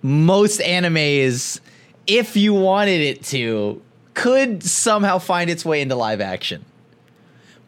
most 0.03 0.59
animes, 0.59 1.59
if 2.05 2.37
you 2.37 2.53
wanted 2.53 3.01
it 3.01 3.23
to, 3.25 3.81
could 4.13 4.61
somehow 4.61 5.17
find 5.17 5.49
its 5.49 5.65
way 5.65 5.81
into 5.81 5.95
live 5.95 6.21
action. 6.21 6.63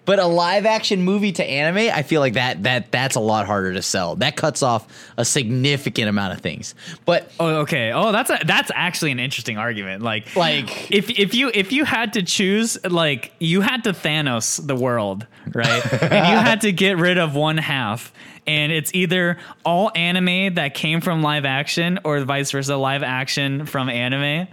But 0.05 0.19
a 0.19 0.25
live 0.25 0.65
action 0.65 1.03
movie 1.03 1.31
to 1.33 1.45
anime, 1.45 1.89
I 1.93 2.03
feel 2.03 2.19
like 2.19 2.33
that 2.33 2.63
that 2.63 2.91
that's 2.91 3.15
a 3.15 3.21
lot 3.21 3.45
harder 3.45 3.71
to 3.73 3.81
sell. 3.81 4.15
That 4.17 4.35
cuts 4.35 4.61
off 4.61 4.85
a 5.15 5.23
significant 5.23 6.09
amount 6.09 6.33
of 6.33 6.41
things. 6.41 6.75
But 7.05 7.31
Oh, 7.39 7.61
okay. 7.61 7.93
Oh, 7.93 8.11
that's 8.11 8.29
a, 8.29 8.37
that's 8.45 8.69
actually 8.75 9.11
an 9.11 9.19
interesting 9.19 9.57
argument. 9.57 10.01
Like, 10.03 10.35
Like- 10.35 10.91
if 10.91 11.09
if 11.09 11.33
you 11.33 11.51
if 11.53 11.71
you 11.71 11.85
had 11.85 12.13
to 12.13 12.21
choose, 12.23 12.77
like, 12.83 13.31
you 13.39 13.61
had 13.61 13.85
to 13.85 13.93
Thanos 13.93 14.65
the 14.67 14.75
world, 14.75 15.25
right? 15.53 15.93
and 16.03 16.11
you 16.27 16.37
had 16.37 16.61
to 16.61 16.73
get 16.73 16.97
rid 16.97 17.17
of 17.17 17.33
one 17.33 17.57
half, 17.57 18.11
and 18.45 18.73
it's 18.73 18.93
either 18.93 19.37
all 19.63 19.89
anime 19.95 20.55
that 20.55 20.73
came 20.73 20.99
from 20.99 21.21
live 21.21 21.45
action, 21.45 21.99
or 22.03 22.19
vice 22.25 22.51
versa, 22.51 22.75
live 22.75 23.03
action 23.03 23.65
from 23.65 23.87
anime. 23.87 24.49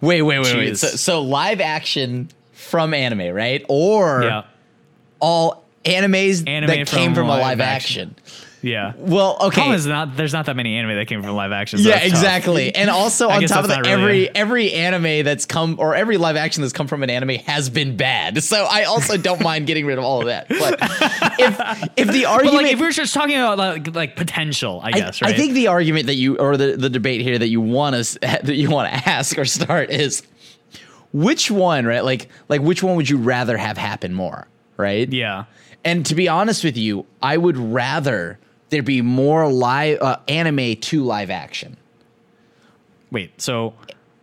wait, 0.00 0.22
wait, 0.22 0.38
wait, 0.38 0.56
wait. 0.56 0.78
So, 0.78 0.86
so 0.88 1.22
live 1.22 1.60
action 1.60 2.28
from 2.68 2.94
anime, 2.94 3.34
right? 3.34 3.64
Or 3.68 4.22
Yeah, 4.22 4.44
all 5.20 5.64
animes 5.84 6.46
Anime 6.48 6.68
that 6.68 6.86
came 6.86 7.14
from 7.14 7.26
from, 7.26 7.26
a 7.26 7.38
live 7.38 7.60
action. 7.60 8.14
action. 8.20 8.44
yeah. 8.62 8.92
Well, 8.96 9.38
okay. 9.40 9.76
Not 9.86 10.16
there's 10.16 10.32
not 10.32 10.46
that 10.46 10.56
many 10.56 10.76
anime 10.76 10.96
that 10.96 11.06
came 11.06 11.22
from 11.22 11.34
live 11.34 11.52
action. 11.52 11.78
so 11.78 11.88
Yeah, 11.88 12.00
exactly. 12.00 12.74
And 12.78 12.90
also 12.90 13.28
on 13.28 13.42
top 13.42 13.64
of 13.64 13.68
that, 13.70 13.86
really 13.86 14.28
every 14.28 14.34
every 14.34 14.72
anime 14.72 15.24
that's 15.24 15.46
come 15.46 15.76
or 15.78 15.94
every 15.94 16.16
live 16.18 16.36
action 16.36 16.62
that's 16.62 16.72
come 16.72 16.88
from 16.88 17.02
an 17.02 17.10
anime 17.10 17.36
has 17.46 17.70
been 17.70 17.96
bad. 17.96 18.42
So 18.42 18.66
I 18.68 18.84
also 18.84 19.16
don't 19.28 19.40
mind 19.42 19.66
getting 19.66 19.86
rid 19.86 19.98
of 19.98 20.04
all 20.04 20.20
of 20.20 20.26
that. 20.26 20.48
But 20.48 20.78
if 21.38 21.88
if 21.96 22.08
the 22.12 22.24
But 22.24 22.30
argument 22.30 22.64
like, 22.64 22.72
if 22.72 22.80
we're 22.80 22.90
just 22.92 23.14
talking 23.14 23.36
about 23.36 23.56
like 23.58 23.94
like 23.94 24.16
potential, 24.16 24.80
I 24.82 24.88
I, 24.88 24.90
guess, 24.92 25.22
right? 25.22 25.32
I 25.32 25.36
think 25.36 25.54
the 25.54 25.68
argument 25.68 26.06
that 26.06 26.14
you 26.16 26.36
or 26.38 26.56
the, 26.56 26.76
the 26.76 26.90
debate 26.90 27.20
here 27.22 27.38
that 27.38 27.48
you 27.48 27.60
want 27.60 27.94
to 27.96 28.18
that 28.20 28.56
you 28.56 28.68
want 28.70 28.92
to 28.92 29.08
ask 29.08 29.38
or 29.38 29.44
start 29.44 29.90
is 29.90 30.22
which 31.12 31.50
one, 31.50 31.86
right? 31.86 32.04
Like 32.04 32.28
like 32.48 32.60
which 32.60 32.82
one 32.82 32.96
would 32.96 33.08
you 33.08 33.18
rather 33.18 33.56
have 33.56 33.76
happen 33.76 34.14
more, 34.14 34.46
right? 34.76 35.10
yeah. 35.12 35.44
And 35.84 36.04
to 36.06 36.14
be 36.14 36.28
honest 36.28 36.64
with 36.64 36.76
you, 36.76 37.06
I 37.22 37.36
would 37.36 37.56
rather 37.56 38.38
there 38.70 38.82
be 38.82 39.00
more 39.00 39.50
live 39.50 40.00
uh, 40.02 40.18
anime 40.26 40.76
to 40.76 41.04
live 41.04 41.30
action. 41.30 41.76
Wait, 43.10 43.40
so 43.40 43.74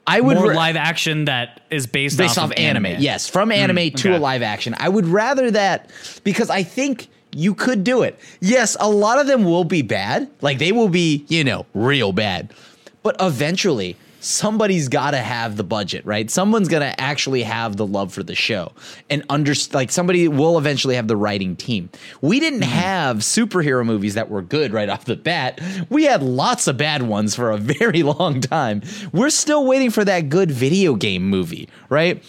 I 0.05 0.21
would 0.21 0.37
more 0.37 0.49
ra- 0.49 0.55
live 0.55 0.75
action 0.75 1.25
that 1.25 1.61
is 1.71 1.87
based, 1.87 2.17
based 2.17 2.37
off, 2.37 2.45
off 2.45 2.51
of 2.51 2.57
anime. 2.57 2.85
anime. 2.87 3.01
Yes, 3.01 3.27
from 3.27 3.51
anime 3.51 3.91
to 3.91 4.09
okay. 4.09 4.17
a 4.17 4.19
live 4.19 4.43
action. 4.43 4.75
I 4.77 4.89
would 4.89 5.07
rather 5.07 5.49
that 5.51 5.89
because 6.23 6.49
I 6.49 6.63
think 6.63 7.07
you 7.31 7.55
could 7.55 7.83
do 7.83 8.03
it. 8.03 8.19
Yes, 8.39 8.77
a 8.79 8.89
lot 8.89 9.19
of 9.19 9.27
them 9.27 9.43
will 9.43 9.63
be 9.63 9.81
bad. 9.81 10.29
Like 10.41 10.59
they 10.59 10.71
will 10.71 10.89
be, 10.89 11.25
you 11.27 11.43
know, 11.43 11.65
real 11.73 12.11
bad. 12.11 12.53
But 13.01 13.15
eventually 13.19 13.97
somebody's 14.25 14.89
got 14.89 15.11
to 15.11 15.19
have 15.19 15.55
the 15.55 15.63
budget, 15.63 16.03
right? 16.03 16.31
Someone's 16.31 16.67
going 16.67 16.81
to 16.81 16.99
actually 16.99 17.43
have 17.43 17.77
the 17.77 17.85
love 17.85 18.11
for 18.11 18.23
the 18.23 18.33
show 18.33 18.71
and 19.07 19.23
under 19.29 19.53
like 19.71 19.91
somebody 19.91 20.27
will 20.27 20.57
eventually 20.57 20.95
have 20.95 21.07
the 21.07 21.15
writing 21.15 21.55
team. 21.55 21.89
We 22.21 22.39
didn't 22.39 22.63
have 22.63 23.17
superhero 23.17 23.85
movies 23.85 24.15
that 24.15 24.29
were 24.29 24.41
good 24.41 24.73
right 24.73 24.89
off 24.89 25.05
the 25.05 25.15
bat. 25.15 25.61
We 25.89 26.05
had 26.05 26.23
lots 26.23 26.65
of 26.67 26.75
bad 26.75 27.03
ones 27.03 27.35
for 27.35 27.51
a 27.51 27.57
very 27.75 28.01
long 28.01 28.41
time. 28.41 28.81
We're 29.13 29.29
still 29.29 29.65
waiting 29.65 29.91
for 29.91 30.03
that 30.03 30.29
good 30.29 30.49
video 30.49 30.95
game 30.95 31.29
movie, 31.29 31.69
right? 31.89 32.23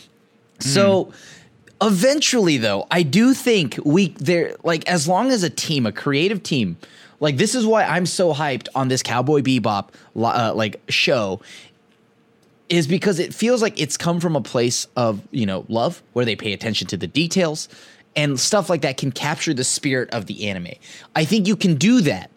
So 0.61 1.13
eventually 1.81 2.59
though, 2.59 2.87
I 2.91 3.05
do 3.05 3.33
think 3.33 3.79
we 3.85 4.09
there 4.09 4.57
like 4.65 4.87
as 4.87 5.09
long 5.09 5.31
as 5.31 5.43
a 5.43 5.51
team, 5.51 5.87
a 5.87 5.93
creative 5.93 6.43
team, 6.43 6.77
like 7.21 7.39
this 7.39 7.55
is 7.55 7.65
why 7.65 7.85
I'm 7.85 8.05
so 8.05 8.35
hyped 8.35 8.69
on 8.75 8.89
this 8.89 9.03
Cowboy 9.03 9.41
Bebop 9.41 9.89
uh, 10.15 10.53
like 10.55 10.81
show 10.89 11.41
is 12.69 12.87
because 12.87 13.19
it 13.19 13.33
feels 13.33 13.63
like 13.63 13.81
it's 13.81 13.97
come 13.97 14.21
from 14.21 14.37
a 14.37 14.41
place 14.41 14.87
of, 14.97 15.21
you 15.31 15.47
know, 15.47 15.65
love 15.69 16.03
where 16.13 16.25
they 16.25 16.37
pay 16.37 16.53
attention 16.53 16.87
to 16.89 16.97
the 16.97 17.07
details 17.07 17.69
and 18.17 18.41
stuff 18.41 18.71
like 18.71 18.83
that 18.83 18.97
can 18.97 19.13
capture 19.13 19.55
the 19.55 19.65
spirit 19.65 20.11
of 20.11 20.27
the 20.27 20.49
anime. 20.49 20.73
I 21.15 21.25
think 21.25 21.47
you 21.47 21.55
can 21.57 21.75
do 21.75 22.01
that. 22.03 22.31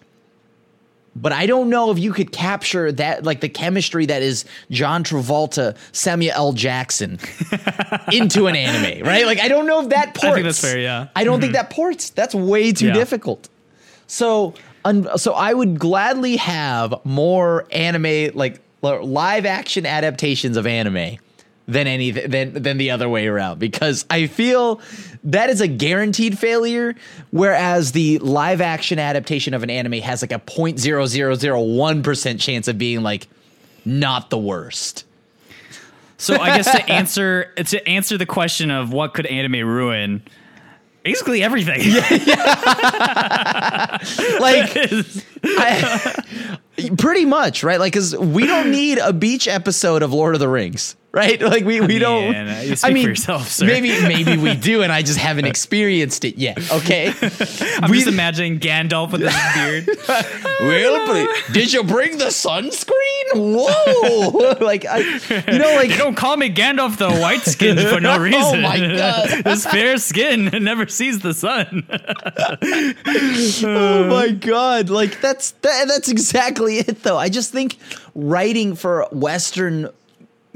But 1.15 1.31
I 1.31 1.47
don't 1.47 1.69
know 1.69 1.89
if 1.91 1.97
you 1.99 2.13
could 2.13 2.31
capture 2.31 2.91
that, 2.93 3.23
like 3.23 3.41
the 3.41 3.49
chemistry 3.49 4.05
that 4.05 4.21
is 4.21 4.45
John 4.69 5.03
Travolta, 5.03 5.75
Samuel 5.91 6.33
L. 6.35 6.53
Jackson, 6.53 7.19
into 8.13 8.47
an 8.47 8.55
anime, 8.55 9.05
right? 9.05 9.25
Like 9.25 9.39
I 9.39 9.47
don't 9.47 9.65
know 9.65 9.81
if 9.81 9.89
that 9.89 10.13
ports. 10.13 10.25
I 10.25 10.33
think 10.33 10.45
that's 10.45 10.61
fair, 10.61 10.79
yeah. 10.79 11.07
I 11.15 11.23
don't 11.23 11.41
think 11.41 11.53
mm-hmm. 11.55 11.63
that 11.63 11.71
ports. 11.71 12.11
That's 12.11 12.35
way 12.35 12.71
too 12.71 12.87
Yeah. 12.87 12.93
difficult. 12.93 13.49
So, 14.07 14.53
un- 14.85 15.09
so 15.17 15.33
I 15.33 15.53
would 15.53 15.79
gladly 15.79 16.37
have 16.37 16.93
more 17.03 17.65
anime, 17.71 18.35
like 18.35 18.61
li- 18.61 18.68
live 18.81 19.45
action 19.45 19.85
adaptations 19.85 20.57
of 20.57 20.65
anime, 20.65 21.17
than 21.69 21.85
any 21.85 22.09
than 22.09 22.53
than 22.53 22.77
the 22.77 22.89
other 22.89 23.07
way 23.07 23.27
around 23.27 23.59
because 23.59 24.03
I 24.09 24.25
feel 24.25 24.81
that 25.25 25.51
is 25.51 25.61
a 25.61 25.67
guaranteed 25.67 26.37
failure. 26.37 26.95
Whereas 27.29 27.91
the 27.91 28.17
live 28.19 28.59
action 28.59 28.97
adaptation 28.97 29.53
of 29.53 29.61
an 29.61 29.69
anime 29.69 30.01
has 30.01 30.23
like 30.23 30.31
a 30.31 30.39
0.0001 30.39 32.03
percent 32.03 32.41
chance 32.41 32.67
of 32.67 32.77
being 32.77 33.03
like 33.03 33.27
not 33.85 34.31
the 34.31 34.37
worst. 34.37 35.05
So 36.17 36.35
I 36.35 36.57
guess 36.57 36.71
to 36.71 36.89
answer 36.89 37.53
to 37.55 37.87
answer 37.87 38.17
the 38.17 38.25
question 38.25 38.71
of 38.71 38.91
what 38.91 39.13
could 39.13 39.27
anime 39.27 39.65
ruin, 39.65 40.23
basically 41.03 41.43
everything. 41.43 41.81
Like 44.39 44.71
I, 45.43 46.15
pretty 46.97 47.25
much, 47.25 47.63
right? 47.63 47.79
Like, 47.79 47.93
cause 47.93 48.15
we 48.15 48.45
don't 48.45 48.71
need 48.71 48.97
a 48.97 49.11
beach 49.11 49.47
episode 49.47 50.01
of 50.03 50.13
Lord 50.13 50.33
of 50.35 50.39
the 50.39 50.47
Rings, 50.47 50.95
right? 51.11 51.41
Like 51.49 51.65
we, 51.65 51.81
we 51.81 51.97
don't. 51.99 52.35
Uh, 52.35 52.75
speak 52.75 52.91
for 53.03 53.09
yourself, 53.09 53.59
maybe 53.61 53.89
maybe 54.03 54.37
we 54.37 54.55
do, 54.69 54.83
and 54.83 54.91
I 54.91 55.01
just 55.01 55.17
haven't 55.17 55.45
experienced 55.45 56.23
it 56.25 56.37
yet. 56.37 56.57
Okay, 56.71 57.07
I'm 57.81 57.89
We- 57.89 57.97
just 57.97 58.07
imagining 58.07 58.59
Gandalf 58.59 59.11
with 59.11 59.21
his 59.21 59.33
beard. 59.55 59.87
well, 60.61 61.07
but 61.07 61.53
did 61.53 61.73
you 61.73 61.83
bring 61.83 62.17
the 62.19 62.25
sunscreen? 62.25 62.93
Whoa! 63.35 64.63
like 64.63 64.85
I, 64.85 64.97
you 64.99 65.57
know, 65.59 65.75
like 65.75 65.89
They 65.89 65.97
don't 65.97 66.15
call 66.15 66.37
me 66.37 66.49
Gandalf 66.53 66.97
the 66.97 67.09
white 67.19 67.41
skin 67.41 67.77
for 67.77 67.99
no 67.99 68.17
reason. 68.19 68.41
Oh 68.41 68.61
my 68.61 68.77
God. 68.79 69.43
this 69.43 69.65
fair 69.65 69.97
skin 69.97 70.45
never 70.63 70.87
sees 70.87 71.19
the 71.19 71.33
sun. 71.33 71.87
oh 73.63 74.07
my 74.09 74.29
god 74.31 74.89
like 74.89 75.19
that's 75.21 75.51
that, 75.61 75.87
that's 75.87 76.09
exactly 76.09 76.77
it 76.79 77.03
though 77.03 77.17
i 77.17 77.29
just 77.29 77.51
think 77.51 77.77
writing 78.15 78.75
for 78.75 79.07
western 79.11 79.89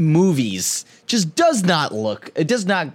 movies 0.03 0.85
just 1.07 1.35
does 1.35 1.63
not 1.63 1.93
look 1.93 2.31
it 2.35 2.47
does 2.47 2.65
not 2.65 2.89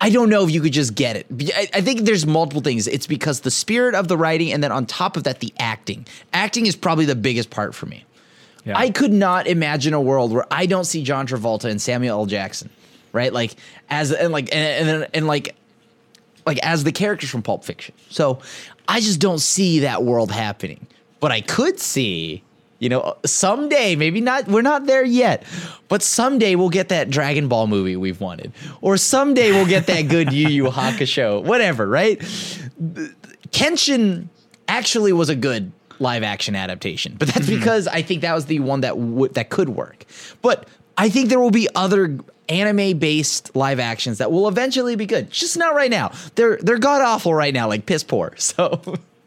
I 0.00 0.10
don't 0.10 0.28
know 0.28 0.44
if 0.44 0.50
you 0.50 0.60
could 0.60 0.74
just 0.74 0.94
get 0.94 1.16
it. 1.16 1.26
I, 1.54 1.68
I 1.72 1.80
think 1.80 2.00
there's 2.00 2.26
multiple 2.26 2.60
things. 2.60 2.86
It's 2.86 3.06
because 3.06 3.40
the 3.40 3.50
spirit 3.50 3.94
of 3.94 4.08
the 4.08 4.16
writing, 4.18 4.52
and 4.52 4.62
then 4.62 4.70
on 4.70 4.84
top 4.84 5.16
of 5.16 5.24
that, 5.24 5.40
the 5.40 5.54
acting. 5.58 6.06
Acting 6.34 6.66
is 6.66 6.76
probably 6.76 7.06
the 7.06 7.14
biggest 7.14 7.48
part 7.48 7.74
for 7.74 7.86
me. 7.86 8.04
Yeah. 8.66 8.76
I 8.76 8.90
could 8.90 9.12
not 9.12 9.46
imagine 9.46 9.94
a 9.94 10.00
world 10.00 10.32
where 10.32 10.44
I 10.50 10.66
don't 10.66 10.84
see 10.84 11.02
John 11.02 11.26
Travolta 11.26 11.70
and 11.70 11.80
Samuel 11.80 12.20
L. 12.20 12.26
Jackson, 12.26 12.68
right? 13.12 13.32
Like 13.32 13.54
as 13.88 14.12
and 14.12 14.32
like 14.32 14.54
and 14.54 14.88
and, 14.88 15.08
and 15.14 15.26
like 15.26 15.54
like 16.44 16.58
as 16.58 16.84
the 16.84 16.92
characters 16.92 17.30
from 17.30 17.42
Pulp 17.42 17.64
Fiction. 17.64 17.94
So 18.10 18.40
I 18.88 19.00
just 19.00 19.20
don't 19.20 19.40
see 19.40 19.80
that 19.80 20.02
world 20.02 20.32
happening. 20.32 20.86
But 21.20 21.32
I 21.32 21.40
could 21.40 21.80
see, 21.80 22.42
you 22.78 22.88
know, 22.88 23.16
someday, 23.24 23.96
maybe 23.96 24.20
not, 24.20 24.46
we're 24.48 24.62
not 24.62 24.86
there 24.86 25.04
yet, 25.04 25.44
but 25.88 26.02
someday 26.02 26.54
we'll 26.54 26.68
get 26.68 26.88
that 26.90 27.10
Dragon 27.10 27.48
Ball 27.48 27.66
movie 27.66 27.96
we've 27.96 28.20
wanted. 28.20 28.52
Or 28.80 28.96
someday 28.96 29.52
we'll 29.52 29.66
get 29.66 29.86
that 29.86 30.02
good 30.02 30.32
Yu 30.32 30.48
Yu 30.48 30.64
Hakusho, 30.64 31.42
whatever, 31.42 31.86
right? 31.86 32.18
Kenshin 33.50 34.28
actually 34.68 35.12
was 35.12 35.28
a 35.28 35.36
good 35.36 35.72
live 35.98 36.22
action 36.22 36.54
adaptation, 36.54 37.16
but 37.18 37.28
that's 37.28 37.48
because 37.48 37.88
I 37.88 38.02
think 38.02 38.22
that 38.22 38.34
was 38.34 38.46
the 38.46 38.60
one 38.60 38.82
that 38.82 38.98
would 38.98 39.34
that 39.34 39.48
could 39.48 39.70
work. 39.70 40.04
But 40.42 40.68
I 40.98 41.08
think 41.08 41.28
there 41.28 41.40
will 41.40 41.50
be 41.50 41.68
other 41.74 42.18
anime 42.48 42.98
based 42.98 43.54
live 43.56 43.80
actions 43.80 44.18
that 44.18 44.30
will 44.30 44.48
eventually 44.48 44.96
be 44.96 45.06
good. 45.06 45.30
Just 45.30 45.56
not 45.56 45.74
right 45.74 45.90
now. 45.90 46.12
They're 46.34 46.58
they're 46.58 46.78
god 46.78 47.02
awful 47.02 47.34
right 47.34 47.54
now, 47.54 47.68
like 47.68 47.86
piss 47.86 48.02
poor. 48.02 48.34
So 48.36 48.80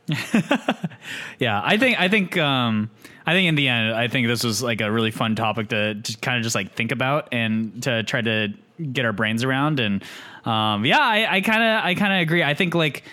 yeah, 1.40 1.62
I 1.64 1.78
think 1.78 2.00
I 2.00 2.08
think 2.08 2.38
um 2.38 2.90
I 3.30 3.34
think 3.34 3.48
in 3.48 3.54
the 3.54 3.68
end, 3.68 3.94
I 3.94 4.08
think 4.08 4.26
this 4.26 4.44
was 4.44 4.64
like 4.64 4.82
a 4.82 4.92
really 4.92 5.12
fun 5.12 5.36
topic 5.36 5.70
to, 5.70 5.94
to 5.94 6.18
kind 6.18 6.38
of 6.38 6.44
just 6.44 6.56
like 6.56 6.74
think 6.74 6.92
about 6.92 7.28
and 7.32 7.84
to 7.84 8.02
try 8.02 8.22
to 8.22 8.48
get 8.92 9.06
our 9.06 9.14
brains 9.14 9.44
around. 9.44 9.80
And 9.80 10.04
um, 10.46 10.84
yeah, 10.84 10.98
I 11.00 11.40
kind 11.42 11.62
of 11.62 11.86
I 11.86 11.94
kind 11.94 12.12
of 12.12 12.22
agree. 12.22 12.42
I 12.42 12.56
think 12.56 12.74
like 12.74 13.04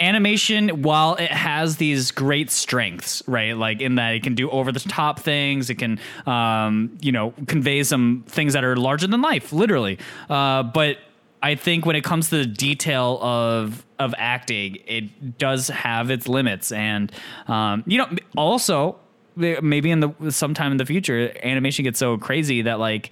animation 0.00 0.82
while 0.82 1.14
it 1.14 1.30
has 1.30 1.78
these 1.78 2.10
great 2.10 2.50
strengths 2.50 3.22
right 3.26 3.56
like 3.56 3.80
in 3.80 3.94
that 3.94 4.12
it 4.12 4.22
can 4.22 4.34
do 4.34 4.50
over 4.50 4.70
the 4.70 4.80
top 4.80 5.18
things 5.18 5.70
it 5.70 5.76
can 5.76 5.98
um, 6.26 6.98
you 7.00 7.10
know 7.10 7.32
convey 7.46 7.82
some 7.82 8.22
things 8.26 8.52
that 8.52 8.62
are 8.62 8.76
larger 8.76 9.06
than 9.06 9.22
life 9.22 9.54
literally 9.54 9.98
uh, 10.28 10.62
but 10.62 10.98
i 11.42 11.54
think 11.54 11.86
when 11.86 11.96
it 11.96 12.04
comes 12.04 12.28
to 12.28 12.36
the 12.36 12.44
detail 12.44 13.18
of 13.22 13.86
of 13.98 14.14
acting 14.18 14.76
it 14.86 15.38
does 15.38 15.68
have 15.68 16.10
its 16.10 16.28
limits 16.28 16.72
and 16.72 17.10
um, 17.48 17.82
you 17.86 17.96
know 17.96 18.06
also 18.36 18.98
maybe 19.36 19.90
in 19.90 20.00
the 20.00 20.32
sometime 20.32 20.72
in 20.72 20.78
the 20.78 20.86
future 20.86 21.32
animation 21.42 21.84
gets 21.84 21.98
so 21.98 22.16
crazy 22.16 22.62
that 22.62 22.78
like 22.78 23.10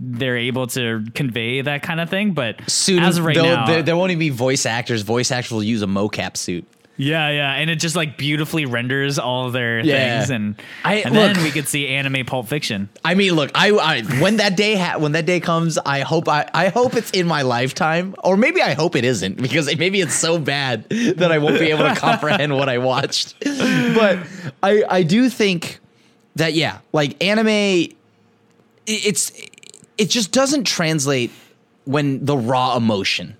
they're 0.00 0.36
able 0.36 0.66
to 0.68 1.04
convey 1.14 1.60
that 1.60 1.82
kind 1.82 2.00
of 2.00 2.08
thing. 2.08 2.32
But 2.32 2.68
soon, 2.70 3.02
as 3.02 3.18
of 3.18 3.24
right 3.24 3.36
now, 3.36 3.66
there, 3.66 3.82
there 3.82 3.96
won't 3.96 4.12
even 4.12 4.20
be 4.20 4.30
voice 4.30 4.64
actors. 4.66 5.02
Voice 5.02 5.30
actors 5.30 5.52
will 5.52 5.62
use 5.62 5.82
a 5.82 5.86
mocap 5.86 6.36
suit. 6.36 6.66
Yeah, 7.00 7.30
yeah, 7.30 7.54
and 7.54 7.70
it 7.70 7.76
just 7.76 7.94
like 7.94 8.18
beautifully 8.18 8.66
renders 8.66 9.20
all 9.20 9.50
their 9.52 9.78
yeah. 9.78 10.18
things, 10.18 10.30
and 10.30 10.60
I, 10.84 10.94
and 10.96 11.14
look, 11.14 11.32
then 11.32 11.44
we 11.44 11.52
could 11.52 11.68
see 11.68 11.86
anime 11.86 12.26
Pulp 12.26 12.48
Fiction. 12.48 12.88
I 13.04 13.14
mean, 13.14 13.34
look, 13.34 13.52
I, 13.54 13.70
I 13.70 14.02
when 14.20 14.38
that 14.38 14.56
day 14.56 14.74
ha- 14.74 14.98
when 14.98 15.12
that 15.12 15.24
day 15.24 15.38
comes, 15.38 15.78
I 15.78 16.00
hope 16.00 16.28
I, 16.28 16.50
I 16.52 16.68
hope 16.68 16.94
it's 16.94 17.12
in 17.12 17.28
my 17.28 17.42
lifetime, 17.42 18.16
or 18.24 18.36
maybe 18.36 18.60
I 18.60 18.74
hope 18.74 18.96
it 18.96 19.04
isn't 19.04 19.40
because 19.40 19.74
maybe 19.78 20.00
it's 20.00 20.14
so 20.14 20.40
bad 20.40 20.88
that 20.88 21.30
I 21.30 21.38
won't 21.38 21.60
be 21.60 21.70
able 21.70 21.84
to 21.84 21.94
comprehend 22.00 22.56
what 22.56 22.68
I 22.68 22.78
watched. 22.78 23.38
But 23.40 24.18
I 24.64 24.82
I 24.88 25.02
do 25.04 25.30
think 25.30 25.78
that 26.34 26.54
yeah, 26.54 26.78
like 26.92 27.22
anime, 27.22 27.94
it's 28.86 29.30
it 29.98 30.10
just 30.10 30.32
doesn't 30.32 30.64
translate 30.64 31.30
when 31.84 32.24
the 32.24 32.36
raw 32.36 32.76
emotion, 32.76 33.36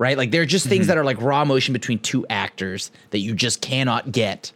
right? 0.00 0.16
Like 0.16 0.30
there 0.30 0.40
are 0.40 0.46
just 0.46 0.66
things 0.66 0.84
mm-hmm. 0.84 0.88
that 0.88 0.98
are 0.98 1.04
like 1.04 1.20
raw 1.20 1.42
emotion 1.42 1.74
between 1.74 1.98
two 1.98 2.26
actors 2.30 2.90
that 3.10 3.18
you 3.18 3.34
just 3.34 3.60
cannot 3.60 4.10
get 4.10 4.50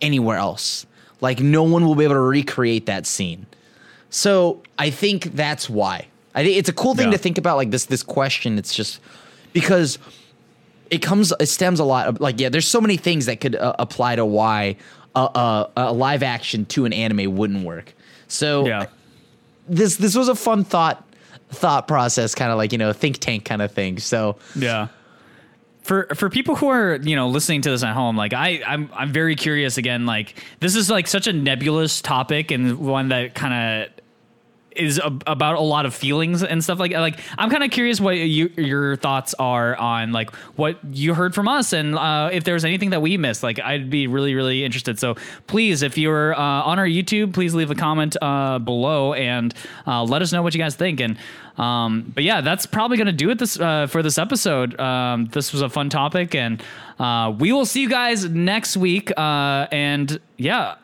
anywhere 0.00 0.38
else. 0.38 0.86
Like 1.20 1.38
no 1.38 1.62
one 1.62 1.86
will 1.86 1.94
be 1.94 2.02
able 2.02 2.16
to 2.16 2.20
recreate 2.20 2.86
that 2.86 3.06
scene. 3.06 3.46
So 4.10 4.60
I 4.76 4.90
think 4.90 5.36
that's 5.36 5.70
why. 5.70 6.08
I 6.34 6.42
think 6.42 6.58
it's 6.58 6.68
a 6.68 6.72
cool 6.72 6.96
thing 6.96 7.06
yeah. 7.06 7.12
to 7.12 7.18
think 7.18 7.38
about 7.38 7.56
like 7.56 7.70
this 7.70 7.84
this 7.86 8.02
question. 8.02 8.58
It's 8.58 8.74
just 8.74 9.00
because 9.52 10.00
it 10.90 10.98
comes 10.98 11.32
it 11.38 11.46
stems 11.46 11.78
a 11.78 11.84
lot 11.84 12.08
of 12.08 12.20
like 12.20 12.40
yeah 12.40 12.48
there's 12.48 12.66
so 12.66 12.80
many 12.80 12.96
things 12.96 13.26
that 13.26 13.40
could 13.40 13.54
uh, 13.54 13.74
apply 13.78 14.16
to 14.16 14.26
why 14.26 14.76
a, 15.14 15.20
a, 15.20 15.70
a, 15.76 15.92
live 15.92 16.22
action 16.22 16.66
to 16.66 16.84
an 16.84 16.92
anime 16.92 17.36
wouldn't 17.36 17.64
work 17.64 17.94
so 18.28 18.66
yeah 18.66 18.86
this 19.68 19.96
this 19.96 20.14
was 20.14 20.28
a 20.28 20.34
fun 20.34 20.62
thought 20.62 21.05
thought 21.56 21.88
process, 21.88 22.34
kind 22.34 22.50
of 22.50 22.58
like 22.58 22.72
you 22.72 22.78
know 22.78 22.92
think 22.92 23.18
tank 23.18 23.44
kind 23.44 23.62
of 23.62 23.72
thing. 23.72 23.98
So 23.98 24.36
yeah. 24.54 24.88
For, 25.82 26.08
for 26.16 26.28
people 26.28 26.56
who 26.56 26.68
are 26.68 26.96
you 26.96 27.14
know 27.14 27.28
listening 27.28 27.62
to 27.62 27.70
this 27.70 27.84
at 27.84 27.94
home, 27.94 28.16
like 28.16 28.32
I 28.32 28.60
I'm 28.66 28.90
I'm 28.92 29.12
very 29.12 29.36
curious 29.36 29.78
again. 29.78 30.04
Like 30.04 30.34
this 30.58 30.74
is 30.74 30.90
like 30.90 31.06
such 31.06 31.28
a 31.28 31.32
nebulous 31.32 32.00
topic 32.02 32.50
and 32.50 32.78
one 32.78 33.10
that 33.10 33.36
kind 33.36 33.84
of 33.84 33.95
is 34.76 34.98
a, 34.98 35.06
about 35.26 35.56
a 35.56 35.60
lot 35.60 35.86
of 35.86 35.94
feelings 35.94 36.42
and 36.42 36.62
stuff 36.62 36.78
like 36.78 36.92
like 36.92 37.18
I'm 37.38 37.50
kind 37.50 37.64
of 37.64 37.70
curious 37.70 38.00
what 38.00 38.16
you, 38.16 38.50
your 38.56 38.96
thoughts 38.96 39.34
are 39.38 39.76
on 39.76 40.12
like 40.12 40.34
what 40.56 40.78
you 40.84 41.14
heard 41.14 41.34
from 41.34 41.48
us 41.48 41.72
and 41.72 41.96
uh, 41.96 42.30
if 42.32 42.44
there's 42.44 42.64
anything 42.64 42.90
that 42.90 43.02
we 43.02 43.16
missed. 43.16 43.42
Like 43.42 43.58
I'd 43.60 43.90
be 43.90 44.06
really 44.06 44.34
really 44.34 44.64
interested. 44.64 44.98
So 44.98 45.16
please 45.46 45.82
if 45.82 45.98
you're 45.98 46.34
uh, 46.34 46.38
on 46.40 46.78
our 46.78 46.86
YouTube 46.86 47.32
please 47.32 47.54
leave 47.54 47.70
a 47.70 47.74
comment 47.74 48.16
uh, 48.20 48.58
below 48.58 49.12
and 49.14 49.54
uh, 49.86 50.04
let 50.04 50.22
us 50.22 50.32
know 50.32 50.42
what 50.42 50.54
you 50.54 50.60
guys 50.60 50.76
think. 50.76 51.00
And 51.00 51.18
um, 51.58 52.12
but 52.14 52.24
yeah 52.24 52.40
that's 52.40 52.66
probably 52.66 52.96
gonna 52.96 53.12
do 53.12 53.30
it 53.30 53.38
this 53.38 53.58
uh, 53.58 53.86
for 53.86 54.02
this 54.02 54.18
episode. 54.18 54.78
Um, 54.80 55.26
this 55.26 55.52
was 55.52 55.62
a 55.62 55.68
fun 55.68 55.90
topic 55.90 56.34
and 56.34 56.62
uh, 56.98 57.34
we 57.38 57.52
will 57.52 57.66
see 57.66 57.82
you 57.82 57.88
guys 57.88 58.28
next 58.28 58.76
week 58.76 59.12
and 59.16 60.20
yeah 60.36 60.76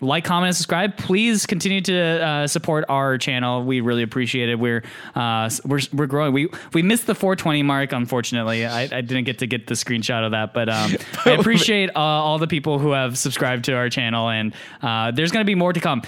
like, 0.00 0.24
comment, 0.24 0.48
and 0.48 0.56
subscribe. 0.56 0.96
Please 0.96 1.46
continue 1.46 1.80
to 1.82 1.96
uh, 1.96 2.46
support 2.46 2.84
our 2.88 3.18
channel. 3.18 3.64
We 3.64 3.80
really 3.80 4.02
appreciate 4.02 4.48
it. 4.48 4.58
We're 4.58 4.84
uh, 5.14 5.50
we're 5.64 5.80
we're 5.92 6.06
growing. 6.06 6.32
We 6.32 6.48
we 6.72 6.82
missed 6.82 7.06
the 7.06 7.14
420 7.14 7.62
mark. 7.62 7.92
Unfortunately, 7.92 8.66
I, 8.66 8.82
I 8.82 9.00
didn't 9.00 9.24
get 9.24 9.38
to 9.38 9.46
get 9.46 9.66
the 9.66 9.74
screenshot 9.74 10.24
of 10.24 10.32
that, 10.32 10.54
but 10.54 10.68
um, 10.68 10.92
I 11.24 11.32
appreciate 11.32 11.90
uh, 11.90 11.98
all 11.98 12.38
the 12.38 12.46
people 12.46 12.78
who 12.78 12.92
have 12.92 13.18
subscribed 13.18 13.64
to 13.66 13.74
our 13.74 13.88
channel, 13.88 14.28
and 14.28 14.54
uh, 14.82 15.10
there's 15.10 15.32
going 15.32 15.44
to 15.44 15.50
be 15.50 15.54
more 15.54 15.72
to 15.72 15.80
come. 15.80 16.02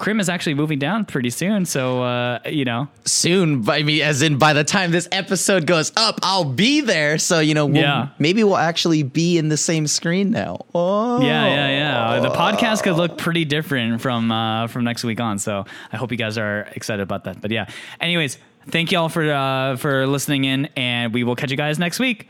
Krim 0.00 0.18
is 0.18 0.30
actually 0.30 0.54
moving 0.54 0.78
down 0.78 1.04
pretty 1.04 1.28
soon, 1.28 1.66
so 1.66 2.02
uh, 2.02 2.38
you 2.46 2.64
know. 2.64 2.88
Soon, 3.04 3.68
I 3.68 3.82
mean, 3.82 4.00
as 4.00 4.22
in 4.22 4.38
by 4.38 4.54
the 4.54 4.64
time 4.64 4.92
this 4.92 5.06
episode 5.12 5.66
goes 5.66 5.92
up, 5.94 6.18
I'll 6.22 6.46
be 6.46 6.80
there. 6.80 7.18
So 7.18 7.38
you 7.40 7.52
know, 7.52 7.66
we'll, 7.66 7.82
yeah. 7.82 8.08
maybe 8.18 8.42
we'll 8.42 8.56
actually 8.56 9.02
be 9.02 9.36
in 9.36 9.50
the 9.50 9.58
same 9.58 9.86
screen 9.86 10.30
now. 10.30 10.64
Oh, 10.74 11.20
yeah, 11.20 11.46
yeah, 11.46 12.14
yeah. 12.14 12.20
The 12.20 12.30
podcast 12.30 12.82
could 12.82 12.96
look 12.96 13.18
pretty 13.18 13.44
different 13.44 14.00
from 14.00 14.32
uh, 14.32 14.68
from 14.68 14.84
next 14.84 15.04
week 15.04 15.20
on. 15.20 15.38
So 15.38 15.66
I 15.92 15.98
hope 15.98 16.10
you 16.10 16.18
guys 16.18 16.38
are 16.38 16.66
excited 16.74 17.02
about 17.02 17.24
that. 17.24 17.42
But 17.42 17.50
yeah, 17.50 17.68
anyways, 18.00 18.38
thank 18.68 18.92
y'all 18.92 19.10
for 19.10 19.30
uh, 19.30 19.76
for 19.76 20.06
listening 20.06 20.44
in, 20.44 20.70
and 20.76 21.12
we 21.12 21.24
will 21.24 21.36
catch 21.36 21.50
you 21.50 21.58
guys 21.58 21.78
next 21.78 21.98
week. 21.98 22.26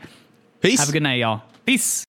Peace. 0.59 0.79
Have 0.81 0.89
a 0.89 0.91
good 0.91 1.03
night, 1.03 1.19
y'all. 1.19 1.41
Peace. 1.65 2.03